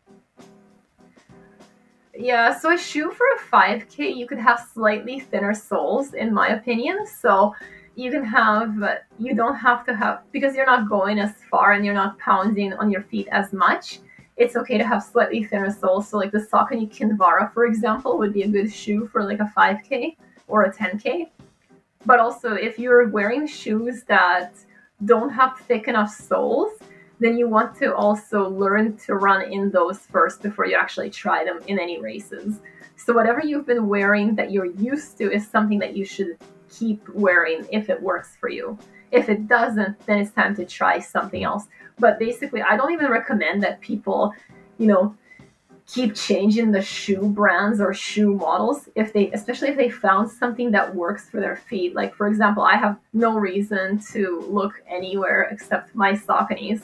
Yeah, 2.17 2.57
so 2.57 2.73
a 2.73 2.77
shoe 2.79 3.11
for 3.11 3.27
a 3.35 3.55
5K, 3.55 4.15
you 4.15 4.25
could 4.25 4.39
have 4.39 4.67
slightly 4.73 5.19
thinner 5.19 5.53
soles, 5.53 6.15
in 6.15 6.33
my 6.33 6.47
opinion. 6.47 7.05
So 7.05 7.53
you 7.97 8.11
can 8.11 8.23
have, 8.23 8.79
but 8.79 9.05
you 9.17 9.33
don't 9.33 9.55
have 9.55 9.83
to 9.85 9.95
have, 9.95 10.21
because 10.31 10.55
you're 10.55 10.67
not 10.67 10.87
going 10.87 11.19
as 11.19 11.33
far 11.49 11.71
and 11.71 11.83
you're 11.83 11.95
not 11.95 12.19
pounding 12.19 12.73
on 12.73 12.91
your 12.91 13.01
feet 13.01 13.27
as 13.31 13.51
much, 13.51 13.99
it's 14.37 14.55
okay 14.55 14.77
to 14.77 14.85
have 14.85 15.03
slightly 15.03 15.43
thinner 15.43 15.71
soles. 15.71 16.07
So, 16.07 16.17
like 16.17 16.31
the 16.31 16.47
Saucony 16.51 16.87
Kinvara, 16.95 17.51
for 17.53 17.65
example, 17.65 18.19
would 18.19 18.33
be 18.33 18.43
a 18.43 18.47
good 18.47 18.71
shoe 18.71 19.07
for 19.07 19.23
like 19.23 19.39
a 19.39 19.51
5K 19.57 20.15
or 20.47 20.65
a 20.65 20.73
10K. 20.73 21.29
But 22.05 22.19
also, 22.19 22.53
if 22.53 22.77
you're 22.77 23.09
wearing 23.09 23.47
shoes 23.47 24.03
that 24.03 24.53
don't 25.05 25.31
have 25.31 25.57
thick 25.67 25.87
enough 25.87 26.11
soles, 26.11 26.73
then 27.19 27.35
you 27.35 27.49
want 27.49 27.75
to 27.77 27.95
also 27.95 28.47
learn 28.47 28.95
to 28.97 29.15
run 29.15 29.51
in 29.51 29.71
those 29.71 29.99
first 29.99 30.43
before 30.43 30.67
you 30.67 30.75
actually 30.75 31.09
try 31.09 31.43
them 31.43 31.59
in 31.65 31.79
any 31.79 31.99
races. 31.99 32.59
So 32.95 33.11
whatever 33.11 33.41
you've 33.43 33.65
been 33.65 33.87
wearing 33.87 34.35
that 34.35 34.51
you're 34.51 34.65
used 34.65 35.17
to 35.17 35.31
is 35.31 35.47
something 35.47 35.79
that 35.79 35.97
you 35.97 36.05
should 36.05 36.37
keep 36.77 37.07
wearing 37.09 37.65
if 37.71 37.89
it 37.89 38.01
works 38.01 38.35
for 38.39 38.49
you. 38.49 38.77
If 39.11 39.29
it 39.29 39.47
doesn't, 39.47 40.05
then 40.05 40.19
it's 40.19 40.31
time 40.31 40.55
to 40.55 40.65
try 40.65 40.99
something 40.99 41.43
else. 41.43 41.65
But 41.99 42.19
basically, 42.19 42.61
I 42.61 42.75
don't 42.77 42.91
even 42.91 43.09
recommend 43.09 43.63
that 43.63 43.81
people, 43.81 44.33
you 44.77 44.87
know, 44.87 45.15
keep 45.87 46.13
changing 46.13 46.71
the 46.71 46.81
shoe 46.81 47.29
brands 47.29 47.79
or 47.79 47.93
shoe 47.93 48.35
models 48.35 48.89
if 48.95 49.13
they 49.13 49.31
especially 49.31 49.69
if 49.69 49.77
they 49.77 49.89
found 49.89 50.29
something 50.29 50.69
that 50.69 50.93
works 50.93 51.29
for 51.29 51.39
their 51.39 51.55
feet 51.55 51.95
like 51.95 52.13
for 52.13 52.27
example 52.27 52.61
i 52.61 52.75
have 52.75 52.97
no 53.13 53.37
reason 53.37 53.97
to 53.97 54.45
look 54.49 54.73
anywhere 54.89 55.47
except 55.49 55.95
my 55.95 56.11
sauconys 56.11 56.81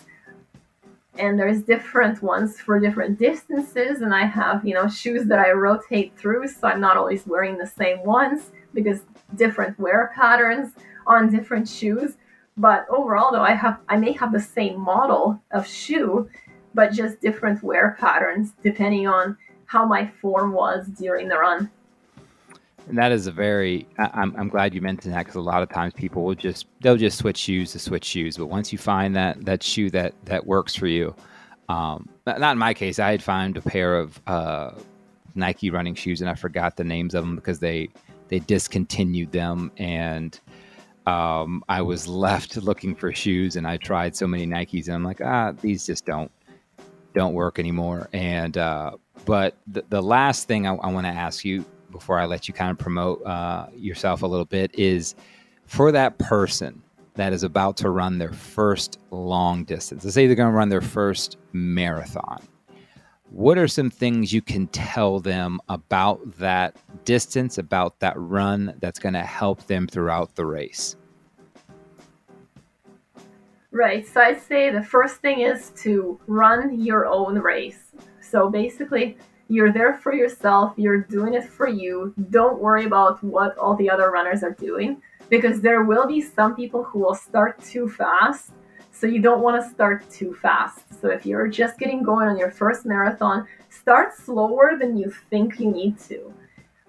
and 1.20 1.38
there's 1.38 1.62
different 1.62 2.24
ones 2.24 2.58
for 2.58 2.80
different 2.80 3.20
distances 3.20 4.02
and 4.02 4.16
i 4.16 4.26
have 4.26 4.66
you 4.66 4.74
know 4.74 4.88
shoes 4.88 5.26
that 5.26 5.40
i 5.40 5.52
rotate 5.52 6.18
through 6.18 6.48
so 6.48 6.66
i'm 6.66 6.80
not 6.80 6.96
always 6.96 7.28
wearing 7.28 7.58
the 7.58 7.68
same 7.68 8.02
ones 8.06 8.52
because 8.74 9.02
different 9.36 9.78
wear 9.80 10.12
patterns 10.16 10.74
on 11.08 11.32
different 11.32 11.68
shoes 11.68 12.18
but 12.58 12.86
overall 12.90 13.32
though 13.32 13.42
i 13.42 13.54
have 13.54 13.80
i 13.90 13.98
may 13.98 14.12
have 14.12 14.32
the 14.32 14.40
same 14.40 14.80
model 14.80 15.42
of 15.52 15.68
shoe 15.68 16.30
but 16.74 16.92
just 16.92 17.22
different 17.22 17.62
wear 17.64 17.96
patterns 18.00 18.54
depending 18.64 19.08
on 19.08 19.38
how 19.74 19.86
my 19.86 20.08
form 20.22 20.54
was 20.54 20.86
during 20.88 21.28
the 21.28 21.38
run. 21.38 21.70
And 22.88 22.98
that 22.98 23.12
is 23.12 23.28
a 23.28 23.32
very. 23.32 23.88
I'm, 23.98 24.36
I'm 24.36 24.50
glad 24.50 24.74
you 24.76 24.82
mentioned 24.82 25.14
that 25.14 25.20
because 25.20 25.36
a 25.36 25.42
lot 25.42 25.64
of 25.64 25.70
times 25.70 25.94
people 25.94 26.24
will 26.24 26.36
just 26.36 26.68
they'll 26.82 26.98
just 26.98 27.18
switch 27.18 27.38
shoes 27.38 27.72
to 27.72 27.80
switch 27.80 28.04
shoes, 28.04 28.38
but 28.38 28.48
once 28.48 28.72
you 28.72 28.78
find 28.78 29.16
that 29.16 29.44
that 29.46 29.64
shoe 29.64 29.90
that 29.92 30.14
that 30.26 30.46
works 30.46 30.76
for 30.76 30.88
you, 30.88 31.16
um, 31.70 32.10
not 32.28 32.52
in 32.52 32.58
my 32.58 32.74
case, 32.74 33.00
I 33.00 33.12
had 33.12 33.24
found 33.24 33.56
a 33.56 33.62
pair 33.62 33.96
of 33.96 34.20
uh, 34.28 34.72
Nike 35.34 35.70
running 35.70 35.96
shoes 35.96 36.20
and 36.20 36.30
I 36.30 36.36
forgot 36.36 36.76
the 36.76 36.84
names 36.84 37.16
of 37.16 37.24
them 37.24 37.36
because 37.36 37.60
they 37.60 37.90
they 38.34 38.40
discontinued 38.40 39.32
them 39.32 39.72
and 39.78 40.40
um, 41.06 41.64
I 41.70 41.84
was 41.84 42.08
left 42.08 42.58
looking 42.70 42.96
for 42.96 43.14
shoes 43.14 43.58
and 43.58 43.68
I 43.68 43.78
tried 43.78 44.16
so 44.16 44.26
many 44.26 44.48
Nikes 44.48 44.88
and 44.88 44.96
I'm 44.96 45.04
like 45.04 45.22
ah 45.22 45.52
these 45.62 45.86
just 45.86 46.04
don't 46.04 46.32
don't 47.14 47.36
work 47.36 47.60
anymore. 47.60 48.10
And 48.12 48.58
uh, 48.58 48.94
but 49.26 49.56
the, 49.68 49.86
the 49.90 50.02
last 50.02 50.48
thing 50.48 50.66
I, 50.66 50.74
I 50.74 50.92
want 50.92 51.06
to 51.06 51.12
ask 51.12 51.46
you 51.46 51.64
before 51.92 52.18
I 52.18 52.26
let 52.26 52.48
you 52.48 52.56
kind 52.56 52.72
of 52.72 52.80
promote 52.80 53.24
uh, 53.24 53.68
yourself 53.76 54.24
a 54.24 54.28
little 54.28 54.46
bit 54.46 54.74
is 54.74 55.14
for 55.68 55.92
that 55.92 56.18
person 56.18 56.82
that 57.14 57.34
is 57.34 57.44
about 57.44 57.78
to 57.78 57.92
run 57.92 58.18
their 58.18 58.34
first 58.34 58.98
long 59.12 59.64
distance. 59.64 60.04
Let's 60.04 60.16
say 60.16 60.26
they're 60.26 60.36
going 60.36 60.52
to 60.52 60.58
run 60.58 60.70
their 60.70 60.82
first 60.82 61.38
marathon. 61.52 62.42
What 63.34 63.58
are 63.58 63.68
some 63.68 63.90
things 63.90 64.32
you 64.32 64.44
can 64.44 64.68
tell 64.68 65.20
them 65.20 65.60
about 65.68 66.38
that 66.38 66.78
distance, 67.04 67.58
about 67.58 68.00
that 68.00 68.14
run 68.16 68.76
that's 68.80 69.00
going 69.00 69.14
to 69.14 69.24
help 69.24 69.66
them 69.66 69.88
throughout 69.88 70.36
the 70.36 70.46
race? 70.46 70.96
Right. 73.72 74.06
So 74.08 74.22
I'd 74.22 74.40
say 74.40 74.70
the 74.70 74.84
first 74.84 75.16
thing 75.16 75.40
is 75.40 75.72
to 75.78 76.20
run 76.28 76.80
your 76.80 77.08
own 77.08 77.40
race. 77.40 77.92
So 78.22 78.52
basically, 78.52 79.18
you're 79.48 79.74
there 79.74 79.96
for 79.96 80.14
yourself, 80.14 80.74
you're 80.78 81.02
doing 81.02 81.34
it 81.34 81.44
for 81.44 81.68
you. 81.68 82.14
Don't 82.30 82.60
worry 82.60 82.86
about 82.86 83.24
what 83.24 83.58
all 83.58 83.76
the 83.76 83.90
other 83.90 84.12
runners 84.12 84.44
are 84.44 84.52
doing 84.54 85.02
because 85.30 85.60
there 85.60 85.84
will 85.84 86.06
be 86.06 86.22
some 86.22 86.56
people 86.56 86.84
who 86.84 87.00
will 87.00 87.16
start 87.16 87.60
too 87.64 87.90
fast. 87.90 88.52
So 89.04 89.08
you 89.08 89.22
don't 89.22 89.42
want 89.42 89.62
to 89.62 89.70
start 89.70 90.10
too 90.10 90.34
fast. 90.42 90.80
So 91.02 91.10
if 91.10 91.26
you're 91.26 91.50
just 91.50 91.78
getting 91.78 92.04
going 92.04 92.30
on 92.30 92.38
your 92.38 92.52
first 92.52 92.86
marathon, 92.86 93.46
start 93.70 94.16
slower 94.16 94.78
than 94.80 94.96
you 94.96 95.14
think 95.30 95.60
you 95.60 95.70
need 95.70 96.00
to. 96.08 96.34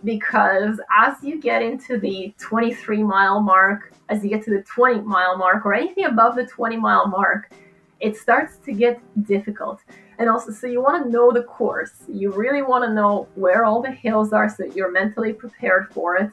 Because 0.04 0.78
as 0.96 1.16
you 1.24 1.40
get 1.40 1.60
into 1.60 1.98
the 1.98 2.32
23 2.38 3.02
mile 3.02 3.40
mark, 3.40 3.92
as 4.10 4.22
you 4.22 4.30
get 4.30 4.44
to 4.44 4.52
the 4.52 4.62
20 4.62 5.00
mile 5.00 5.36
mark, 5.36 5.66
or 5.66 5.74
anything 5.74 6.04
above 6.04 6.36
the 6.36 6.46
20 6.46 6.76
mile 6.76 7.08
mark, 7.08 7.50
it 7.98 8.16
starts 8.16 8.58
to 8.58 8.72
get 8.72 9.00
difficult. 9.26 9.80
And 10.20 10.30
also, 10.30 10.52
so 10.52 10.68
you 10.68 10.80
want 10.80 11.02
to 11.02 11.10
know 11.10 11.32
the 11.32 11.42
course. 11.42 12.04
You 12.06 12.30
really 12.30 12.62
want 12.62 12.84
to 12.84 12.94
know 12.94 13.26
where 13.34 13.64
all 13.64 13.82
the 13.82 13.90
hills 13.90 14.32
are 14.32 14.48
so 14.48 14.66
you're 14.66 14.92
mentally 14.92 15.32
prepared 15.32 15.92
for 15.92 16.14
it. 16.14 16.30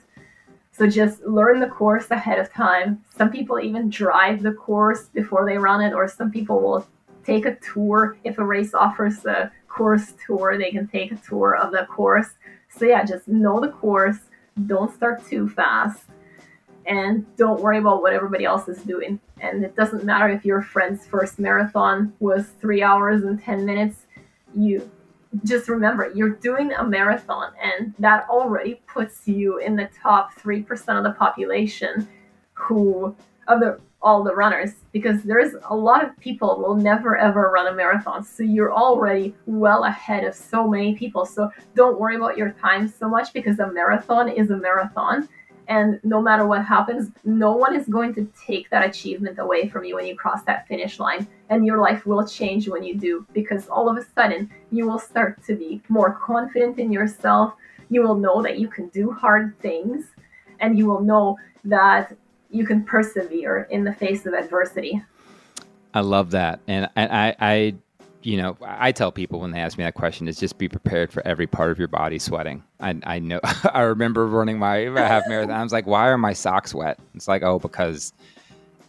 So 0.72 0.88
just 0.88 1.22
learn 1.24 1.60
the 1.60 1.68
course 1.68 2.10
ahead 2.12 2.40
of 2.40 2.52
time. 2.54 3.04
Some 3.18 3.30
people 3.30 3.60
even 3.60 3.90
drive 3.90 4.42
the 4.42 4.54
course 4.54 5.08
before 5.08 5.46
they 5.46 5.58
run 5.58 5.82
it, 5.82 5.94
or 5.94 6.08
some 6.08 6.32
people 6.32 6.62
will 6.62 6.88
take 7.26 7.46
a 7.46 7.56
tour. 7.56 8.18
If 8.24 8.38
a 8.38 8.44
race 8.44 8.74
offers 8.74 9.26
a 9.26 9.52
course 9.68 10.14
tour, 10.26 10.58
they 10.58 10.72
can 10.72 10.88
take 10.88 11.12
a 11.12 11.18
tour 11.18 11.56
of 11.56 11.72
the 11.72 11.86
course. 11.86 12.30
So 12.70 12.86
yeah, 12.86 13.04
just 13.04 13.28
know 13.28 13.60
the 13.60 13.70
course. 13.70 14.18
Don't 14.66 14.94
start 14.94 15.26
too 15.28 15.50
fast 15.50 16.04
and 16.86 17.26
don't 17.38 17.62
worry 17.62 17.78
about 17.78 18.02
what 18.02 18.14
everybody 18.14 18.46
else 18.46 18.68
is 18.68 18.82
doing. 18.84 19.20
And 19.40 19.64
it 19.64 19.76
doesn't 19.76 20.04
matter 20.04 20.30
if 20.30 20.46
your 20.46 20.62
friend's 20.62 21.06
first 21.06 21.40
marathon 21.40 22.14
was 22.20 22.48
three 22.60 22.82
hours 22.82 23.24
and 23.24 23.42
10 23.42 23.66
minutes. 23.66 24.06
You 24.56 24.90
just 25.44 25.70
remember 25.70 26.12
you're 26.14 26.30
doing 26.30 26.72
a 26.74 26.84
marathon, 26.84 27.52
and 27.62 27.94
that 28.00 28.28
already 28.30 28.82
puts 28.88 29.28
you 29.28 29.60
in 29.60 29.76
the 29.76 29.90
top 30.02 30.36
3% 30.40 30.98
of 30.98 31.04
the 31.04 31.12
population 31.12 32.08
who, 32.54 33.16
of 33.48 33.60
the 33.60 33.80
all 34.02 34.24
the 34.24 34.34
runners 34.34 34.72
because 34.92 35.22
there's 35.24 35.54
a 35.70 35.76
lot 35.76 36.04
of 36.04 36.18
people 36.20 36.58
will 36.58 36.76
never 36.76 37.16
ever 37.16 37.52
run 37.54 37.68
a 37.68 37.74
marathon. 37.74 38.24
So 38.24 38.44
you're 38.44 38.74
already 38.74 39.36
well 39.46 39.84
ahead 39.84 40.24
of 40.24 40.34
so 40.34 40.68
many 40.68 40.96
people. 40.96 41.26
So 41.26 41.52
don't 41.76 42.00
worry 42.00 42.16
about 42.16 42.38
your 42.38 42.52
time 42.52 42.88
so 42.88 43.08
much 43.08 43.32
because 43.34 43.60
a 43.60 43.72
marathon 43.72 44.28
is 44.30 44.50
a 44.50 44.58
marathon 44.58 45.30
and 45.72 46.02
no 46.04 46.22
matter 46.22 46.46
what 46.46 46.66
happens, 46.66 47.12
no 47.24 47.54
one 47.56 47.74
is 47.74 47.88
going 47.88 48.14
to 48.16 48.28
take 48.46 48.70
that 48.72 48.86
achievement 48.86 49.40
away 49.40 49.70
from 49.70 49.86
you 49.86 49.96
when 49.96 50.06
you 50.06 50.18
cross 50.18 50.44
that 50.44 50.68
finish 50.68 51.00
line. 51.00 51.26
And 51.50 51.66
your 51.66 51.80
life 51.80 52.06
will 52.06 52.28
change 52.28 52.68
when 52.68 52.84
you 52.84 52.96
do, 52.98 53.26
because 53.32 53.70
all 53.70 53.88
of 53.90 53.96
a 53.96 54.06
sudden 54.14 54.52
you 54.70 54.86
will 54.86 55.00
start 55.00 55.42
to 55.46 55.56
be 55.56 55.82
more 55.88 56.12
confident 56.14 56.78
in 56.78 56.92
yourself. 56.92 57.54
You 57.88 58.02
will 58.02 58.16
know 58.16 58.42
that 58.42 58.60
you 58.60 58.68
can 58.68 58.90
do 58.90 59.12
hard 59.12 59.58
things, 59.62 60.08
and 60.60 60.78
you 60.78 60.88
will 60.88 61.00
know 61.00 61.38
that 61.64 62.18
you 62.50 62.66
can 62.66 62.84
persevere 62.84 63.66
in 63.70 63.86
the 63.86 63.94
face 63.94 64.26
of 64.26 64.34
adversity. 64.34 65.02
I 65.94 66.02
love 66.02 66.32
that. 66.32 66.60
And 66.68 66.90
I, 66.98 67.34
I 67.40 67.76
you 68.24 68.38
know, 68.38 68.58
I 68.62 68.92
tell 68.92 69.12
people 69.12 69.40
when 69.40 69.52
they 69.52 69.60
ask 69.60 69.78
me 69.78 69.84
that 69.84 69.96
question 69.96 70.28
is 70.28 70.40
just 70.40 70.58
be 70.58 70.70
prepared 70.70 71.12
for 71.12 71.26
every 71.26 71.48
part 71.48 71.72
of 71.72 71.80
your 71.80 71.88
body 71.88 72.20
sweating. 72.20 72.64
I, 72.80 72.98
I 73.04 73.20
know, 73.20 73.40
I 73.74 73.82
remember 73.82 74.28
running 74.28 74.60
my 74.60 74.78
half 74.78 75.28
marathon. 75.28 75.56
I 75.56 75.64
was 75.64 75.72
like, 75.72 75.88
why 75.88 76.08
are 76.08 76.18
my 76.18 76.34
socks 76.34 76.74
wet? 76.74 77.00
It's 77.16 77.28
like, 77.28 77.44
oh, 77.44 77.60
because 77.60 78.14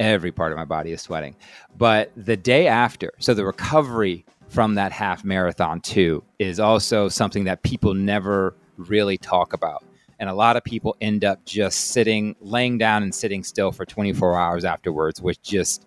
every 0.01 0.33
part 0.33 0.53
of 0.53 0.59
my 0.59 0.65
body 0.65 0.93
is 0.93 1.01
sweating. 1.01 1.37
But 1.77 2.13
the 2.17 2.37
day 2.37 2.67
after, 2.67 3.13
so 3.19 3.35
the 3.35 3.45
recovery 3.45 4.25
from 4.49 4.75
that 4.75 4.93
half 4.93 5.25
marathon 5.25 5.81
too 5.81 6.23
is 6.39 6.61
also 6.61 7.09
something 7.09 7.45
that 7.45 7.63
people 7.63 7.95
never 7.95 8.55
really 8.77 9.17
talk 9.17 9.55
about. 9.55 9.85
And 10.19 10.29
a 10.29 10.35
lot 10.35 10.57
of 10.57 10.63
people 10.63 10.97
end 11.01 11.25
up 11.25 11.45
just 11.45 11.89
sitting, 11.89 12.37
laying 12.41 12.79
down 12.79 13.03
and 13.03 13.15
sitting 13.15 13.43
still 13.43 13.73
for 13.73 13.85
24 13.85 14.39
hours 14.39 14.65
afterwards, 14.65 15.21
which 15.21 15.41
just 15.43 15.87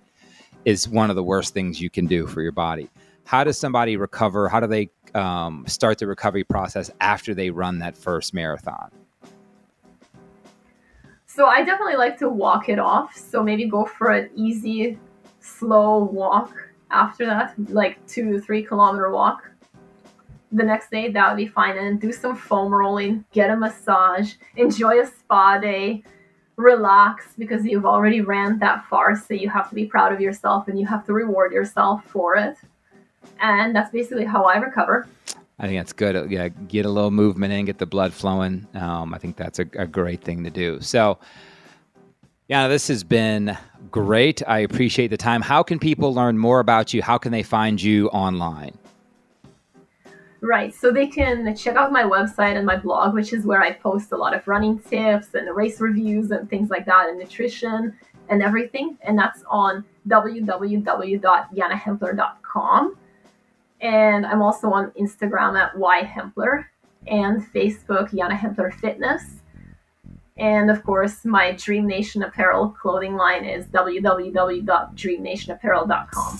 is 0.66 0.90
one 0.90 1.10
of 1.10 1.16
the 1.16 1.24
worst 1.24 1.54
things 1.54 1.80
you 1.80 1.90
can 1.90 2.08
do 2.08 2.26
for 2.26 2.42
your 2.42 2.52
body 2.52 2.90
how 3.26 3.44
does 3.44 3.58
somebody 3.58 3.98
recover? 3.98 4.48
How 4.48 4.60
do 4.60 4.68
they 4.68 4.90
um, 5.14 5.66
start 5.68 5.98
the 5.98 6.08
recovery 6.08 6.44
process 6.44 6.92
after 7.02 7.34
they 7.34 7.50
run 7.50 7.80
that 7.80 7.98
first 7.98 8.34
marathon? 8.34 8.92
So 11.26 11.48
I 11.48 11.64
definitely 11.64 11.98
like 11.98 12.18
to 12.20 12.30
walk 12.30 12.70
it 12.70 12.80
off. 12.80 13.18
So 13.18 13.44
maybe 13.44 13.66
go 13.66 13.86
for 13.86 14.12
an 14.12 14.30
easy, 14.36 14.98
slow 15.42 16.04
walk 16.04 16.54
after 16.92 17.26
that, 17.26 17.56
like 17.70 18.06
two 18.08 18.40
three 18.40 18.64
kilometer 18.64 19.12
walk. 19.12 19.52
The 20.52 20.64
next 20.64 20.92
day, 20.92 21.12
that 21.12 21.28
would 21.28 21.38
be 21.38 21.48
fine. 21.48 21.78
And 21.78 22.00
do 22.00 22.14
some 22.14 22.36
foam 22.36 22.74
rolling, 22.74 23.26
get 23.34 23.50
a 23.50 23.58
massage, 23.58 24.36
enjoy 24.56 25.02
a 25.02 25.06
spa 25.06 25.58
day, 25.58 26.04
relax 26.56 27.34
because 27.38 27.66
you've 27.66 27.86
already 27.86 28.22
ran 28.22 28.60
that 28.60 28.86
far. 28.86 29.16
So 29.16 29.34
you 29.34 29.50
have 29.50 29.68
to 29.70 29.76
be 29.76 29.88
proud 29.88 30.14
of 30.14 30.22
yourself 30.22 30.68
and 30.68 30.80
you 30.80 30.86
have 30.86 31.06
to 31.08 31.14
reward 31.14 31.52
yourself 31.52 32.06
for 32.06 32.36
it 32.36 32.58
and 33.40 33.76
that's 33.76 33.92
basically 33.92 34.26
how 34.26 34.44
I 34.44 34.58
recover. 34.58 35.08
I 35.58 35.68
think 35.68 35.80
that's 35.80 35.94
good. 35.94 36.30
Yeah, 36.30 36.50
get 36.50 36.86
a 36.86 36.90
little 36.90 37.12
movement 37.12 37.54
in, 37.54 37.64
get 37.66 37.78
the 37.78 37.86
blood 37.86 38.14
flowing. 38.14 38.68
Um, 38.74 39.14
I 39.14 39.18
think 39.18 39.38
that's 39.38 39.60
a, 39.60 39.66
a, 39.78 39.88
great 39.88 40.22
thing 40.22 40.44
to 40.44 40.50
do. 40.50 40.82
So, 40.82 41.18
yeah, 42.50 42.68
this 42.68 42.90
has 42.90 43.06
been 43.06 43.58
great. 43.90 44.42
I 44.48 44.60
appreciate 44.60 45.08
the 45.08 45.18
time. 45.18 45.42
How 45.42 45.64
can 45.64 45.80
people 45.80 46.14
learn 46.14 46.38
more 46.38 46.60
about 46.60 46.94
you? 46.94 47.02
How 47.02 47.18
can 47.18 47.32
they 47.32 47.44
find 47.44 47.82
you 47.82 48.10
online? 48.10 48.78
Right. 50.42 50.76
So 50.76 50.92
they 50.92 51.08
can 51.08 51.56
check 51.56 51.78
out 51.78 51.90
my 51.92 52.04
website 52.04 52.58
and 52.58 52.66
my 52.66 52.76
blog, 52.76 53.14
which 53.14 53.32
is 53.34 53.46
where 53.46 53.62
I 53.62 53.72
post 53.72 54.12
a 54.12 54.18
lot 54.18 54.34
of 54.36 54.46
running 54.48 54.80
tips 54.80 55.34
and 55.34 55.56
race 55.56 55.80
reviews 55.80 56.32
and 56.32 56.50
things 56.50 56.70
like 56.70 56.86
that, 56.86 57.08
and 57.10 57.18
nutrition 57.18 57.94
and 58.30 58.44
everything. 58.44 58.98
And 59.02 59.18
that's 59.18 59.44
on 59.50 59.86
www.yanahempler.com. 60.08 62.98
And 63.82 64.26
I'm 64.26 64.42
also 64.42 64.72
on 64.72 64.92
Instagram 64.92 65.60
at 65.60 65.76
yhempler 65.76 66.68
and 67.08 67.42
Facebook 67.54 68.12
Yana 68.12 68.38
Hempler 68.38 68.74
Fitness. 68.74 69.42
And 70.38 70.70
of 70.70 70.84
course, 70.84 71.24
my 71.24 71.54
Dream 71.54 71.88
Nation 71.88 72.24
apparel 72.24 72.68
clothing 72.70 73.16
line 73.16 73.46
is 73.46 73.68
www.dreamnationapparel.com. 73.68 76.40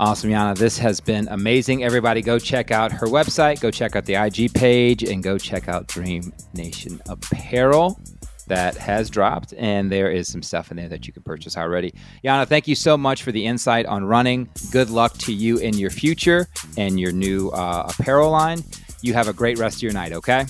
Awesome, 0.00 0.30
Yana. 0.30 0.56
This 0.56 0.78
has 0.78 1.00
been 1.00 1.26
amazing. 1.28 1.82
Everybody, 1.82 2.22
go 2.22 2.38
check 2.38 2.70
out 2.70 2.92
her 2.92 3.08
website, 3.08 3.60
go 3.60 3.72
check 3.72 3.96
out 3.96 4.04
the 4.04 4.14
IG 4.14 4.54
page, 4.54 5.02
and 5.02 5.24
go 5.24 5.38
check 5.38 5.68
out 5.68 5.88
Dream 5.88 6.32
Nation 6.54 7.02
Apparel 7.08 8.00
that 8.48 8.76
has 8.76 9.08
dropped, 9.10 9.54
and 9.56 9.90
there 9.90 10.10
is 10.10 10.30
some 10.30 10.42
stuff 10.42 10.70
in 10.70 10.76
there 10.76 10.88
that 10.88 11.06
you 11.06 11.12
can 11.12 11.22
purchase 11.22 11.56
already. 11.56 11.94
Yana, 12.24 12.46
thank 12.46 12.68
you 12.68 12.74
so 12.74 12.96
much 12.96 13.22
for 13.22 13.32
the 13.32 13.46
insight 13.46 13.86
on 13.86 14.04
running. 14.04 14.48
Good 14.70 14.90
luck 14.90 15.16
to 15.18 15.32
you 15.32 15.58
in 15.58 15.76
your 15.78 15.90
future 15.90 16.48
and 16.76 16.98
your 16.98 17.12
new 17.12 17.50
uh, 17.50 17.90
apparel 17.98 18.30
line. 18.30 18.62
You 19.02 19.14
have 19.14 19.28
a 19.28 19.32
great 19.32 19.58
rest 19.58 19.76
of 19.76 19.82
your 19.82 19.92
night, 19.92 20.12
okay? 20.12 20.46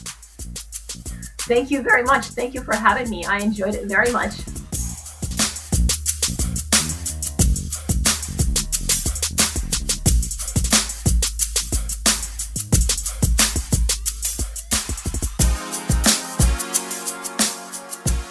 Thank 1.42 1.70
you 1.70 1.82
very 1.82 2.02
much. 2.02 2.26
Thank 2.26 2.54
you 2.54 2.62
for 2.62 2.74
having 2.74 3.08
me. 3.10 3.24
I 3.24 3.38
enjoyed 3.38 3.74
it 3.74 3.86
very 3.86 4.10
much. 4.12 4.32